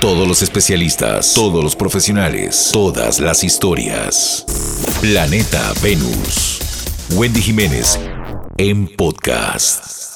Todos 0.00 0.28
los 0.28 0.42
especialistas, 0.42 1.34
todos 1.34 1.64
los 1.64 1.74
profesionales, 1.74 2.70
todas 2.72 3.18
las 3.18 3.42
historias. 3.42 4.46
Planeta 5.00 5.72
Venus. 5.82 6.67
Wendy 7.16 7.40
Jiménez 7.40 7.98
en 8.58 8.86
podcast. 8.96 10.07